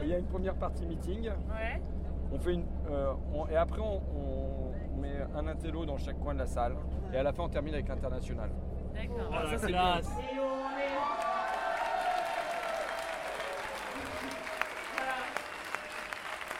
Il 0.03 0.09
y 0.09 0.15
a 0.15 0.19
une 0.19 0.27
première 0.27 0.55
partie 0.55 0.87
meeting. 0.87 1.31
On 2.35 2.39
fait 2.39 2.55
une, 2.55 2.65
euh, 2.91 3.13
on- 3.35 3.47
et 3.49 3.57
après, 3.57 3.81
on, 3.81 4.01
on 4.17 4.72
met 4.97 5.23
un 5.35 5.47
intello 5.47 5.85
dans 5.85 5.99
chaque 5.99 6.19
coin 6.19 6.35
de 6.35 6.39
la 6.41 6.47
salle. 6.47 6.77
Et 7.13 7.17
à 7.17 7.23
la 7.23 7.33
fin, 7.33 7.45
on 7.45 7.49
termine 7.49 7.75
avec 7.75 7.89
l'international. 7.89 8.51
D'accord. 8.95 9.31
Ah, 9.33 9.45
ça, 9.51 9.59
c'est 9.59 9.67
bien. 9.69 10.01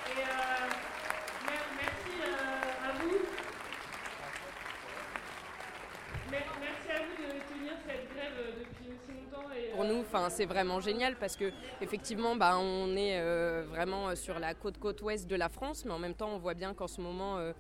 Et 0.09 0.21
euh, 0.21 0.67
mer- 1.47 1.71
merci 1.77 2.15
euh, 2.21 2.89
à 2.89 2.93
vous. 2.99 3.19
Mer- 6.31 6.53
Merci 6.61 6.91
à 6.91 6.99
vous 7.03 7.17
de 7.23 7.29
tenir 7.55 7.73
cette 7.87 8.07
grève 8.15 8.37
euh, 8.39 8.61
depuis 8.61 8.87
aussi 8.93 9.13
longtemps. 9.19 9.49
Et, 9.57 9.71
Pour 9.75 9.85
nous, 9.85 10.01
enfin, 10.01 10.29
c'est 10.31 10.47
vraiment 10.47 10.81
génial 10.81 11.17
parce 11.17 11.37
que 11.37 11.53
effectivement, 11.81 12.37
bah, 12.37 12.59
on 12.59 12.95
est 12.97 13.19
euh, 13.21 13.65
vraiment 13.69 14.15
sur 14.17 14.39
la 14.39 14.55
côte 14.55 14.79
côte 14.79 15.01
ouest 15.03 15.27
de 15.29 15.37
la 15.37 15.49
France, 15.49 15.85
mais 15.85 15.93
en 15.93 15.99
même 15.99 16.15
temps, 16.15 16.31
on 16.35 16.39
voit 16.39 16.55
bien 16.55 16.75
qu'en 16.75 16.89
ce 16.89 17.01
moment, 17.01 17.39
euh, 17.39 17.53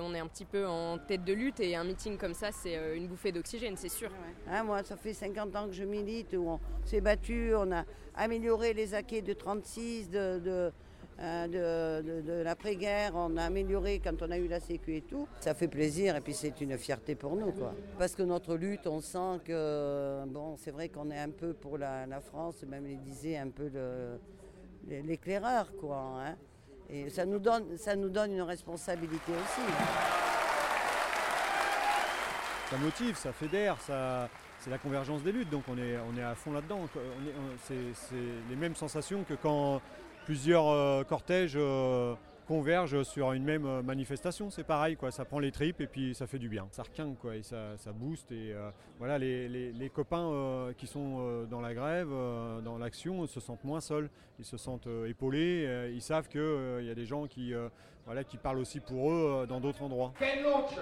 on 0.00 0.14
est 0.14 0.18
un 0.20 0.26
petit 0.26 0.44
peu 0.44 0.66
en 0.66 0.98
tête 0.98 1.24
de 1.24 1.32
lutte 1.32 1.60
et 1.60 1.74
un 1.76 1.84
meeting 1.84 2.16
comme 2.16 2.34
ça, 2.34 2.50
c'est 2.52 2.76
euh, 2.76 2.96
une 2.96 3.06
bouffée 3.08 3.32
d'oxygène, 3.32 3.76
c'est 3.76 3.88
sûr. 3.88 4.10
Hein, 4.48 4.62
moi, 4.64 4.82
ça 4.82 4.96
fait 4.96 5.12
50 5.14 5.54
ans 5.56 5.66
que 5.66 5.72
je 5.72 5.84
milite, 5.84 6.34
on 6.34 6.58
s'est 6.84 7.00
battu, 7.00 7.52
on 7.56 7.70
a 7.72 7.84
amélioré 8.14 8.72
les 8.74 8.94
acquis 8.94 9.22
de 9.22 9.32
36, 9.32 10.08
de, 10.10 10.38
de, 10.38 10.72
de- 11.18 12.20
de- 12.22 12.42
l'après-guerre, 12.42 13.12
on 13.14 13.36
a 13.36 13.42
amélioré 13.44 14.00
quand 14.02 14.22
on 14.22 14.30
a 14.30 14.38
eu 14.38 14.48
la 14.48 14.60
Sécu 14.60 14.96
et 14.96 15.02
tout. 15.02 15.26
Ça 15.40 15.52
fait 15.54 15.68
plaisir 15.68 16.16
et 16.16 16.20
puis 16.20 16.32
c'est 16.34 16.60
une 16.60 16.78
fierté 16.78 17.14
pour 17.14 17.36
nous. 17.36 17.52
Quoi. 17.52 17.74
Parce 17.98 18.14
que 18.14 18.22
notre 18.22 18.56
lutte, 18.56 18.86
on 18.86 19.00
sent 19.00 19.40
que, 19.44 20.24
bon, 20.26 20.56
c'est 20.56 20.70
vrai 20.70 20.88
qu'on 20.88 21.10
est 21.10 21.18
un 21.18 21.30
peu 21.30 21.52
pour 21.54 21.76
la, 21.76 22.06
France, 22.20 22.62
même 22.64 22.86
les 22.86 22.96
disait 22.96 23.36
un 23.36 23.50
peu 23.50 23.70
l'éclaireur, 24.88 25.72
quoi. 25.78 25.98
hein. 26.24 26.36
Et 26.92 27.08
ça 27.08 27.24
nous, 27.24 27.38
donne, 27.38 27.76
ça 27.76 27.94
nous 27.94 28.08
donne 28.08 28.32
une 28.32 28.42
responsabilité 28.42 29.32
aussi. 29.32 29.66
ça 32.70 32.76
motive, 32.78 33.16
ça 33.16 33.32
fédère, 33.32 33.76
ça, 33.80 34.28
c'est 34.58 34.70
la 34.70 34.78
convergence 34.78 35.22
des 35.22 35.32
luttes, 35.32 35.50
donc 35.50 35.64
on 35.68 35.78
est, 35.78 35.98
on 36.12 36.18
est 36.18 36.22
à 36.22 36.34
fond 36.34 36.52
là-dedans. 36.52 36.88
C'est 37.62 38.14
les 38.48 38.56
mêmes 38.56 38.74
sensations 38.74 39.24
que 39.24 39.34
quand 39.34 39.80
plusieurs 40.24 40.68
euh, 40.68 41.02
cortèges 41.04 41.54
euh, 41.56 42.14
convergent 42.54 43.04
sur 43.04 43.30
une 43.32 43.44
même 43.44 43.64
euh, 43.64 43.80
manifestation, 43.80 44.50
c'est 44.50 44.64
pareil, 44.64 44.96
quoi. 44.96 45.12
ça 45.12 45.24
prend 45.24 45.38
les 45.38 45.52
tripes 45.52 45.80
et 45.80 45.86
puis 45.86 46.16
ça 46.16 46.26
fait 46.26 46.40
du 46.40 46.48
bien. 46.48 46.66
Ça 46.72 46.82
requinque 46.82 47.16
quoi, 47.20 47.36
et 47.36 47.44
ça, 47.44 47.76
ça 47.76 47.92
booste. 47.92 48.32
Et 48.32 48.52
euh, 48.52 48.70
voilà, 48.98 49.18
les, 49.18 49.48
les- 49.48 49.88
copains 49.90 50.28
euh, 50.32 50.72
qui 50.72 50.88
sont 50.88 51.44
dans 51.48 51.60
la 51.60 51.74
grève, 51.74 52.08
dans 52.64 52.76
l'action, 52.76 53.24
se 53.28 53.38
sentent 53.38 53.62
moins 53.62 53.80
seuls, 53.80 54.10
ils 54.40 54.44
se 54.44 54.56
sentent 54.56 54.88
épaulés, 55.06 55.90
ils 55.92 56.02
savent 56.02 56.28
qu'il 56.28 56.84
y 56.84 56.90
a 56.90 56.94
des 56.94 57.06
gens 57.06 57.26
qui, 57.26 57.52
voilà, 58.06 58.24
qui 58.24 58.36
parlent 58.36 58.58
aussi 58.58 58.80
pour 58.80 59.10
eux 59.12 59.46
dans 59.48 59.60
d'autres 59.60 59.82
endroits. 59.82 60.12
Ken 60.18 60.42
Loach, 60.42 60.76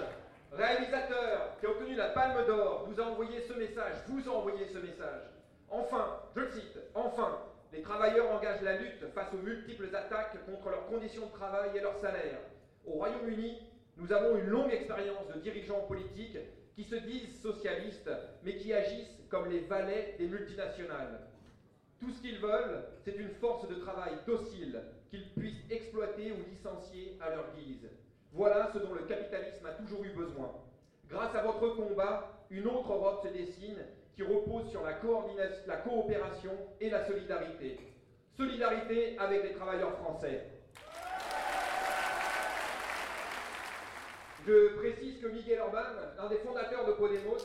réalisateur 0.51 1.55
qui 1.59 1.65
a 1.65 1.69
obtenu 1.69 1.95
la 1.95 2.09
Palme 2.09 2.45
d'Or, 2.47 2.87
vous 2.89 2.99
a 3.01 3.05
envoyé 3.05 3.41
ce 3.41 3.53
message, 3.53 3.93
vous 4.07 4.27
a 4.29 4.33
envoyé 4.33 4.65
ce 4.67 4.77
message. 4.79 5.21
Enfin, 5.69 6.05
je 6.35 6.41
le 6.41 6.51
cite, 6.51 6.79
enfin, 6.95 7.37
les 7.71 7.81
travailleurs 7.81 8.31
engagent 8.31 8.61
la 8.61 8.77
lutte 8.77 9.05
face 9.13 9.33
aux 9.33 9.43
multiples 9.43 9.93
attaques 9.95 10.43
contre 10.45 10.69
leurs 10.69 10.87
conditions 10.87 11.27
de 11.27 11.31
travail 11.31 11.71
et 11.75 11.81
leurs 11.81 11.97
salaires. 11.99 12.41
Au 12.85 12.93
Royaume-Uni, 12.93 13.59
nous 13.97 14.11
avons 14.11 14.37
une 14.37 14.47
longue 14.47 14.73
expérience 14.73 15.27
de 15.33 15.39
dirigeants 15.39 15.81
politiques 15.81 16.37
qui 16.75 16.83
se 16.83 16.95
disent 16.95 17.41
socialistes, 17.41 18.09
mais 18.43 18.55
qui 18.55 18.73
agissent 18.73 19.21
comme 19.29 19.49
les 19.49 19.59
valets 19.59 20.15
des 20.17 20.27
multinationales. 20.27 21.19
Tout 21.99 22.09
ce 22.11 22.21
qu'ils 22.21 22.39
veulent, 22.39 22.85
c'est 23.03 23.17
une 23.17 23.29
force 23.35 23.67
de 23.67 23.75
travail 23.75 24.13
docile 24.25 24.81
qu'ils 25.09 25.29
puissent 25.31 25.65
exploiter 25.69 26.31
ou 26.31 26.49
licencier 26.49 27.17
à 27.21 27.29
leur 27.29 27.53
guise. 27.55 27.89
Voilà 28.31 28.71
ce 28.73 28.79
dont 28.79 28.93
le 28.93 29.03
capitalisme 29.03 29.65
a 29.65 29.73
toujours 29.73 30.03
eu 30.05 30.09
besoin. 30.09 30.51
Grâce 31.09 31.35
à 31.35 31.43
votre 31.43 31.75
combat, 31.75 32.45
une 32.49 32.67
autre 32.67 32.93
Europe 32.93 33.25
se 33.25 33.33
dessine 33.33 33.77
qui 34.19 34.23
repose 34.25 34.69
sur 34.69 34.83
la, 34.83 34.91
coordination, 34.95 35.61
la 35.65 35.77
coopération 35.77 36.51
et 36.81 36.89
la 36.89 37.05
solidarité. 37.07 37.79
Solidarité 38.35 39.15
avec 39.17 39.43
les 39.43 39.53
travailleurs 39.53 39.93
français. 39.99 40.43
Je 44.45 44.75
précise 44.79 45.21
que 45.21 45.27
Miguel 45.27 45.61
Orban, 45.61 45.77
l'un 46.17 46.27
des 46.27 46.37
fondateurs 46.39 46.85
de 46.85 46.91
Podemos, 46.93 47.37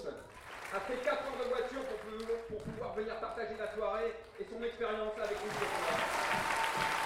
a 0.74 0.80
fait 0.80 0.96
4 0.96 1.12
heures 1.12 1.44
de 1.44 1.48
voiture 1.48 1.84
pour, 1.84 1.98
pou- 1.98 2.32
pour 2.48 2.62
pouvoir 2.64 2.94
venir 2.94 3.14
partager 3.20 3.54
la 3.56 3.72
soirée 3.72 4.12
et 4.40 4.44
son 4.44 4.60
expérience 4.64 5.12
avec 5.16 5.38
nous 5.44 5.52
ce 5.52 5.58
soir. 5.60 7.04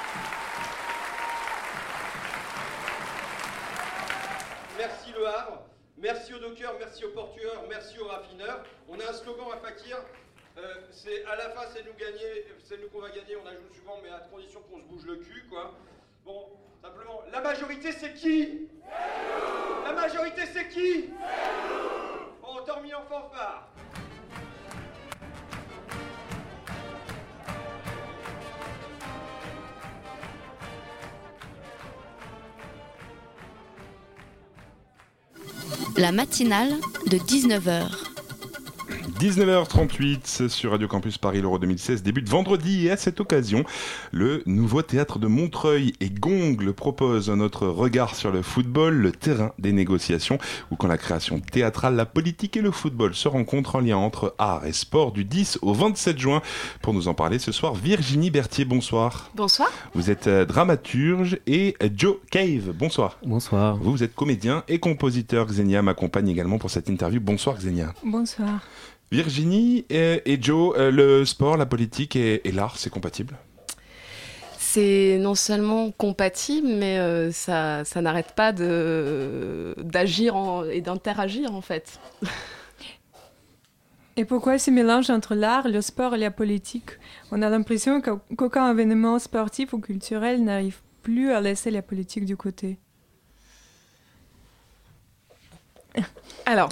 Merci 4.78 5.12
Le 5.12 5.26
Havre, 5.26 5.62
merci 5.98 6.34
aux 6.34 6.38
dockers, 6.38 6.74
merci 6.78 7.04
aux 7.04 7.10
portueurs, 7.10 7.64
merci 7.68 7.98
aux 7.98 8.06
raffineurs. 8.06 8.64
On 8.88 8.98
a 9.00 9.10
un 9.10 9.12
slogan 9.12 9.46
à 9.52 9.58
Fakir, 9.58 9.98
Euh, 10.56 10.74
c'est 10.90 11.24
à 11.26 11.36
la 11.36 11.50
fin, 11.50 11.60
c'est 11.72 11.86
nous 11.86 11.92
gagner, 11.94 12.44
c'est 12.64 12.78
nous 12.80 12.88
qu'on 12.88 12.98
va 13.00 13.10
gagner. 13.10 13.36
On 13.36 13.46
a 13.46 13.52
joué 13.54 13.68
souvent, 13.78 13.96
mais 14.02 14.08
à 14.08 14.18
condition 14.28 14.60
qu'on 14.62 14.78
se 14.80 14.86
bouge 14.86 15.06
le 15.06 15.14
cul, 15.18 15.44
quoi. 15.48 15.72
Bon, 16.24 16.48
simplement, 16.82 17.22
la 17.30 17.40
majorité, 17.40 17.92
c'est 17.92 18.12
qui? 18.14 18.68
La 19.84 19.92
majorité, 19.92 20.42
c'est 20.52 20.66
qui? 20.68 21.10
Bon, 22.42 22.56
tant 22.66 22.80
mis 22.80 22.92
en 22.92 23.02
fanfare. 23.02 23.68
La 35.98 36.12
matinale 36.12 36.76
de 37.06 37.18
19h. 37.18 38.07
19h38 39.18 40.46
sur 40.46 40.70
Radio 40.70 40.86
Campus 40.86 41.18
Paris, 41.18 41.40
l'Euro 41.40 41.58
2016 41.58 42.04
débute 42.04 42.28
vendredi 42.28 42.86
et 42.86 42.92
à 42.92 42.96
cette 42.96 43.18
occasion, 43.18 43.64
le 44.12 44.44
nouveau 44.46 44.82
théâtre 44.82 45.18
de 45.18 45.26
Montreuil 45.26 45.92
et 45.98 46.08
Gongle 46.08 46.72
propose 46.72 47.28
notre 47.28 47.66
regard 47.66 48.14
sur 48.14 48.30
le 48.30 48.42
football, 48.42 48.94
le 48.94 49.10
terrain 49.10 49.52
des 49.58 49.72
négociations, 49.72 50.38
où 50.70 50.76
quand 50.76 50.86
la 50.86 50.98
création 50.98 51.40
théâtrale, 51.40 51.96
la 51.96 52.06
politique 52.06 52.56
et 52.56 52.60
le 52.60 52.70
football 52.70 53.12
se 53.12 53.26
rencontrent 53.26 53.74
en 53.74 53.80
lien 53.80 53.96
entre 53.96 54.36
art 54.38 54.64
et 54.66 54.72
sport 54.72 55.10
du 55.10 55.24
10 55.24 55.58
au 55.62 55.72
27 55.72 56.16
juin. 56.16 56.40
Pour 56.80 56.94
nous 56.94 57.08
en 57.08 57.14
parler 57.14 57.40
ce 57.40 57.50
soir, 57.50 57.74
Virginie 57.74 58.30
Berthier, 58.30 58.64
bonsoir. 58.64 59.32
Bonsoir. 59.34 59.68
Vous 59.94 60.10
êtes 60.10 60.28
euh, 60.28 60.44
dramaturge 60.44 61.40
et 61.48 61.74
Joe 61.96 62.18
Cave, 62.30 62.70
bonsoir. 62.72 63.18
Bonsoir. 63.26 63.78
Vous, 63.78 63.90
vous 63.90 64.04
êtes 64.04 64.14
comédien 64.14 64.62
et 64.68 64.78
compositeur. 64.78 65.46
Xenia 65.46 65.82
m'accompagne 65.82 66.28
également 66.28 66.58
pour 66.58 66.70
cette 66.70 66.88
interview. 66.88 67.20
Bonsoir 67.20 67.56
Xenia. 67.56 67.92
Bonsoir. 68.04 68.60
Virginie 69.10 69.86
et, 69.90 70.22
et 70.30 70.40
Joe, 70.40 70.74
euh, 70.76 70.90
le 70.90 71.24
sport, 71.24 71.56
la 71.56 71.66
politique 71.66 72.14
et, 72.16 72.46
et 72.46 72.52
l'art, 72.52 72.76
c'est 72.78 72.90
compatible? 72.90 73.36
C'est 74.58 75.16
non 75.18 75.34
seulement 75.34 75.90
compatible, 75.92 76.68
mais 76.68 76.98
euh, 76.98 77.32
ça, 77.32 77.84
ça 77.86 78.02
n'arrête 78.02 78.32
pas 78.36 78.52
de, 78.52 79.74
d'agir 79.82 80.36
en- 80.36 80.64
et 80.64 80.82
d'interagir 80.82 81.54
en 81.54 81.62
fait. 81.62 81.98
Et 84.18 84.24
pourquoi 84.26 84.58
ce 84.58 84.70
mélange 84.70 85.08
entre 85.10 85.34
l'art, 85.34 85.68
le 85.68 85.80
sport 85.80 86.14
et 86.16 86.18
la 86.18 86.30
politique? 86.30 86.90
On 87.30 87.40
a 87.40 87.48
l'impression 87.48 88.02
qu'au- 88.02 88.20
qu'aucun 88.36 88.70
événement 88.70 89.18
sportif 89.18 89.72
ou 89.72 89.78
culturel 89.78 90.44
n'arrive 90.44 90.80
plus 91.02 91.32
à 91.32 91.40
laisser 91.40 91.70
la 91.70 91.80
politique 91.82 92.26
de 92.26 92.34
côté. 92.34 92.78
Alors, 96.46 96.68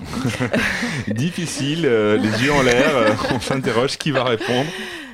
Difficile, 1.08 1.84
euh, 1.86 2.16
les 2.16 2.44
yeux 2.44 2.52
en 2.52 2.62
l'air, 2.62 2.96
euh, 2.96 3.10
on 3.34 3.40
s'interroge 3.40 3.98
qui 3.98 4.10
va 4.10 4.24
répondre. 4.24 4.68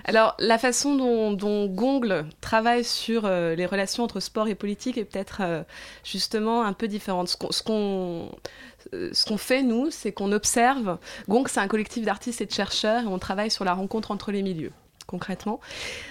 Alors, 0.04 0.34
la 0.40 0.58
façon 0.58 0.96
dont, 0.96 1.32
dont 1.32 1.66
Gongle 1.66 2.26
travaille 2.40 2.84
sur 2.84 3.22
euh, 3.24 3.54
les 3.54 3.66
relations 3.66 4.02
entre 4.04 4.18
sport 4.20 4.48
et 4.48 4.54
politique 4.56 4.98
est 4.98 5.04
peut-être 5.04 5.42
justement 6.04 6.64
un 6.64 6.72
peu 6.72 6.88
différente. 6.88 7.28
Ce 7.28 7.36
qu'on, 7.36 7.52
ce 7.52 7.62
qu'on, 7.62 8.30
ce 8.92 9.24
qu'on 9.24 9.36
fait, 9.38 9.62
nous, 9.62 9.90
c'est 9.90 10.12
qu'on 10.12 10.32
observe. 10.32 10.98
Gongle, 11.28 11.48
c'est 11.48 11.60
un 11.60 11.68
collectif 11.68 12.04
d'artistes 12.04 12.40
et 12.40 12.46
de 12.46 12.52
chercheurs 12.52 13.02
et 13.04 13.06
on 13.06 13.18
travaille 13.20 13.50
sur 13.50 13.64
la 13.64 13.74
rencontre 13.74 14.10
entre 14.10 14.32
les 14.32 14.42
milieux, 14.42 14.72
concrètement. 15.06 15.60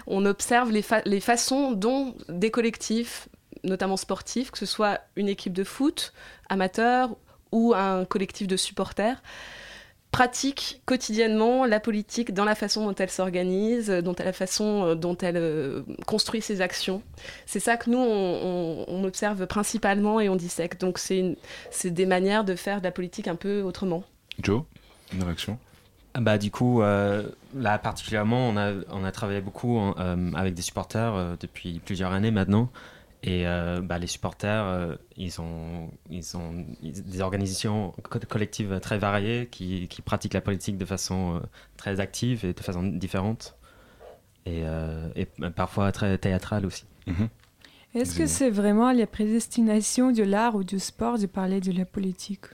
On 0.07 0.25
observe 0.25 0.71
les, 0.71 0.81
fa- 0.81 1.01
les 1.05 1.19
façons 1.19 1.71
dont 1.73 2.15
des 2.29 2.49
collectifs, 2.49 3.27
notamment 3.65 3.97
sportifs, 3.97 4.51
que 4.51 4.57
ce 4.57 4.65
soit 4.65 5.01
une 5.17 5.27
équipe 5.27 5.53
de 5.53 5.65
foot 5.65 6.13
amateur 6.49 7.09
ou 7.51 7.73
un 7.75 8.05
collectif 8.05 8.47
de 8.47 8.57
supporters, 8.57 9.21
pratique 10.11 10.81
quotidiennement 10.85 11.65
la 11.65 11.79
politique 11.79 12.33
dans 12.33 12.43
la 12.43 12.55
façon 12.55 12.85
dont 12.85 12.95
elle 12.95 13.09
s'organise, 13.09 13.89
dont 13.89 14.15
la 14.19 14.33
façon 14.33 14.83
euh, 14.85 14.95
dont 14.95 15.17
elle 15.17 15.37
euh, 15.37 15.83
construit 16.05 16.41
ses 16.41 16.61
actions. 16.61 17.01
C'est 17.45 17.61
ça 17.61 17.77
que 17.77 17.89
nous, 17.89 17.97
on, 17.97 19.03
observe 19.05 19.47
principalement 19.47 20.19
et 20.19 20.29
on 20.29 20.35
dissèque. 20.35 20.79
Donc 20.79 20.99
c'est 20.99 21.35
des 21.85 22.05
manières 22.05 22.43
de 22.43 22.55
faire 22.55 22.79
de 22.79 22.83
la 22.83 22.91
politique 22.91 23.27
un 23.27 23.35
peu 23.35 23.61
autrement. 23.61 24.03
Joe, 24.41 24.63
une 25.13 25.23
réaction? 25.23 25.57
Ah 26.13 26.19
Bah, 26.21 26.37
du 26.37 26.51
coup, 26.51 26.81
euh, 26.81 27.23
là 27.55 27.77
particulièrement, 27.79 28.49
on 28.49 28.57
a, 28.57 28.73
on 28.91 29.03
a 29.03 29.11
travaillé 29.11 29.41
beaucoup 29.41 29.77
en- 29.77 29.95
euh, 29.97 30.31
avec 30.35 30.53
des 30.53 30.61
supporters 30.61 31.13
euh, 31.15 31.35
depuis 31.39 31.79
plusieurs 31.83 32.11
années 32.11 32.31
maintenant. 32.31 32.69
Et 33.23 33.45
euh, 33.45 33.81
bah, 33.81 33.99
les 33.99 34.07
supporters, 34.07 34.65
euh, 34.65 34.95
ils, 35.15 35.39
ont, 35.39 35.91
ils 36.09 36.35
ont 36.35 36.65
des 36.81 37.21
organisations 37.21 37.93
co- 38.09 38.19
collectives 38.27 38.79
très 38.79 38.97
variées 38.97 39.47
qui, 39.51 39.87
qui 39.87 40.01
pratiquent 40.01 40.33
la 40.33 40.41
politique 40.41 40.77
de 40.77 40.85
façon 40.85 41.35
euh, 41.35 41.39
très 41.77 41.99
active 41.99 42.45
et 42.45 42.53
de 42.53 42.59
façon 42.59 42.81
différente. 42.83 43.55
Et, 44.47 44.63
euh, 44.65 45.09
et 45.15 45.27
parfois 45.55 45.91
très 45.91 46.17
théâtrale 46.17 46.65
aussi. 46.65 46.85
Est-ce 47.93 48.15
que 48.15 48.25
c'est 48.25 48.49
vraiment 48.49 48.91
la 48.91 49.05
prédestination 49.05 50.11
de 50.11 50.23
l'art 50.23 50.55
ou 50.55 50.63
du 50.63 50.79
sport 50.79 51.19
de 51.19 51.27
parler 51.27 51.59
de 51.59 51.71
la 51.71 51.85
politique? 51.85 52.45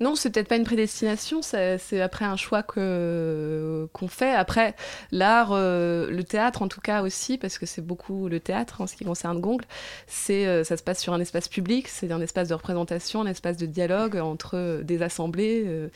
Non, 0.00 0.14
c'est 0.14 0.30
peut-être 0.30 0.48
pas 0.48 0.56
une 0.56 0.64
prédestination, 0.64 1.42
c'est 1.42 2.00
après 2.00 2.24
un 2.24 2.36
choix 2.36 2.62
qu'on 2.62 4.08
fait. 4.08 4.32
Après, 4.32 4.74
l'art, 5.12 5.50
euh, 5.52 6.10
le 6.10 6.24
théâtre 6.24 6.62
en 6.62 6.68
tout 6.68 6.80
cas 6.80 7.02
aussi, 7.02 7.36
parce 7.36 7.58
que 7.58 7.66
c'est 7.66 7.84
beaucoup 7.84 8.28
le 8.28 8.40
théâtre 8.40 8.80
en 8.80 8.86
ce 8.86 8.96
qui 8.96 9.04
concerne 9.04 9.40
Gongle, 9.40 9.66
c'est 10.06 10.46
euh, 10.46 10.64
ça 10.64 10.78
se 10.78 10.82
passe 10.82 11.00
sur 11.00 11.12
un 11.12 11.20
espace 11.20 11.48
public, 11.48 11.86
c'est 11.86 12.10
un 12.12 12.20
espace 12.22 12.48
de 12.48 12.54
représentation, 12.54 13.20
un 13.20 13.26
espace 13.26 13.58
de 13.58 13.66
dialogue 13.66 14.16
entre 14.16 14.56
euh, 14.56 14.82
des 14.82 15.02
assemblées, 15.02 15.90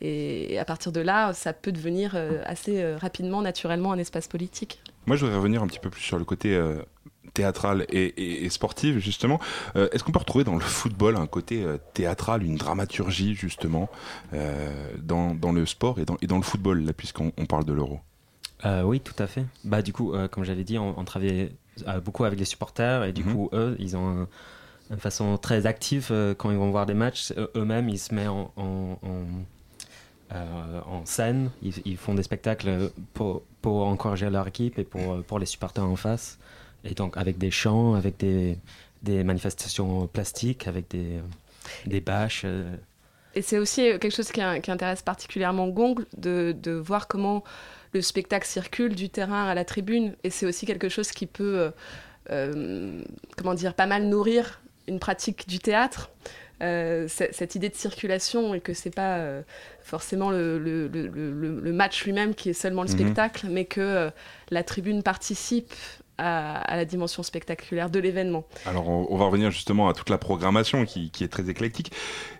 et, 0.00 0.56
à 0.56 0.64
partir 0.64 0.92
de 0.92 1.00
là, 1.00 1.32
ça 1.32 1.52
peut 1.52 1.72
devenir 1.72 2.16
assez 2.46 2.94
rapidement, 2.94 3.42
naturellement, 3.42 3.92
un 3.92 3.98
espace 3.98 4.28
politique. 4.28 4.80
Moi, 5.06 5.16
je 5.16 5.24
voudrais 5.24 5.38
revenir 5.38 5.62
un 5.62 5.66
petit 5.66 5.80
peu 5.80 5.90
plus 5.90 6.02
sur 6.02 6.18
le 6.18 6.24
côté 6.24 6.58
théâtral 7.34 7.86
et, 7.90 8.04
et- 8.06 8.44
et 8.44 8.50
sportif, 8.50 8.98
justement. 8.98 9.40
Euh, 9.76 9.88
Est-ce 9.92 10.04
qu'on 10.04 10.12
peut 10.12 10.18
retrouver 10.18 10.44
dans 10.44 10.54
le 10.54 10.60
football 10.60 11.16
un 11.16 11.26
côté 11.26 11.62
euh, 11.62 11.78
théâtral, 11.94 12.42
une 12.42 12.56
dramaturgie, 12.56 13.34
justement, 13.34 13.88
euh, 14.34 14.70
dans, 15.02 15.34
dans 15.34 15.52
le 15.52 15.66
sport 15.66 15.98
et 15.98 16.04
dans, 16.04 16.16
et 16.22 16.26
dans 16.26 16.36
le 16.36 16.42
football, 16.42 16.84
là, 16.84 16.92
puisqu'on 16.92 17.32
on 17.38 17.46
parle 17.46 17.64
de 17.64 17.72
l'euro? 17.72 18.00
Oui, 18.84 19.00
tout 19.00 19.14
à 19.18 19.26
fait. 19.26 19.44
Bah, 19.64 19.80
du 19.80 19.92
coup, 19.92 20.12
comme 20.30 20.44
j'avais 20.44 20.64
dit, 20.64 20.76
on, 20.78 20.98
on 20.98 21.04
travaillait 21.04 21.52
beaucoup 22.04 22.24
avec 22.24 22.38
les 22.38 22.44
supporters 22.44 23.04
et 23.04 23.12
du 23.14 23.24
Mhm. 23.24 23.32
coup, 23.32 23.48
eux, 23.54 23.74
ils 23.78 23.96
ont 23.96 24.06
un- 24.22 24.28
une 24.90 24.98
façon 24.98 25.38
très 25.38 25.66
active 25.66 26.12
quand 26.36 26.50
ils 26.50 26.58
vont 26.58 26.70
voir 26.70 26.84
des 26.84 26.94
matchs. 26.94 27.32
Eux- 27.38 27.50
Eux-mêmes, 27.56 27.88
ils 27.88 27.98
se 27.98 28.14
mettent 28.14 28.28
en, 28.28 28.52
en, 28.56 28.98
en, 29.02 29.24
euh, 30.32 30.80
en 30.86 31.04
scène, 31.06 31.50
ils, 31.62 31.74
ils 31.84 31.96
font 31.96 32.14
des 32.14 32.22
spectacles 32.22 32.90
pour, 33.14 33.42
pour 33.62 33.86
encourager 33.86 34.30
leur 34.30 34.46
équipe 34.46 34.78
et 34.78 34.84
pour, 34.84 35.22
pour 35.24 35.38
les 35.38 35.46
supporters 35.46 35.84
en 35.84 35.96
face. 35.96 36.38
Et 36.84 36.94
donc, 36.94 37.16
avec 37.16 37.38
des 37.38 37.50
chants, 37.50 37.94
avec 37.94 38.16
des, 38.18 38.58
des 39.02 39.24
manifestations 39.24 40.06
plastiques, 40.06 40.66
avec 40.66 40.88
des, 40.90 41.20
des 41.86 42.00
bâches. 42.00 42.42
euh, 42.44 42.74
Et 43.34 43.42
c'est 43.42 43.58
aussi 43.58 43.82
quelque 43.82 44.10
chose 44.10 44.30
qui, 44.32 44.40
qui 44.62 44.70
intéresse 44.70 45.02
particulièrement 45.02 45.68
Gongle, 45.68 46.06
de, 46.16 46.54
de 46.58 46.72
voir 46.72 47.06
comment 47.08 47.44
le 47.92 48.02
spectacle 48.02 48.46
circule 48.46 48.94
du 48.94 49.08
terrain 49.10 49.46
à 49.48 49.54
la 49.54 49.64
tribune. 49.64 50.14
Et 50.24 50.30
c'est 50.30 50.46
aussi 50.46 50.64
quelque 50.66 50.88
chose 50.88 51.10
qui 51.10 51.26
peut, 51.26 51.58
euh, 51.58 51.70
euh, 52.30 53.02
comment 53.36 53.54
dire, 53.54 53.74
pas 53.74 53.86
mal 53.86 54.04
nourrir 54.04 54.60
une 54.88 54.98
pratique 54.98 55.48
du 55.48 55.58
théâtre. 55.58 56.10
Euh, 56.62 57.08
cette 57.08 57.54
idée 57.54 57.70
de 57.70 57.74
circulation 57.74 58.52
et 58.52 58.60
que 58.60 58.74
c'est 58.74 58.94
pas 58.94 59.16
euh, 59.16 59.40
forcément 59.82 60.30
le, 60.30 60.58
le- 60.58 60.88
le- 60.88 61.06
le- 61.08 61.58
le 61.58 61.72
match 61.72 62.04
lui-même 62.04 62.34
qui 62.34 62.50
est 62.50 62.52
seulement 62.52 62.82
le 62.82 62.90
Mhm. 62.90 62.98
spectacle, 62.98 63.46
mais 63.48 63.64
que 63.64 63.80
euh, 63.80 64.10
la 64.50 64.62
tribune 64.62 65.02
participe 65.02 65.72
à, 66.20 66.60
à 66.60 66.76
la 66.76 66.84
dimension 66.84 67.22
spectaculaire 67.22 67.90
de 67.90 67.98
l'événement. 67.98 68.44
Alors, 68.66 68.88
on, 68.88 69.06
on 69.08 69.16
va 69.16 69.24
revenir 69.24 69.50
justement 69.50 69.88
à 69.88 69.94
toute 69.94 70.10
la 70.10 70.18
programmation 70.18 70.84
qui, 70.84 71.10
qui 71.10 71.24
est 71.24 71.28
très 71.28 71.48
éclectique. 71.48 71.90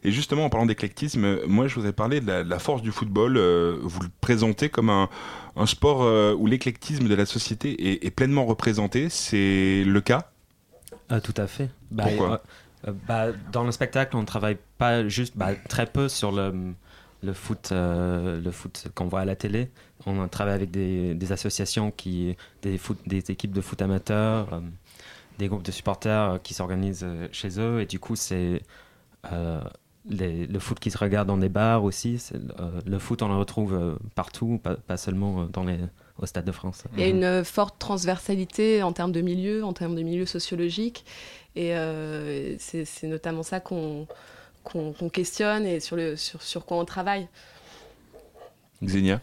Et 0.04 0.12
justement, 0.12 0.44
en 0.44 0.50
parlant 0.50 0.66
d'éclectisme, 0.66 1.46
moi, 1.46 1.66
je 1.66 1.74
voudrais 1.74 1.92
parler 1.92 2.20
de 2.20 2.26
la, 2.26 2.44
de 2.44 2.50
la 2.50 2.58
force 2.58 2.82
du 2.82 2.92
football. 2.92 3.36
Euh, 3.36 3.78
vous 3.82 4.02
le 4.02 4.10
présentez 4.20 4.68
comme 4.68 4.90
un, 4.90 5.08
un 5.56 5.66
sport 5.66 6.02
euh, 6.02 6.34
où 6.38 6.46
l'éclectisme 6.46 7.08
de 7.08 7.14
la 7.14 7.26
société 7.26 7.90
est, 7.90 8.04
est 8.06 8.10
pleinement 8.10 8.44
représenté. 8.46 9.08
C'est 9.08 9.82
le 9.84 10.00
cas? 10.00 10.30
Ah, 11.08 11.20
tout 11.20 11.34
à 11.36 11.46
fait. 11.46 11.70
Bah, 11.90 12.04
Pourquoi? 12.06 12.42
euh, 12.86 12.90
euh, 12.90 12.92
bah, 13.08 13.26
Dans 13.52 13.64
le 13.64 13.72
spectacle, 13.72 14.16
on 14.16 14.24
travaille 14.24 14.58
pas 14.78 15.08
juste 15.08 15.36
bah, 15.36 15.54
très 15.68 15.86
peu 15.86 16.08
sur 16.08 16.30
le, 16.32 16.74
le 17.22 17.32
foot, 17.32 17.70
euh, 17.72 18.40
le 18.40 18.50
foot 18.50 18.86
qu'on 18.94 19.06
voit 19.06 19.20
à 19.20 19.24
la 19.24 19.36
télé. 19.36 19.70
On 20.06 20.26
travaille 20.28 20.54
avec 20.54 20.70
des, 20.70 21.32
associations, 21.32 21.90
qui, 21.90 22.36
des, 22.62 22.78
foot, 22.78 22.98
des 23.06 23.30
équipes 23.30 23.52
de 23.52 23.60
foot 23.60 23.82
amateurs, 23.82 24.54
euh, 24.54 24.60
des 25.38 25.48
groupes 25.48 25.62
de 25.62 25.70
supporters 25.70 26.32
euh, 26.32 26.38
qui 26.38 26.54
s'organisent 26.54 27.06
chez 27.32 27.60
eux. 27.60 27.80
Et 27.80 27.86
du 27.86 27.98
coup, 27.98 28.16
c'est 28.16 28.62
le 29.30 30.58
foot 30.58 30.80
qui 30.80 30.90
se 30.90 30.96
regarde 30.96 31.28
dans 31.28 31.36
des 31.36 31.50
bars 31.50 31.84
aussi. 31.84 32.22
Le 32.86 32.98
foot, 32.98 33.20
on 33.22 33.28
le 33.28 33.36
retrouve 33.36 33.98
partout, 34.14 34.60
pas, 34.86 34.96
seulement 34.96 35.44
dans 35.44 35.64
les, 35.64 35.78
au 36.18 36.24
Stade 36.24 36.46
de 36.46 36.52
France. 36.52 36.84
Il 36.94 37.00
y 37.00 37.04
a 37.04 37.08
une 37.08 37.44
forte 37.44 37.78
transversalité 37.78 38.82
en 38.82 38.92
termes 38.92 39.12
de 39.12 39.20
milieu, 39.20 39.64
en 39.64 39.74
termes 39.74 39.94
de 39.94 40.02
milieu 40.02 40.24
sociologique. 40.24 41.04
Et 41.56 41.74
c'est 42.58 43.02
notamment 43.04 43.42
ça 43.42 43.60
qu'on 43.60 44.06
qu'on 44.72 45.08
questionne 45.08 45.66
et 45.66 45.80
sur, 45.80 45.96
le, 45.96 46.16
sur, 46.16 46.42
sur 46.42 46.64
quoi 46.64 46.78
on 46.78 46.84
travaille. 46.84 47.28
Xenia? 48.82 49.20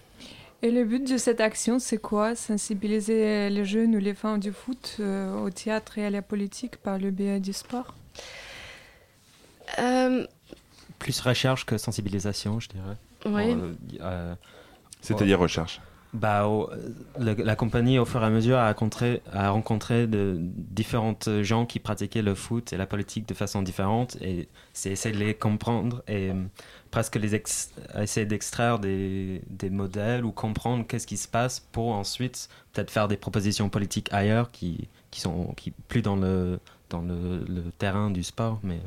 Et 0.64 0.72
le 0.72 0.86
but 0.86 1.08
de 1.08 1.18
cette 1.18 1.40
action, 1.40 1.78
c'est 1.78 2.00
quoi? 2.00 2.36
Sensibiliser 2.36 3.50
les 3.50 3.64
jeunes 3.64 3.96
ou 3.96 4.00
les 4.00 4.16
femmes 4.16 4.40
du 4.40 4.52
foot 4.52 4.98
euh, 5.00 5.40
au 5.40 5.50
théâtre 5.52 6.00
et 6.00 6.06
à 6.06 6.10
la 6.10 6.22
politique 6.22 6.78
par 6.78 6.98
le 6.98 7.12
biais 7.12 7.40
du 7.40 7.54
sport? 7.54 7.94
Euh, 9.78 10.26
Plus 10.98 11.20
recherche 11.20 11.66
que 11.66 11.78
sensibilisation, 11.78 12.60
je 12.60 12.70
dirais. 12.70 12.98
Oui. 13.26 13.52
Euh, 13.52 13.74
euh, 14.02 14.36
C'est-à-dire 15.02 15.40
recherche 15.40 15.80
bah, 16.18 16.50
la 17.18 17.56
compagnie, 17.56 18.00
au 18.00 18.06
fur 18.06 18.22
et 18.22 18.26
à 18.26 18.30
mesure, 18.30 18.58
a 18.58 18.68
rencontré, 18.68 19.22
a 19.34 19.54
différentes 20.46 21.30
gens 21.42 21.66
qui 21.66 21.80
pratiquaient 21.80 22.22
le 22.22 22.36
foot 22.36 22.74
et 22.74 22.78
la 22.78 22.86
politique 22.86 23.28
de 23.28 23.34
façon 23.34 23.62
différente. 23.62 24.18
Et 24.22 24.48
c'est 24.74 24.92
essayer 24.92 25.14
de 25.14 25.24
les 25.24 25.34
comprendre 25.34 26.04
et 26.08 26.30
euh, 26.30 26.34
presque 26.92 27.16
les 27.16 27.36
essayer 27.36 28.26
d'extraire 28.26 28.80
des, 28.80 29.42
modèles 29.70 30.26
ou 30.26 30.32
comprendre 30.32 30.86
qu'est-ce 30.88 31.08
qui 31.08 31.18
se 31.18 31.28
passe 31.28 31.60
pour 31.60 31.94
ensuite 31.94 32.50
peut-être 32.74 32.92
faire 32.92 33.08
des 33.08 33.18
propositions 33.18 33.70
politiques 33.70 34.10
ailleurs 34.12 34.52
qui, 34.52 34.90
sont 35.14 35.56
plus 35.88 36.02
dans, 36.02 36.16
le 36.16 36.60
terrain 37.78 38.12
du 38.12 38.24
sport, 38.24 38.60
mais 38.64 38.80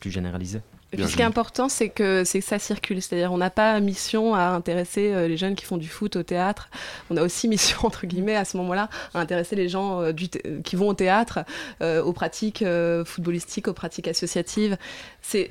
plus 0.00 0.10
généralisées. 0.10 0.62
Et 0.92 0.96
puis 0.96 1.08
ce 1.08 1.16
qui 1.16 1.22
est 1.22 1.24
important, 1.24 1.68
c'est 1.68 1.88
que, 1.88 2.22
c'est 2.24 2.38
que 2.38 2.44
ça 2.44 2.60
circule. 2.60 3.02
C'est-à-dire, 3.02 3.32
on 3.32 3.38
n'a 3.38 3.50
pas 3.50 3.80
mission 3.80 4.34
à 4.34 4.50
intéresser 4.50 5.12
euh, 5.12 5.26
les 5.26 5.36
jeunes 5.36 5.56
qui 5.56 5.64
font 5.64 5.76
du 5.76 5.88
foot 5.88 6.14
au 6.14 6.22
théâtre. 6.22 6.68
On 7.10 7.16
a 7.16 7.22
aussi 7.22 7.48
mission, 7.48 7.78
entre 7.82 8.06
guillemets, 8.06 8.36
à 8.36 8.44
ce 8.44 8.56
moment-là, 8.58 8.88
à 9.12 9.20
intéresser 9.20 9.56
les 9.56 9.68
gens 9.68 10.00
euh, 10.00 10.12
du 10.12 10.28
qui 10.64 10.76
vont 10.76 10.88
au 10.88 10.94
théâtre, 10.94 11.40
euh, 11.82 12.02
aux 12.02 12.12
pratiques 12.12 12.64
footballistiques, 13.04 13.68
aux 13.68 13.72
pratiques 13.72 14.08
associatives. 14.08 14.76
C'est, 15.20 15.50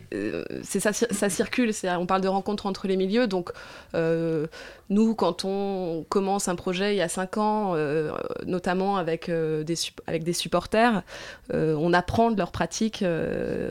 c'est 0.64 0.80
ça, 0.80 0.94
ça 0.94 1.30
circule. 1.30 1.74
C'est-à-dire, 1.74 2.00
on 2.00 2.06
parle 2.06 2.22
de 2.22 2.28
rencontres 2.28 2.66
entre 2.66 2.88
les 2.88 2.96
milieux. 2.96 3.28
Donc, 3.28 3.52
nous, 4.90 5.16
quand 5.16 5.46
on 5.46 6.06
commence 6.10 6.48
un 6.48 6.56
projet 6.56 6.94
il 6.94 6.98
y 6.98 7.02
a 7.02 7.10
cinq 7.10 7.38
ans, 7.38 7.76
notamment 8.46 8.98
avec, 8.98 9.30
des, 9.30 9.76
avec 10.06 10.24
des 10.24 10.34
supporters, 10.34 11.02
on 11.52 11.94
apprend 11.94 12.32
de 12.32 12.38
leurs 12.38 12.52
pratiques 12.52 13.04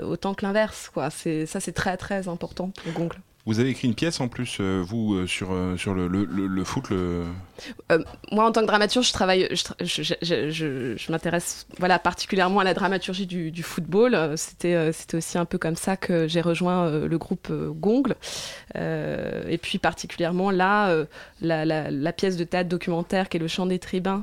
autant 0.02 0.34
que 0.34 0.44
l'inverse. 0.44 0.90
Quoi. 0.92 1.10
C'est, 1.10 1.46
ça, 1.46 1.60
c'est 1.62 1.72
très, 1.72 1.96
très 1.96 2.28
important 2.28 2.70
pour 2.70 2.92
Gongle. 2.92 3.20
Vous 3.44 3.58
avez 3.58 3.70
écrit 3.70 3.88
une 3.88 3.96
pièce 3.96 4.20
en 4.20 4.28
plus, 4.28 4.58
euh, 4.60 4.80
vous, 4.86 5.14
euh, 5.14 5.26
sur, 5.26 5.52
euh, 5.52 5.76
sur 5.76 5.94
le, 5.94 6.06
le, 6.06 6.62
foot, 6.64 6.90
le... 6.90 7.24
Moi, 8.30 8.46
en 8.46 8.52
tant 8.52 8.60
que 8.60 8.66
dramaturge, 8.66 9.08
je 9.08 9.12
travaille, 9.12 9.48
je, 9.50 9.64
je, 10.04 10.14
je- 10.22 10.94
je- 10.96 11.10
m'intéresse, 11.12 11.66
voilà, 11.80 11.98
particulièrement 11.98 12.60
à 12.60 12.64
la 12.64 12.72
dramaturgie 12.72 13.26
du, 13.26 13.62
football. 13.64 14.16
C'était, 14.36 14.90
aussi 15.14 15.38
un 15.38 15.44
peu 15.44 15.58
comme 15.58 15.74
ça 15.74 15.96
que 15.96 16.28
j'ai 16.28 16.40
rejoint 16.40 16.88
le 17.00 17.18
groupe 17.18 17.52
Gongle. 17.52 18.14
Et 18.76 19.58
puis 19.60 19.78
particulièrement 19.78 20.52
là, 20.52 21.04
la, 21.40 21.64
la- 21.64 21.90
la 21.90 22.12
pièce 22.12 22.36
de 22.36 22.44
théâtre 22.44 22.68
documentaire 22.68 23.28
qui 23.28 23.38
est 23.38 23.40
le 23.40 23.48
Chant 23.48 23.66
des 23.66 23.80
Tribuns, 23.80 24.22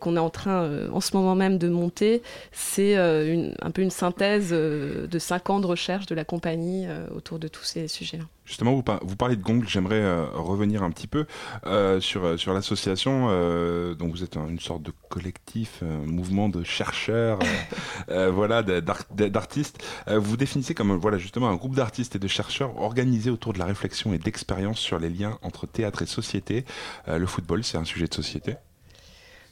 qu'on 0.00 0.16
est 0.16 0.20
en 0.20 0.30
train, 0.30 0.88
en 0.92 1.00
ce 1.00 1.16
moment 1.16 1.36
même, 1.36 1.58
de 1.58 1.68
monter, 1.68 2.20
c'est 2.50 2.96
un 2.96 3.70
peu 3.72 3.82
une 3.82 3.90
synthèse 3.90 4.50
de 4.50 5.18
cinq 5.20 5.50
ans 5.50 5.60
de 5.60 5.66
recherche 5.66 6.06
de 6.06 6.16
la 6.16 6.24
compagnie 6.24 6.86
autour 7.14 7.38
de 7.38 7.46
tous 7.48 7.64
ces 7.64 7.86
sujets-là. 7.86 8.24
Justement, 8.46 8.74
vous, 8.74 8.82
par- 8.84 9.00
vous 9.04 9.16
parlez 9.16 9.34
de 9.34 9.42
Gong, 9.42 9.64
j'aimerais 9.66 10.00
euh, 10.00 10.24
revenir 10.32 10.84
un 10.84 10.90
petit 10.92 11.08
peu 11.08 11.26
euh, 11.66 12.00
sur, 12.00 12.24
euh, 12.24 12.36
sur 12.36 12.54
l'association. 12.54 13.26
euh, 13.28 13.94
donc 13.94 14.12
vous 14.12 14.22
êtes 14.22 14.36
un- 14.36 14.46
une 14.46 14.60
sorte 14.60 14.82
de 14.84 14.92
collectif, 15.08 15.82
un 15.82 16.06
mouvement 16.06 16.48
de 16.48 16.62
chercheurs, 16.62 17.40
voilà, 18.08 18.62
d'artistes. 18.62 19.84
Vous 20.06 20.36
définissez 20.36 20.74
comme 20.74 20.92
voilà, 20.96 21.18
justement 21.18 21.48
un 21.48 21.56
groupe 21.56 21.74
d'artistes 21.74 22.14
et 22.16 22.18
de 22.20 22.28
chercheurs 22.28 22.78
organisés 22.80 23.30
autour 23.30 23.52
de 23.52 23.58
la 23.58 23.64
réflexion 23.64 24.14
et 24.14 24.18
d'expérience 24.18 24.78
sur 24.78 24.98
les 25.00 25.08
liens 25.10 25.38
entre 25.42 25.66
théâtre 25.66 26.02
et 26.02 26.06
société. 26.06 26.64
Le 27.08 27.26
football, 27.26 27.64
c'est 27.64 27.78
un 27.78 27.84
sujet 27.84 28.06
de 28.06 28.14
société. 28.14 28.54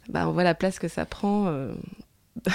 Bah, 0.08 0.28
on 0.28 0.32
voit 0.32 0.44
la 0.44 0.54
place 0.54 0.78
que 0.78 0.86
ça 0.88 1.04
prend. 1.04 1.52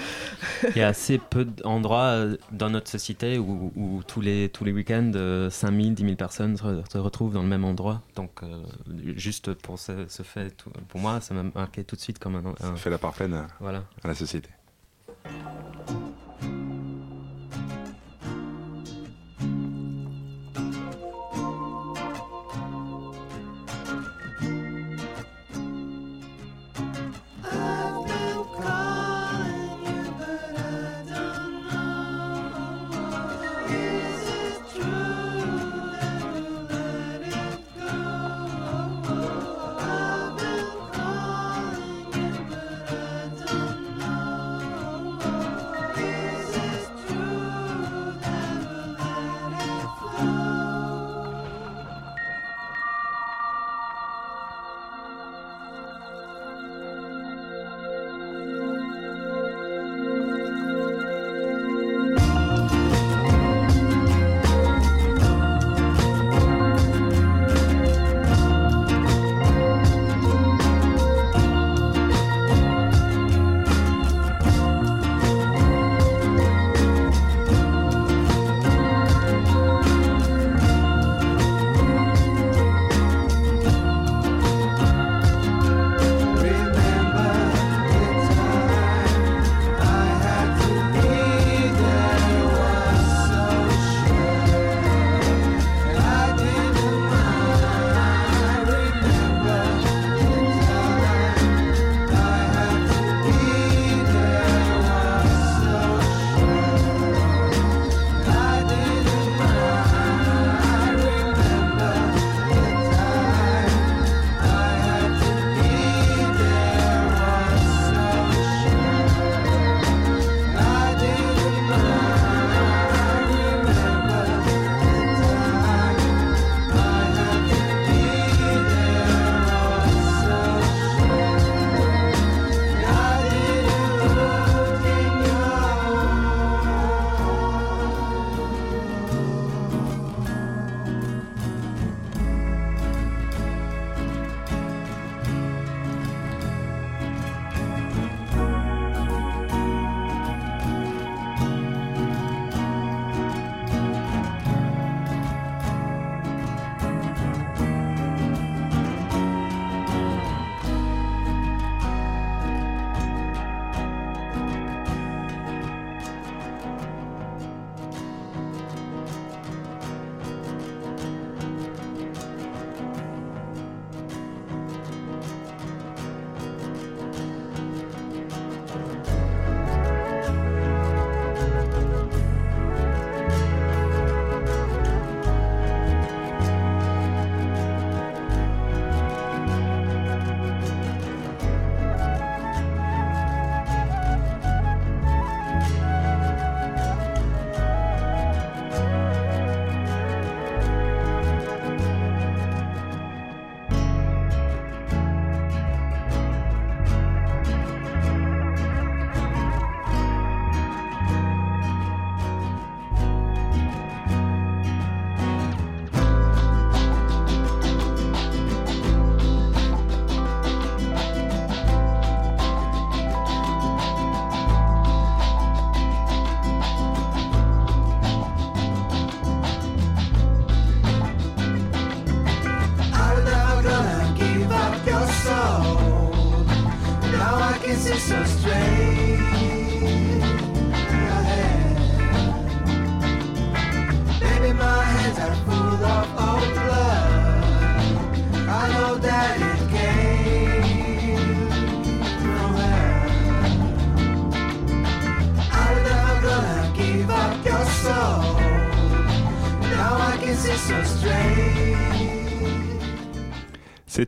euh, 0.00 0.70
Il 0.74 0.78
y 0.78 0.82
a 0.82 0.88
assez 0.88 1.18
peu 1.18 1.44
d'endroits 1.44 2.02
euh, 2.12 2.36
dans 2.50 2.70
notre 2.70 2.88
société 2.90 3.38
où, 3.38 3.72
où 3.76 4.02
tous 4.06 4.20
les, 4.20 4.48
tous 4.48 4.64
les 4.64 4.72
week-ends, 4.72 5.12
euh, 5.14 5.50
5000, 5.50 5.94
10 5.94 6.02
000 6.04 6.16
personnes 6.16 6.56
se, 6.56 6.82
se 6.90 6.98
retrouvent 6.98 7.32
dans 7.32 7.42
le 7.42 7.48
même 7.48 7.64
endroit. 7.64 8.00
Donc, 8.16 8.42
euh, 8.42 8.62
juste 9.16 9.54
pour 9.54 9.78
ce, 9.78 10.06
ce 10.08 10.22
fait, 10.22 10.54
pour 10.88 11.00
moi, 11.00 11.20
ça 11.20 11.34
m'a 11.34 11.42
marqué 11.54 11.84
tout 11.84 11.96
de 11.96 12.00
suite 12.00 12.18
comme 12.18 12.36
un. 12.36 12.44
un- 12.50 12.54
Ça 12.56 12.76
fait 12.76 12.90
la 12.90 12.98
part 12.98 13.12
pleine 13.12 13.34
à, 13.34 13.46
Voilà. 13.60 13.84
à 14.04 14.08
la 14.08 14.14
société. 14.14 14.48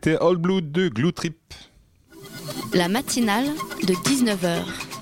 C'était 0.05 0.23
All 0.23 0.37
Blood 0.37 0.71
de 0.71 0.89
Glue 0.91 1.15
Trip. 1.15 1.39
La 2.75 2.89
matinale 2.89 3.47
de 3.89 3.95
19h, 3.95 4.59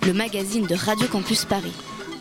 le 0.07 0.12
magazine 0.12 0.64
de 0.64 0.76
Radio 0.76 1.09
Campus 1.09 1.44
Paris. 1.44 1.72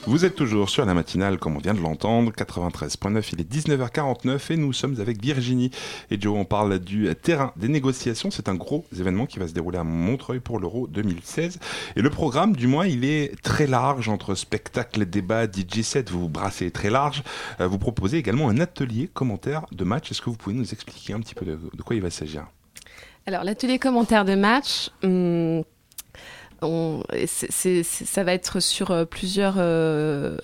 Vous 0.08 0.26
êtes 0.26 0.34
toujours 0.34 0.68
sur 0.68 0.84
la 0.84 0.96
matinale, 0.96 1.38
comme 1.38 1.56
on 1.58 1.60
vient 1.60 1.76
de 1.76 1.80
l'entendre, 1.80 2.32
93.9, 2.32 3.34
il 3.34 3.42
est 3.42 3.54
19h49 3.54 4.52
et 4.52 4.58
nous 4.58 4.74
sommes 4.74 5.00
avec 5.00 5.22
Virginie 5.22 5.70
et 6.10 6.20
Joe. 6.20 6.36
On 6.36 6.44
parle 6.44 6.80
du 6.80 7.08
terrain 7.22 7.54
des 7.56 7.68
négociations. 7.68 8.32
C'est 8.32 8.50
un 8.50 8.56
gros 8.56 8.84
événement 9.00 9.28
qui 9.28 9.38
va 9.38 9.48
se 9.48 9.54
dérouler 9.54 9.78
à 9.78 9.84
Montreuil 9.84 10.40
pour 10.40 10.60
l'Euro 10.60 10.88
2016. 10.88 11.60
Et 11.96 12.02
le 12.02 12.10
programme, 12.10 12.56
du 12.56 12.66
moins, 12.66 12.88
il 12.88 13.06
est 13.06 13.40
très 13.44 13.68
large 13.68 14.10
entre 14.10 14.34
spectacle, 14.34 15.06
débat, 15.06 15.46
DJ 15.46 15.84
set. 15.84 16.10
Vous 16.10 16.22
vous 16.22 16.30
brassez 16.30 16.72
très 16.72 16.90
large. 16.90 17.22
Euh, 17.60 17.68
Vous 17.68 17.78
proposez 17.78 18.18
également 18.18 18.50
un 18.50 18.58
atelier 18.58 19.08
commentaire 19.08 19.68
de 19.72 19.84
match. 19.84 20.10
Est-ce 20.10 20.24
que 20.24 20.32
vous 20.32 20.36
pouvez 20.36 20.56
nous 20.56 20.74
expliquer 20.74 21.14
un 21.14 21.20
petit 21.20 21.36
peu 21.36 21.46
de, 21.46 21.60
de 21.72 21.82
quoi 21.84 21.96
il 21.96 22.02
va 22.02 22.10
s'agir? 22.10 22.48
Alors, 23.28 23.44
l'atelier 23.44 23.80
commentaire 23.80 24.26
de 24.26 24.36
match, 24.36 24.90
hum, 25.04 25.64
on- 26.62 27.04
c'est- 27.28 27.84
ça 27.84 28.24
va 28.24 28.34
être 28.34 28.60
sur 28.60 28.92
euh, 28.92 29.06
plusieurs 29.06 29.56
euh, 29.58 30.38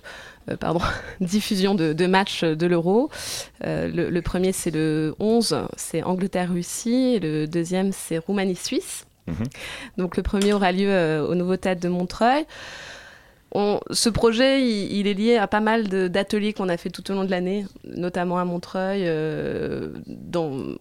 euh, 0.50 0.56
pardon, 0.58 0.80
diffusions 1.22 1.76
de, 1.76 1.94
de 1.94 2.06
matchs 2.08 2.44
de 2.44 2.66
l'Euro. 2.68 3.10
Euh, 3.66 3.88
le, 3.88 4.10
le 4.10 4.22
premier, 4.22 4.52
c'est 4.52 4.72
le 4.72 5.16
11, 5.20 5.58
c'est 5.76 6.04
Angleterre-Russie. 6.04 7.14
et 7.16 7.20
Le 7.20 7.48
deuxième, 7.48 7.92
c'est 7.92 8.18
Roumanie-Suisse. 8.18 9.06
Donc 9.98 10.16
le 10.16 10.24
premier 10.24 10.54
aura 10.54 10.72
lieu 10.72 10.88
euh, 10.90 11.28
au 11.28 11.36
nouveau 11.36 11.58
théâtre 11.58 11.82
de 11.82 11.90
Montreuil. 11.90 12.46
Ce 13.54 14.10
projet, 14.10 14.62
il, 14.62 15.08
est 15.08 15.14
lié 15.14 15.38
à 15.38 15.48
pas 15.48 15.62
mal 15.62 15.88
d'ateliers 15.88 16.54
qu'on 16.54 16.70
a 16.70 16.78
fait 16.78 16.90
tout 16.90 17.10
au 17.10 17.16
long 17.16 17.24
de 17.24 17.32
l'année, 17.32 17.66
notamment 17.86 18.38
à 18.38 18.46
Montreuil, 18.46 19.04
euh, 19.06 19.90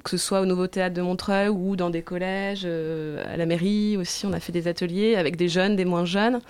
que 0.05 0.11
ce 0.11 0.17
soit 0.19 0.41
au 0.41 0.47
nouveau 0.47 0.67
théâtre 0.67 0.95
de 0.95 1.03
Montreuil 1.03 1.49
ou 1.49 1.77
dans 1.77 1.91
des 1.91 2.03
collèges, 2.03 2.63
euh, 2.65 3.25
à 3.33 3.37
la 3.37 3.47
mairie 3.47 3.97
aussi, 3.97 4.27
on 4.27 4.33
a 4.33 4.41
fait 4.41 4.53
des 4.53 4.69
ateliers 4.69 5.17
avec 5.17 5.37
des 5.37 5.49
jeunes, 5.49 5.77
des 5.77 5.85
moins 5.85 6.05
jeunes. 6.05 6.41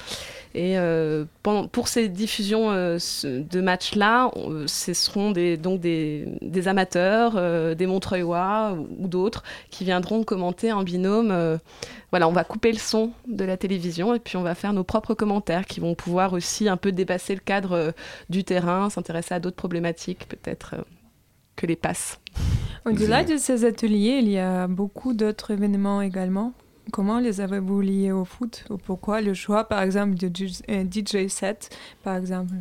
Et 0.58 0.78
euh, 0.78 1.26
pendant- 1.42 1.68
pour 1.68 1.86
ces 1.86 2.08
diffusions 2.08 2.70
euh, 2.70 2.96
de 3.24 3.60
matchs-là, 3.60 4.30
ce 4.66 4.94
seront 4.94 5.30
des, 5.30 5.58
donc 5.58 5.80
des, 5.80 6.24
des 6.40 6.66
amateurs, 6.66 7.34
euh, 7.36 7.74
des 7.74 7.86
Montreuillois 7.86 8.72
ou, 8.72 9.04
ou 9.04 9.06
d'autres 9.06 9.42
qui 9.68 9.84
viendront 9.84 10.24
commenter 10.24 10.72
en 10.72 10.82
binôme. 10.82 11.30
euh, 11.30 11.58
voilà, 12.10 12.26
on 12.26 12.32
va 12.32 12.42
couper 12.42 12.72
le 12.72 12.78
son 12.78 13.10
de 13.28 13.44
la 13.44 13.58
télévision 13.58 14.14
et 14.14 14.18
puis 14.18 14.38
on 14.38 14.42
va 14.42 14.54
faire 14.54 14.72
nos 14.72 14.82
propres 14.84 15.12
commentaires 15.12 15.66
qui 15.66 15.78
vont 15.80 15.94
pouvoir 15.94 16.32
aussi 16.32 16.70
un 16.70 16.78
peu 16.78 16.90
dépasser 16.90 17.34
le 17.34 17.40
cadre 17.40 17.72
euh, 17.72 17.90
du 18.30 18.42
terrain, 18.42 18.88
s'intéresser 18.88 19.34
à 19.34 19.40
d'autres 19.40 19.56
problématiques 19.56 20.26
peut-être 20.26 20.76
euh, 20.78 20.82
que 21.56 21.66
les 21.66 21.76
passes. 21.76 22.18
Au-delà 22.86 23.24
de 23.24 23.36
ces 23.36 23.66
ateliers, 23.66 24.20
il 24.22 24.30
y 24.30 24.38
a 24.38 24.68
beaucoup 24.68 25.12
d'autres 25.12 25.50
événements 25.50 26.00
également. 26.00 26.54
Comment 26.92 27.18
les 27.18 27.40
avez-vous 27.40 27.80
liés 27.80 28.12
au 28.12 28.24
foot? 28.24 28.64
Ou 28.70 28.76
pourquoi 28.76 29.20
le 29.20 29.34
choix, 29.34 29.64
par 29.64 29.82
exemple, 29.82 30.14
de 30.14 30.28
DJ 30.28 30.62
euh, 30.70 30.84
DJ 30.84 31.28
set, 31.28 31.70
par 32.02 32.16
exemple? 32.16 32.54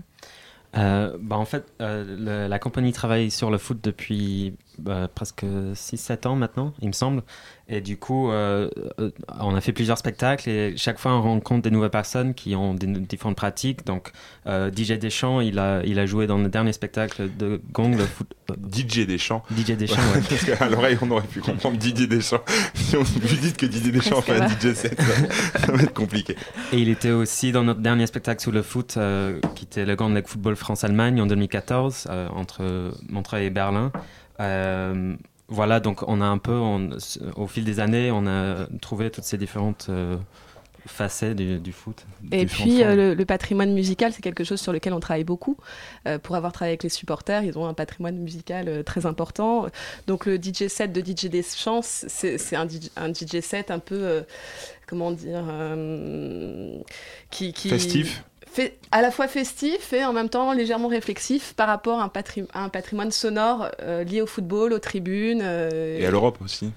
Euh, 0.78 1.18
bah 1.20 1.38
en 1.38 1.46
fait, 1.46 1.66
euh, 1.82 2.48
la 2.48 2.60
compagnie 2.60 2.92
travaille 2.92 3.32
sur 3.32 3.50
le 3.50 3.58
foot 3.58 3.80
depuis 3.82 4.56
bah, 4.80 5.10
presque 5.14 5.44
6-7 5.44 6.28
ans 6.28 6.36
maintenant, 6.36 6.74
il 6.82 6.88
me 6.88 6.94
semble. 6.94 7.24
Et 7.68 7.82
du 7.82 7.98
coup, 7.98 8.30
euh, 8.30 8.70
euh, 9.00 9.10
on 9.40 9.56
a 9.56 9.62
fait 9.62 9.72
plusieurs 9.72 9.98
spectacles 9.98 10.50
et 10.50 10.78
chaque 10.78 11.00
fois 11.00 11.14
on 11.14 11.22
rencontre 11.22 11.64
des 11.64 11.72
nouvelles 11.72 11.90
personnes 11.90 12.36
qui 12.36 12.56
ont 12.56 12.76
des 12.76 12.86
différentes 12.86 13.36
pratiques. 13.36 13.86
Donc, 13.86 14.12
euh, 14.46 14.70
DJ 14.72 14.94
Deschamps, 14.94 15.42
il 15.42 15.58
a, 15.58 15.82
il 15.84 15.98
a 15.98 16.06
joué 16.06 16.28
dans 16.28 16.38
le 16.38 16.48
dernier 16.48 16.74
spectacle 16.74 17.30
de 17.38 17.62
Gong, 17.72 17.98
le 17.98 18.06
foot. 18.06 18.28
DJ 18.72 19.08
Deschamps. 19.08 19.44
DJ 19.58 19.72
Deschamps, 19.78 20.02
ouais. 20.14 20.22
Parce 20.30 20.44
qu'à 20.44 20.70
l'oreille, 20.70 20.98
on 21.02 21.10
aurait 21.10 21.26
pu 21.26 21.42
comprendre 21.42 21.78
Didier 21.78 22.06
Deschamps. 22.06 22.44
Si 22.76 22.96
on 22.96 23.02
lui 23.02 23.38
dit 23.38 23.54
que 23.54 23.66
Didier 23.66 23.92
Deschamps 23.92 24.22
fait 24.22 24.40
un 24.40 24.48
DJ 24.48 24.74
set, 24.74 25.00
ça, 25.56 25.72
va 25.72 25.82
être 25.82 25.94
compliqué. 25.94 26.36
Et 26.72 26.78
il 26.78 26.90
était 26.90 27.12
aussi 27.12 27.52
dans 27.52 27.64
notre 27.64 27.80
dernier 27.80 28.06
spectacle 28.06 28.42
sous 28.42 28.52
le 28.52 28.62
foot, 28.62 28.96
euh, 28.98 29.40
qui 29.56 29.66
était 29.66 29.86
le 29.86 29.96
League 29.96 30.28
Football 30.28 30.56
France-Allemagne 30.56 31.22
en 31.22 31.26
2014, 31.26 32.08
euh, 32.10 32.28
entre 32.30 32.92
Montreuil 33.10 33.46
et 33.46 33.50
Berlin. 33.50 33.92
Euh, 34.40 35.16
voilà, 35.48 35.80
donc 35.80 36.04
on 36.08 36.22
a 36.22 36.26
un 36.26 36.38
peu, 36.38 36.54
on- 36.54 36.90
au 37.36 37.48
fil 37.48 37.64
des 37.66 37.80
années, 37.80 38.12
on 38.12 38.26
a 38.28 38.68
trouvé 38.82 39.12
toutes 39.12 39.24
ces 39.26 39.38
différentes 39.38 39.88
euh, 39.90 40.18
facettes 40.88 41.36
du, 41.36 41.60
du 41.60 41.72
foot. 41.72 42.06
Et 42.32 42.46
puis 42.46 42.84
euh, 42.84 42.96
le, 42.96 43.14
le 43.16 43.26
patrimoine 43.26 43.74
musical, 43.74 44.12
c'est 44.14 44.22
quelque 44.22 44.44
chose 44.44 44.60
sur 44.62 44.72
lequel 44.74 44.94
on 44.94 45.00
travaille 45.00 45.24
beaucoup. 45.24 45.58
Euh, 46.08 46.20
pour 46.20 46.36
avoir 46.36 46.52
travaillé 46.52 46.72
avec 46.74 46.84
les 46.84 46.90
supporters, 46.90 47.44
ils 47.44 47.58
ont 47.58 47.66
un 47.66 47.74
patrimoine 47.74 48.18
musical 48.18 48.68
euh, 48.68 48.84
très 48.84 49.06
important. 49.06 49.68
Donc 50.08 50.26
le 50.26 50.38
DJ 50.38 50.68
set 50.68 50.92
de 50.92 51.02
DJ 51.02 51.26
Deschamps, 51.30 51.82
c'est 51.84 52.38
c'est 52.38 52.56
un, 52.56 52.68
DJ 52.68 52.90
un 52.98 53.12
DJ 53.14 53.40
set 53.42 53.72
un 53.72 53.80
peu, 53.80 53.96
euh, 54.00 54.22
comment 54.88 55.12
dire, 55.12 55.44
euh, 55.50 56.78
qui, 57.32 57.54
qui- 57.54 57.70
Festif. 57.70 58.24
Fait 58.56 58.78
à 58.92 59.02
la 59.02 59.12
fois 59.12 59.28
festif 59.28 59.92
et 59.94 60.04
en 60.06 60.14
même 60.14 60.30
temps 60.30 60.54
légèrement 60.54 60.88
réflexif 60.88 61.54
par 61.56 61.68
rapport 61.68 62.00
à 62.00 62.04
un, 62.04 62.08
patri- 62.10 62.48
à 62.54 62.64
un 62.64 62.70
patrimoine 62.70 63.12
sonore 63.12 63.68
euh, 63.82 64.04
lié 64.04 64.22
au 64.22 64.28
football, 64.28 64.74
aux 64.74 64.80
tribunes. 64.80 65.42
euh, 65.44 66.00
Et 66.00 66.06
à 66.06 66.12
l'Europe 66.12 66.38
aussi. 66.44 66.72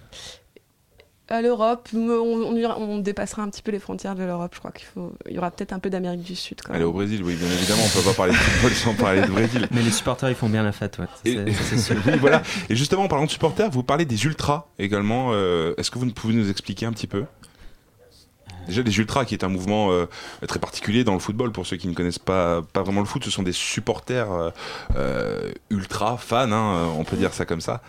à 1.31 1.43
l'Europe, 1.43 1.89
on, 1.95 1.99
on 1.99 2.57
ira- 2.57 2.79
on 2.79 2.99
dépassera 2.99 3.43
un 3.43 3.51
petit 3.51 3.61
peu 3.61 3.70
les 3.70 3.79
frontières 3.79 4.14
de 4.14 4.24
l'Europe. 4.24 4.53
Je 4.55 4.59
crois 4.61 4.70
qu'il 4.72 4.87
faut, 4.87 5.12
il 5.29 5.35
y 5.35 5.39
aura 5.39 5.51
peut-être 5.51 5.72
un 5.74 5.79
peu 5.79 5.91
d'Amérique 5.91 6.22
du 6.22 6.35
Sud. 6.35 6.62
Quand 6.64 6.72
même. 6.72 6.83
au 6.85 6.93
Brésil, 6.93 7.22
oui, 7.22 7.35
bien 7.35 7.49
évidemment, 7.49 7.83
on 7.85 7.99
peut 7.99 8.05
pas 8.05 8.14
parler 8.14 8.33
de 8.33 8.39
football 8.39 8.72
sans 8.72 8.95
parler 8.95 9.20
de 9.20 9.26
Brésil. 9.26 9.68
Mais 9.70 9.83
les 9.83 9.91
supporters, 9.91 10.31
ils 10.31 10.35
font 10.35 10.49
bien 10.49 10.62
la 10.62 10.72
fête, 10.72 10.99
ouais. 10.99 11.07
C'est- 11.22 11.76
sûr. 11.79 11.97
oui, 12.07 12.12
voilà. 12.18 12.43
Et 12.70 12.76
justement, 12.76 13.03
en 13.03 13.09
parlant 13.09 13.26
de 13.26 13.31
supporters, 13.31 13.68
vous 13.70 13.83
parlez 13.83 14.07
des 14.07 14.24
ultras 14.24 14.68
également. 14.79 15.29
Euh, 15.33 15.74
Est-ce 15.76 15.91
que 15.91 15.99
vous 15.99 16.07
pouvez 16.12 16.33
nous 16.35 16.49
expliquer 16.49 16.87
un 16.87 16.93
petit 16.93 17.07
peu? 17.07 17.24
Déjà, 18.69 18.83
les 18.83 18.99
ultras, 18.99 19.25
qui 19.25 19.35
est 19.35 19.45
un 19.45 19.49
mouvement 19.49 19.91
euh, 19.91 20.07
très 20.47 20.59
particulier 20.59 21.03
dans 21.03 21.14
le 21.14 21.19
football, 21.19 21.53
pour 21.53 21.66
ceux 21.66 21.79
qui 21.79 21.89
ne 21.89 21.95
connaissent 21.95 22.19
pas, 22.19 22.62
pas 22.62 22.83
vraiment 22.83 23.01
le 23.01 23.07
foot, 23.07 23.25
ce 23.25 23.31
sont 23.31 23.43
des 23.43 23.53
supporters 23.53 24.31
euh, 24.31 24.51
euh, 24.97 25.53
ultra 25.71 26.19
fans, 26.19 26.53
hein, 26.53 26.93
on 26.97 27.05
peut 27.05 27.16
dire 27.16 27.33
ça 27.33 27.47
comme 27.47 27.62
ça. 27.62 27.81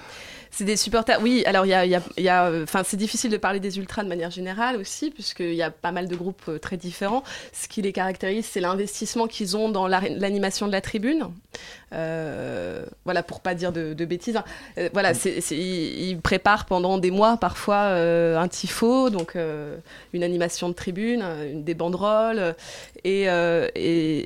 C'est 0.52 0.64
des 0.66 0.76
supporters. 0.78 1.22
Oui, 1.22 1.44
alors 1.46 1.66
il 1.66 1.70
y 1.70 1.74
a, 1.74 1.86
y 1.86 1.96
a- 2.28 2.46
euh, 2.48 2.66
c'est 2.84 2.98
difficile 2.98 3.32
de 3.32 3.38
parler 3.38 3.60
des 3.60 3.78
ultras 3.78 4.04
de 4.04 4.10
manière 4.10 4.32
générale 4.32 4.78
aussi, 4.78 5.12
puisqu'il 5.12 5.54
y 5.54 5.62
a 5.62 5.72
pas 5.72 5.92
mal 5.92 6.08
de 6.08 6.16
groupes 6.16 6.42
euh, 6.50 6.58
très 6.58 6.76
différents. 6.76 7.24
Ce 7.54 7.68
qui 7.68 7.82
les 7.82 7.94
caractérise, 7.94 8.46
c'est 8.46 8.60
l'investissement 8.60 9.28
qu'ils 9.28 9.56
ont 9.56 9.70
dans 9.70 9.88
la- 9.88 10.02
l'animation 10.02 10.68
de 10.68 10.72
la 10.72 10.82
tribune. 10.82 11.28
Euh, 11.94 12.84
voilà, 13.06 13.24
pour 13.24 13.42
pas 13.42 13.56
dire 13.56 13.72
de, 13.72 13.94
bêtises. 14.06 14.38
hein. 14.38 14.44
Voilà, 14.94 15.14
ils, 15.52 16.20
préparent 16.22 16.66
pendant 16.66 16.98
des 16.98 17.12
mois 17.12 17.38
parfois 17.38 17.80
un 17.80 18.48
tifo, 18.48 19.10
donc 19.10 19.36
une 20.14 20.24
animation 20.24 20.70
de 20.70 20.74
tribune, 20.74 21.24
une, 21.52 21.64
des 21.64 21.74
banderoles, 21.74 22.56
et, 23.04 23.26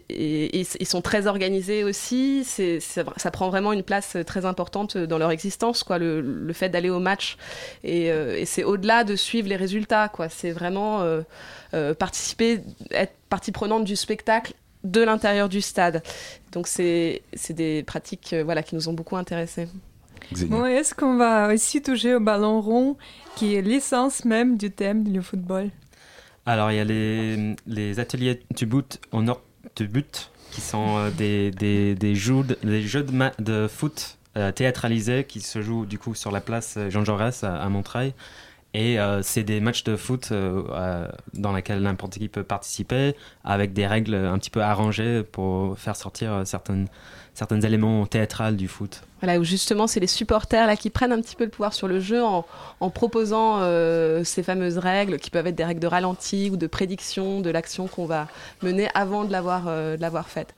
ils 0.09 0.87
sont 0.87 1.01
très 1.01 1.27
organisés 1.27 1.83
aussi. 1.83 2.45
Ça 2.45 3.31
prend 3.31 3.49
vraiment 3.49 3.71
une 3.73 3.83
place 3.83 4.17
très 4.25 4.45
importante 4.45 4.97
dans 4.97 5.17
leur 5.17 5.31
existence, 5.31 5.83
quoi, 5.83 5.97
le 6.21 6.53
fait 6.53 6.69
d'aller 6.69 6.89
au 6.89 6.99
match. 6.99 7.37
Et, 7.83 8.11
euh, 8.11 8.37
et 8.37 8.45
c'est 8.45 8.63
au-delà 8.63 9.03
de 9.03 9.15
suivre 9.15 9.47
les 9.47 9.55
résultats, 9.55 10.09
quoi. 10.09 10.29
C'est 10.29 10.51
vraiment 10.51 11.01
euh, 11.01 11.21
euh, 11.73 11.93
participer, 11.93 12.61
être 12.91 13.13
partie 13.29 13.51
prenante 13.51 13.83
du 13.85 13.95
spectacle 13.95 14.53
de 14.83 15.01
l'intérieur 15.01 15.47
du 15.49 15.61
stade. 15.61 16.03
Donc 16.51 16.67
c'est, 16.67 17.21
des 17.49 17.83
pratiques 17.83 18.33
euh, 18.33 18.43
voilà, 18.43 18.63
qui 18.63 18.75
nous 18.75 18.89
ont 18.89 18.93
beaucoup 18.93 19.15
intéressés. 19.15 19.67
Bon, 20.47 20.65
Est-ce 20.65 20.93
qu'on 20.95 21.17
va 21.17 21.53
aussi 21.53 21.81
toucher 21.81 22.15
au 22.15 22.19
ballon 22.19 22.61
rond, 22.61 22.97
qui 23.35 23.55
est 23.55 23.61
l'essence 23.61 24.25
même 24.25 24.57
du 24.57 24.71
thème 24.71 25.03
du 25.03 25.21
football? 25.21 25.69
Alors, 26.45 26.71
il 26.71 26.77
y 26.77 26.79
a 26.79 26.83
les, 26.83 27.55
les 27.67 27.99
ateliers 27.99 28.41
du 28.55 28.65
but 28.65 28.99
au 29.11 29.21
nord 29.21 29.41
du 29.75 29.87
but, 29.87 30.29
qui 30.51 30.61
sont 30.61 30.97
euh, 30.97 31.09
des, 31.11 31.51
des, 31.51 31.95
des 31.95 32.15
jeux 32.15 32.43
de, 32.43 32.57
des 32.63 32.81
jeux 32.83 33.03
de, 33.03 33.11
ma- 33.11 33.31
de 33.39 33.67
foot 33.67 34.17
euh, 34.35 34.51
théâtralisés 34.51 35.25
qui 35.25 35.41
se 35.41 35.61
jouent 35.61 35.85
du 35.85 35.99
coup 35.99 36.15
sur 36.15 36.31
la 36.31 36.41
place 36.41 36.73
euh, 36.77 36.89
Jean 36.89 37.05
Jaurès 37.05 37.43
à, 37.43 37.55
à 37.55 37.69
Montreuil. 37.69 38.13
Et 38.73 38.99
euh, 38.99 39.21
c'est 39.21 39.43
des 39.43 39.59
matchs 39.59 39.83
de 39.83 39.95
foot 39.95 40.33
dans 41.33 41.53
lesquels 41.53 41.83
n'importe 41.83 42.13
qui 42.13 42.27
peut 42.27 42.43
participer, 42.43 43.15
avec 43.43 43.73
des 43.73 43.85
règles 43.85 44.15
un 44.15 44.39
petit 44.39 44.49
peu 44.49 44.63
arrangées 44.63 45.21
pour 45.21 45.77
faire 45.77 45.95
sortir 45.95 46.41
certaines, 46.45 46.87
certains 47.35 47.61
éléments 47.61 48.07
théâtrales 48.07 48.57
du 48.57 48.67
foot. 48.67 49.03
Voilà, 49.21 49.39
où 49.39 49.43
justement, 49.43 49.85
c'est 49.85 49.99
les 49.99 50.07
supporters 50.07 50.65
là 50.65 50.75
qui 50.75 50.89
prennent 50.89 51.11
un 51.11 51.21
petit 51.21 51.35
peu 51.35 51.43
le 51.43 51.51
pouvoir 51.51 51.73
sur 51.73 51.87
le 51.87 51.99
jeu 51.99 52.23
en, 52.23 52.47
en 52.79 52.89
proposant 52.89 53.59
ces 54.23 54.41
fameuses 54.41 54.79
règles 54.79 55.19
qui 55.19 55.29
peuvent 55.29 55.45
être 55.45 55.53
des 55.53 55.65
règles 55.65 55.79
de 55.79 55.85
ralenti 55.85 56.49
ou 56.51 56.57
de 56.57 56.65
prédiction 56.65 57.41
de 57.41 57.51
l'action 57.51 57.85
qu'on 57.85 58.07
va 58.07 58.27
mener 58.63 58.89
avant 58.95 59.23
de 59.23 59.31
l'avoir 59.31 59.65
de 59.65 60.01
l'avoir 60.01 60.29
faite. 60.29 60.55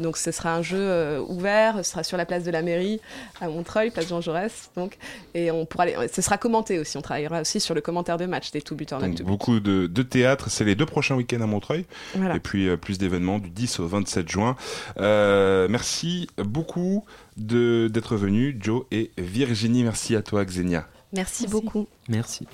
Donc 0.00 0.16
ce 0.16 0.30
sera 0.32 0.54
un 0.54 0.62
jeu 0.62 0.78
euh, 0.78 1.20
ouvert, 1.28 1.76
ce 1.78 1.90
sera 1.92 2.02
sur 2.02 2.16
la 2.16 2.26
place 2.26 2.44
de 2.44 2.50
la 2.50 2.62
mairie 2.62 3.00
à 3.40 3.48
Montreuil, 3.48 3.90
place 3.90 4.08
Jean 4.08 4.20
Jaurès. 4.20 4.70
Donc, 4.76 4.96
et 5.34 5.50
on 5.50 5.66
pourra 5.66 5.84
aller- 5.84 5.96
ce 6.12 6.20
sera 6.22 6.36
commenté 6.38 6.78
aussi. 6.78 6.96
On 6.96 7.02
travaillera 7.02 7.40
aussi 7.40 7.60
sur 7.60 7.74
le 7.74 7.80
commentaire 7.80 8.16
de 8.16 8.26
match 8.26 8.50
des 8.50 8.60
tout 8.62 8.74
buteurs 8.74 9.00
Donc, 9.00 9.22
beaucoup 9.22 9.60
de, 9.60 9.86
de 9.86 10.02
théâtre, 10.02 10.50
c'est 10.50 10.64
les 10.64 10.74
deux 10.74 10.86
prochains 10.86 11.14
week-ends 11.16 11.40
à 11.40 11.46
Montreuil. 11.46 11.84
Voilà. 12.14 12.36
Et 12.36 12.40
puis 12.40 12.68
euh, 12.68 12.76
plus 12.76 12.98
d'événements 12.98 13.38
du 13.38 13.50
10 13.50 13.80
au 13.80 13.86
27 13.86 14.28
juin. 14.28 14.56
Euh, 14.98 15.66
merci 15.70 16.28
beaucoup 16.38 17.04
de- 17.36 17.88
d'être 17.92 18.16
venus, 18.16 18.56
Joe 18.60 18.84
et 18.90 19.10
Virginie. 19.18 19.82
Merci 19.84 20.16
à 20.16 20.22
toi, 20.22 20.44
Xenia. 20.44 20.86
Merci, 21.12 21.46
beaucoup. 21.46 21.86
Merci. 22.08 22.46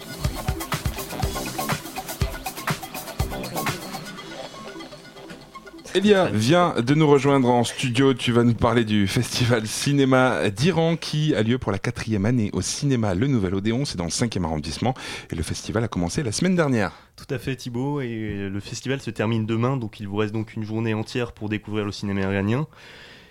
Elia 5.92 6.26
vient 6.26 6.74
de 6.80 6.94
nous 6.94 7.08
rejoindre 7.08 7.48
en 7.48 7.64
studio. 7.64 8.14
Tu 8.14 8.30
vas 8.30 8.44
nous 8.44 8.54
parler 8.54 8.84
du 8.84 9.08
festival 9.08 9.66
cinéma 9.66 10.48
d'Iran 10.50 10.96
qui 10.96 11.34
a 11.34 11.42
lieu 11.42 11.58
pour 11.58 11.72
la 11.72 11.80
quatrième 11.80 12.26
année 12.26 12.50
au 12.52 12.62
cinéma 12.62 13.14
Le 13.14 13.26
Nouvel 13.26 13.56
Odéon. 13.56 13.84
C'est 13.84 13.96
dans 13.96 14.04
le 14.04 14.10
5e 14.10 14.44
arrondissement. 14.44 14.94
Et 15.32 15.34
le 15.34 15.42
festival 15.42 15.82
a 15.82 15.88
commencé 15.88 16.22
la 16.22 16.30
semaine 16.30 16.54
dernière. 16.54 16.92
Tout 17.16 17.34
à 17.34 17.38
fait 17.38 17.56
Thibaut, 17.56 18.00
et 18.00 18.48
le 18.48 18.60
festival 18.60 19.00
se 19.00 19.10
termine 19.10 19.46
demain, 19.46 19.76
donc 19.76 19.98
il 19.98 20.06
vous 20.06 20.16
reste 20.16 20.32
donc 20.32 20.54
une 20.54 20.62
journée 20.62 20.94
entière 20.94 21.32
pour 21.32 21.48
découvrir 21.48 21.84
le 21.84 21.92
cinéma 21.92 22.20
iranien. 22.20 22.68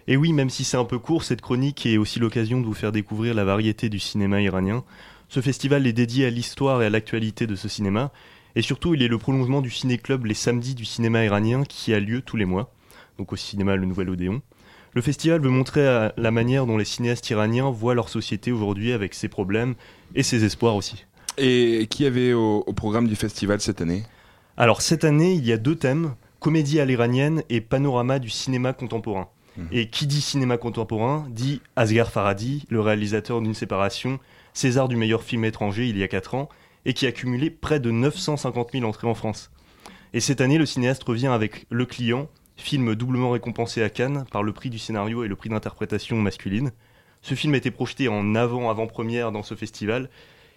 Et 0.08 0.18
oui, 0.18 0.34
même 0.34 0.50
si 0.50 0.66
c'est 0.66 0.78
un 0.78 0.86
peu 0.86 1.00
court, 1.00 1.24
cette 1.24 1.42
chronique 1.42 1.86
est 1.86 1.98
aussi 1.98 2.20
l'occasion 2.20 2.60
de 2.60 2.66
vous 2.66 2.74
faire 2.74 2.92
découvrir 2.92 3.36
la 3.36 3.46
variété 3.46 3.88
du 3.88 4.00
cinéma 4.00 4.42
iranien. 4.42 4.84
Ce 5.30 5.40
festival 5.40 5.88
est 5.88 5.94
dédié 5.94 6.26
à 6.26 6.30
l'histoire 6.30 6.82
et 6.82 6.88
à 6.88 6.90
l'actualité 6.90 7.48
de 7.48 7.56
ce 7.56 7.70
cinéma, 7.70 8.12
et 8.56 8.62
surtout 8.62 8.94
il 8.94 9.04
est 9.04 9.08
le 9.08 9.18
prolongement 9.18 9.62
du 9.62 9.70
ciné-club 9.70 10.26
les 10.26 10.34
samedis 10.34 10.76
du 10.76 10.86
cinéma 10.86 11.24
iranien 11.24 11.64
qui 11.64 11.94
a 11.94 12.00
lieu 12.00 12.22
tous 12.22 12.38
les 12.38 12.46
mois, 12.46 12.72
donc 13.18 13.34
au 13.34 13.36
cinéma 13.36 13.76
Le 13.76 13.86
Nouvel 13.86 14.10
Odéon. 14.10 14.42
Le 14.94 15.02
festival 15.02 15.40
veut 15.42 15.50
montrer 15.50 16.10
la 16.18 16.32
manière 16.32 16.66
dont 16.66 16.78
les 16.78 16.86
cinéastes 16.86 17.30
iraniens 17.30 17.70
voient 17.70 17.94
leur 17.94 18.10
société 18.10 18.52
aujourd'hui 18.52 18.92
avec 18.92 19.14
ses 19.14 19.28
problèmes 19.28 19.76
et 20.16 20.24
ses 20.24 20.44
espoirs 20.44 20.76
aussi. 20.76 21.06
Et 21.38 21.88
qui 21.90 22.06
avait 22.06 22.34
au, 22.34 22.64
au 22.66 22.74
programme 22.74 23.08
du 23.08 23.16
festival 23.16 23.62
cette 23.62 23.82
année? 23.82 24.04
Alors 24.58 24.82
cette 24.82 25.04
année, 25.04 25.34
il 25.34 25.46
y 25.46 25.54
a 25.54 25.58
deux 25.58 25.76
thèmes, 25.76 26.16
comédie 26.40 26.80
à 26.80 26.86
l'iranienne 26.86 27.44
et 27.50 27.62
panorama 27.62 28.20
du 28.20 28.30
cinéma 28.30 28.74
contemporain. 28.74 29.30
Et 29.74 29.90
qui 29.90 30.08
dit 30.08 30.22
cinéma 30.22 30.58
contemporain 30.58 31.28
dit 31.30 31.62
Asghar 31.76 32.10
Farhadi, 32.12 32.66
le 32.70 32.80
réalisateur 32.80 33.42
d'une 33.42 33.54
séparation, 33.54 34.18
César 34.54 34.88
du 34.88 34.96
meilleur 34.96 35.22
film 35.22 35.44
étranger 35.44 35.90
il 35.90 35.98
y 35.98 36.04
a 36.04 36.08
4 36.08 36.36
ans, 36.36 36.50
et 36.90 36.94
qui 36.94 37.06
a 37.06 37.12
cumulé 37.12 37.52
près 37.52 37.80
de 37.80 37.92
950 37.92 38.72
000 38.74 38.84
entrées 38.84 39.06
en 39.06 39.14
France. 39.14 39.52
Et 40.14 40.20
cette 40.20 40.42
année, 40.42 40.58
le 40.58 40.66
cinéaste 40.66 41.04
revient 41.04 41.28
avec 41.28 41.68
Le 41.70 41.86
Client, 41.86 42.28
film 42.58 42.96
doublement 42.96 43.30
récompensé 43.30 43.84
à 43.84 43.90
Cannes 43.92 44.26
par 44.32 44.42
le 44.42 44.54
prix 44.54 44.72
du 44.72 44.80
scénario 44.80 45.24
et 45.24 45.28
le 45.28 45.36
prix 45.36 45.50
d'interprétation 45.50 46.18
masculine. 46.18 46.72
Ce 47.22 47.36
film 47.36 47.54
a 47.54 47.58
été 47.58 47.70
projeté 47.70 48.08
en 48.08 48.34
avant-avant-première 48.34 49.32
dans 49.32 49.44
ce 49.44 49.54
festival. 49.54 50.10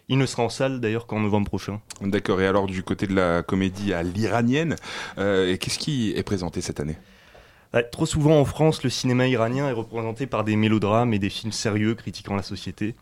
Il 0.09 0.16
ne 0.16 0.24
sera 0.24 0.45
en 0.45 0.49
salle 0.49 0.80
d'ailleurs 0.80 1.07
qu'en 1.07 1.20
novembre 1.20 1.49
prochain. 1.49 1.83
D'accord. 2.01 2.41
Et 2.41 2.47
alors 2.47 2.66
du 2.66 2.83
côté 2.83 3.07
de 3.07 3.14
la 3.14 3.43
comédie 3.43 3.93
à 3.93 4.03
l'iranienne, 4.03 4.76
euh, 5.18 5.55
qu'est-ce 5.59 5.78
qui 5.78 6.14
est 6.16 6.22
présenté 6.22 6.62
cette 6.62 6.80
année? 6.80 6.97
Ouais, 7.74 7.83
trop 7.85 8.07
souvent 8.07 8.41
en 8.41 8.47
France, 8.47 8.83
le 8.85 8.91
cinéma 8.91 9.28
iranien 9.28 9.68
est 9.68 9.72
représenté 9.72 10.26
par 10.26 10.45
des 10.45 10.57
mélodrames 10.57 11.12
et 11.12 11.18
des 11.18 11.30
films 11.30 11.53
sérieux 11.53 11.95
critiquant 11.95 12.37
la 12.37 12.43
société. 12.43 12.95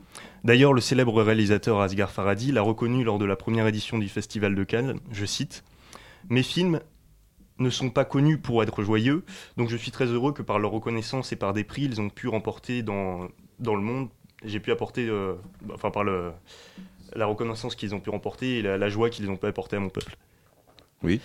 D'ailleurs, 0.45 0.73
le 0.73 0.81
célèbre 0.81 1.23
réalisateur 1.23 1.81
Asghar 1.81 2.11
Farhadi 2.11 2.53
l'a 2.53 2.63
reconnu 2.63 3.05
lors 3.05 3.19
de 3.19 3.25
la 3.25 3.37
première 3.37 3.67
édition 3.67 3.99
du 3.99 4.09
Festival 4.09 4.55
de 4.55 4.65
Cannes, 4.65 4.99
je 5.13 5.25
cite 5.25 5.65
Mes 6.29 6.43
films 6.43 6.81
ne 7.59 7.69
sont 7.69 7.91
pas 7.91 8.07
connus 8.07 8.39
pour 8.39 8.63
être 8.63 8.83
joyeux, 8.83 9.25
donc 9.59 9.69
je 9.69 9.77
suis 9.77 9.91
très 9.91 10.07
heureux 10.07 10.33
que 10.33 10.43
par 10.43 10.59
leur 10.59 10.71
reconnaissance 10.71 11.33
et 11.33 11.37
par 11.37 11.53
des 11.53 11.65
prix, 11.65 11.83
ils 11.83 12.01
ont 12.01 12.09
pu 12.09 12.29
remporter 12.29 12.83
dans, 12.83 13.29
dans 13.59 13.75
le 13.75 13.83
monde. 13.83 14.09
J'ai 14.43 14.61
pu 14.61 14.71
apporter, 14.73 15.07
euh, 15.07 15.35
enfin 15.75 15.91
par 15.91 16.03
le, 16.05 16.33
la 17.15 17.27
reconnaissance 17.27 17.75
qu'ils 17.75 17.95
ont 17.95 18.01
pu 18.01 18.09
remporter 18.09 18.59
et 18.59 18.63
la, 18.63 18.79
la 18.79 18.89
joie 18.89 19.11
qu'ils 19.11 19.29
ont 19.31 19.37
pu 19.37 19.47
apporter 19.47 19.77
à 19.77 19.81
mon 19.81 19.91
peuple. 19.91 20.17
Oui. 21.03 21.21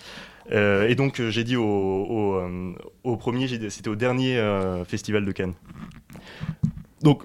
Euh, 0.52 0.88
et 0.88 0.94
donc 0.94 1.20
euh, 1.20 1.30
j'ai 1.30 1.44
dit 1.44 1.56
au, 1.56 1.64
au, 1.64 2.40
au 3.04 3.16
premier, 3.16 3.48
c'était 3.48 3.88
au 3.88 3.96
dernier 3.96 4.38
euh, 4.38 4.84
festival 4.84 5.24
de 5.24 5.32
Cannes. 5.32 5.54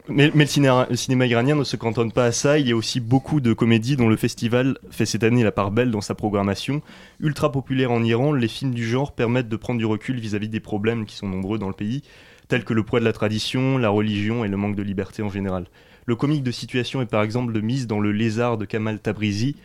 Mais, 0.09 0.31
mais 0.35 0.43
le, 0.43 0.49
cinéma, 0.49 0.87
le 0.89 0.95
cinéma 0.95 1.25
iranien 1.25 1.55
ne 1.55 1.63
se 1.63 1.75
cantonne 1.75 2.11
pas 2.11 2.25
à 2.25 2.31
ça. 2.31 2.59
Il 2.59 2.67
y 2.67 2.71
a 2.71 2.75
aussi 2.75 2.99
beaucoup 2.99 3.41
de 3.41 3.53
comédies 3.53 3.95
dont 3.95 4.09
le 4.09 4.15
festival 4.15 4.77
fait 4.89 5.05
cette 5.05 5.23
année 5.23 5.43
la 5.43 5.51
part 5.51 5.71
belle 5.71 5.91
dans 5.91 6.01
sa 6.01 6.15
programmation. 6.15 6.81
Ultra 7.19 7.51
populaire 7.51 7.91
en 7.91 8.03
Iran, 8.03 8.33
les 8.33 8.47
films 8.47 8.73
du 8.73 8.87
genre 8.87 9.13
permettent 9.13 9.49
de 9.49 9.55
prendre 9.55 9.79
du 9.79 9.85
recul 9.85 10.19
vis-à-vis 10.19 10.49
des 10.49 10.59
problèmes 10.59 11.05
qui 11.05 11.15
sont 11.15 11.27
nombreux 11.27 11.57
dans 11.57 11.67
le 11.67 11.73
pays, 11.73 12.03
tels 12.47 12.63
que 12.63 12.73
le 12.73 12.83
poids 12.83 12.99
de 12.99 13.05
la 13.05 13.13
tradition, 13.13 13.77
la 13.77 13.89
religion 13.89 14.45
et 14.45 14.47
le 14.47 14.57
manque 14.57 14.75
de 14.75 14.83
liberté 14.83 15.23
en 15.23 15.29
général. 15.29 15.65
Le 16.05 16.15
comique 16.15 16.43
de 16.43 16.51
situation 16.51 17.01
est 17.01 17.05
par 17.05 17.23
exemple 17.23 17.53
de 17.53 17.61
mise 17.61 17.87
dans 17.87 17.99
Le 17.99 18.11
Lézard 18.11 18.57
de 18.57 18.65
Kamal 18.65 18.99
Tabrizi, 18.99 19.55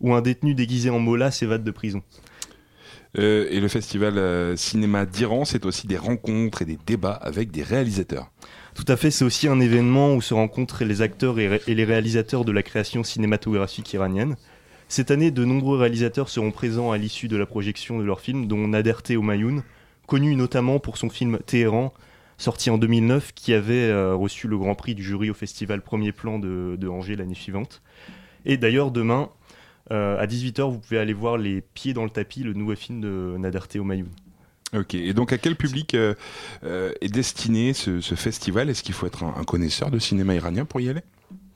où 0.00 0.14
un 0.14 0.20
détenu 0.20 0.54
déguisé 0.54 0.90
en 0.90 0.98
mola 0.98 1.30
s'évade 1.30 1.64
de 1.64 1.70
prison. 1.70 2.02
Euh, 3.18 3.48
Et 3.50 3.60
le 3.60 3.68
festival 3.68 4.18
euh, 4.18 4.54
cinéma 4.56 5.06
d'Iran, 5.06 5.44
c'est 5.44 5.64
aussi 5.64 5.86
des 5.86 5.96
rencontres 5.96 6.62
et 6.62 6.66
des 6.66 6.78
débats 6.86 7.12
avec 7.12 7.50
des 7.50 7.62
réalisateurs. 7.62 8.30
Tout 8.78 8.92
à 8.92 8.96
fait, 8.96 9.10
c'est 9.10 9.24
aussi 9.24 9.48
un 9.48 9.58
événement 9.58 10.14
où 10.14 10.22
se 10.22 10.32
rencontrent 10.32 10.84
les 10.84 11.02
acteurs 11.02 11.40
et, 11.40 11.60
les 11.66 11.84
réalisateurs 11.84 12.44
de 12.44 12.52
la 12.52 12.62
création 12.62 13.02
cinématographique 13.02 13.92
iranienne. 13.92 14.36
Cette 14.86 15.10
année, 15.10 15.32
de 15.32 15.44
nombreux 15.44 15.76
réalisateurs 15.76 16.28
seront 16.28 16.52
présents 16.52 16.92
à 16.92 16.96
l'issue 16.96 17.26
de 17.26 17.36
la 17.36 17.44
projection 17.44 17.98
de 17.98 18.04
leurs 18.04 18.20
films, 18.20 18.46
dont 18.46 18.68
Nader 18.68 18.94
Homayoun, 19.16 19.64
connu 20.06 20.36
notamment 20.36 20.78
pour 20.78 20.96
son 20.96 21.10
film 21.10 21.40
Téhéran, 21.44 21.92
sorti 22.36 22.70
en 22.70 22.78
2009, 22.78 23.32
qui 23.34 23.52
avait 23.52 23.90
euh, 23.90 24.14
reçu 24.14 24.46
le 24.46 24.56
grand 24.56 24.76
prix 24.76 24.94
du 24.94 25.02
jury 25.02 25.28
au 25.28 25.34
festival 25.34 25.82
Premier 25.82 26.12
Plan 26.12 26.38
de, 26.38 26.88
Angers 26.88 27.16
l'année 27.16 27.34
suivante. 27.34 27.82
Et 28.46 28.58
d'ailleurs, 28.58 28.92
demain, 28.92 29.28
euh, 29.90 30.20
à 30.20 30.26
18h, 30.26 30.70
vous 30.70 30.78
pouvez 30.78 31.00
aller 31.00 31.14
voir 31.14 31.36
Les 31.36 31.62
Pieds 31.62 31.94
dans 31.94 32.04
le 32.04 32.10
tapis, 32.10 32.44
le 32.44 32.52
nouveau 32.52 32.76
film 32.76 33.00
de 33.00 33.34
Nader 33.38 33.58
Homayoun. 33.74 34.06
Ok, 34.76 34.94
et 34.94 35.14
donc 35.14 35.32
à 35.32 35.38
quel 35.38 35.56
public 35.56 35.94
euh, 35.94 36.14
euh, 36.62 36.92
est 37.00 37.08
destiné 37.08 37.72
ce, 37.72 38.00
ce 38.00 38.14
festival? 38.14 38.68
Est-ce 38.68 38.82
qu'il 38.82 38.94
faut 38.94 39.06
être 39.06 39.24
un, 39.24 39.34
un 39.38 39.44
connaisseur 39.44 39.90
de 39.90 39.98
cinéma 39.98 40.34
iranien 40.34 40.64
pour 40.66 40.80
y 40.80 40.88
aller? 40.90 41.00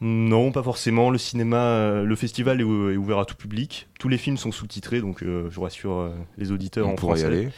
Non, 0.01 0.51
pas 0.51 0.63
forcément. 0.63 1.11
Le 1.11 1.19
cinéma, 1.19 1.59
euh, 1.59 2.05
le 2.05 2.17
festival 2.17 2.61
est, 2.61 2.65
ou- 2.65 2.91
est 2.91 2.97
ouvert 2.97 3.19
à 3.21 3.25
tout 3.25 3.37
public. 3.37 3.87
Tous 4.01 4.09
les 4.09 4.19
films 4.19 4.37
sont 4.39 4.51
sous-titrés, 4.51 5.01
donc 5.01 5.23
euh, 5.23 5.49
je 5.51 5.61
rassure 5.61 6.11
les 6.39 6.51
auditeurs 6.53 6.89
On 6.89 6.93
en 6.93 6.95
y 6.95 6.99
français. 6.99 7.25
aller. 7.27 7.49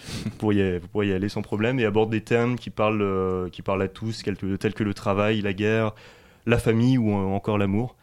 vous, 0.41 0.53
y, 0.53 0.61
aller- 0.61 0.79
vous 0.81 0.89
pourrez 0.89 1.09
y 1.09 1.13
aller 1.13 1.29
sans 1.29 1.41
problème 1.43 1.79
et 1.79 1.85
aborde 1.85 2.11
des 2.11 2.21
thèmes 2.21 2.59
qui 2.59 2.71
parlent, 2.71 3.49
qui 3.51 3.63
parlent 3.63 3.83
à 3.83 3.89
tous, 3.89 4.23
tels 4.25 4.75
que, 4.75 4.83
le 4.83 4.93
travail, 4.95 5.41
la 5.41 5.53
guerre, 5.55 5.93
la 6.47 6.59
famille 6.59 6.99
ou 6.99 7.13
encore 7.13 7.59
l'amour. 7.59 7.97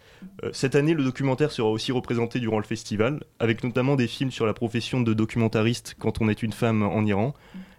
Euh, 0.44 0.50
cette 0.54 0.76
année, 0.76 0.94
le 0.94 1.04
documentaire 1.04 1.52
sera 1.52 1.70
aussi 1.70 1.92
représenté 1.92 2.40
durant 2.40 2.58
le 2.58 2.64
festival, 2.64 3.24
avec 3.40 3.64
notamment 3.64 3.96
des 3.96 4.08
films 4.08 4.32
sur 4.32 4.46
la 4.46 4.54
profession 4.54 5.02
de 5.02 5.14
documentariste 5.14 5.96
quand 6.00 6.22
on 6.22 6.30
est 6.30 6.44
une 6.44 6.54
femme 6.54 6.84
en 6.84 7.06
Iran, 7.06 7.34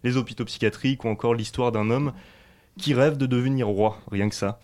les 0.05 0.17
hôpitaux 0.17 0.45
psychiatriques 0.45 1.05
ou 1.05 1.09
encore 1.09 1.35
l'histoire 1.35 1.73
d'un 1.73 1.91
homme 1.91 2.13
qui 2.79 2.95
rêve 2.95 3.17
de 3.17 3.27
devenir 3.27 3.67
roi, 3.67 3.99
rien 4.11 4.29
que 4.29 4.35
ça. 4.35 4.61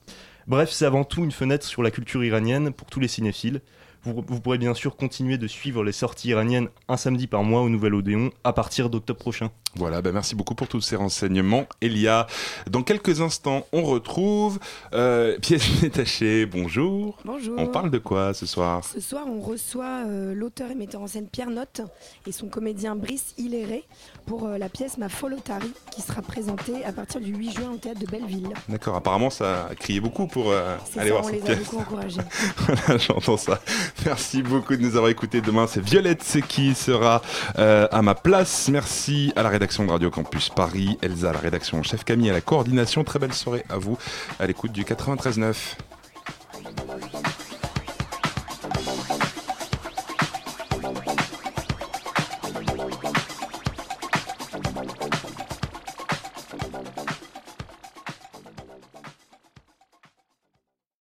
Bref, 0.47 0.71
c'est 0.71 0.87
avant 0.87 1.05
tout 1.05 1.23
une 1.23 1.33
fenêtre 1.33 1.67
sur 1.67 1.83
la 1.83 1.91
culture 1.91 2.25
iranienne 2.25 2.73
pour 2.73 2.89
tous 2.89 3.01
les 3.01 3.09
cinéphiles. 3.09 3.61
Vous, 4.03 4.25
vous 4.27 4.41
pourrez 4.41 4.59
bien 4.59 4.75
sûr 4.75 4.97
continuer 4.97 5.37
de 5.37 5.47
suivre 5.47 5.85
les 5.85 5.93
sorties 5.93 6.29
iraniennes 6.29 6.69
un 6.89 6.97
samedi 6.97 7.27
par 7.27 7.43
mois 7.43 7.61
au 7.61 7.69
Nouvel 7.69 7.95
Odéon 7.95 8.31
à 8.45 8.53
partir 8.53 8.89
d'octobre 8.89 9.19
prochain. 9.19 9.51
Voilà, 9.77 10.01
bah 10.03 10.11
merci 10.13 10.35
beaucoup 10.35 10.55
pour 10.55 10.67
tous 10.67 10.81
ces 10.81 10.97
renseignements, 10.97 11.67
Elia. 11.83 12.27
Dans 12.69 12.83
quelques 12.83 13.21
instants, 13.21 13.67
on 13.73 13.83
retrouve 13.83 14.59
euh, 14.95 15.39
pièce 15.39 15.81
détachée. 15.81 16.47
Bonjour. 16.47 17.17
Bonjour. 17.25 17.55
On 17.59 17.67
parle 17.67 17.91
de 17.91 17.99
quoi 17.99 18.33
ce 18.35 18.47
soir? 18.47 18.83
Ce 18.83 18.99
soir, 19.01 19.27
on 19.29 19.41
reçoit 19.41 20.05
euh, 20.07 20.35
l'auteur 20.35 20.71
et 20.71 20.75
metteur 20.75 21.03
en 21.03 21.07
scène 21.07 21.29
Pierre 21.29 21.51
Notte 21.51 21.83
et 22.27 22.33
son 22.33 22.49
comédien 22.49 22.97
Brice 22.97 23.35
Hilléré 23.37 23.85
pour 24.27 24.47
euh, 24.47 24.59
la 24.59 24.69
pièce 24.69 24.97
Ma 24.99 25.09
folle 25.09 25.35
otarie 25.35 25.73
qui 25.95 26.01
sera 26.03 26.23
présentée 26.23 26.85
à 26.85 26.93
partir 26.93 27.21
du 27.21 27.33
8 27.35 27.53
juin 27.53 27.71
au 27.75 27.77
théâtre 27.77 28.01
de 28.01 28.07
Belleville. 28.07 28.49
D'accord, 28.69 28.97
apparemment 28.97 29.31
ça 29.31 29.67
a 29.71 29.75
crié 29.75 30.01
beaucoup 30.01 30.27
pour 30.27 30.51
euh, 30.51 30.77
aller 30.97 31.11
ça, 31.11 31.15
voir 31.15 31.25
on 31.25 31.29
cette 31.29 31.35
les 31.35 31.43
a 31.43 31.55
pièce. 31.55 31.59
beaucoup 31.71 31.79
encouragés. 31.83 32.21
voilà, 32.57 32.97
j'entends 32.99 33.37
ça. 33.37 33.61
Merci 34.07 34.43
beaucoup 34.43 34.75
de 34.75 34.83
nous 34.83 34.97
avoir 34.97 35.09
écoutés. 35.11 35.41
Demain, 35.41 35.67
c'est 35.69 35.83
Violette 35.83 36.25
qui 36.49 36.75
sera 36.75 37.23
à 37.55 38.03
ma 38.03 38.15
place. 38.15 38.69
Merci 38.71 39.33
à 39.37 39.43
la 39.43 39.51
rédaction 39.59 39.85
de 39.85 39.91
Radio 39.91 40.09
Campus 40.09 40.51
Paris, 40.51 40.99
Elsa 41.03 41.33
la 41.33 41.41
rédaction, 41.41 41.83
chef 41.83 42.05
Camille 42.05 42.31
à 42.31 42.33
la 42.33 42.41
coordination. 42.41 43.03
Très 43.03 43.19
belle 43.19 43.33
soirée 43.33 43.65
à 43.69 43.77
vous 43.77 43.99
à 44.39 44.47
l'écoute 44.47 44.71
du 44.71 44.85
93.9. 44.85 45.88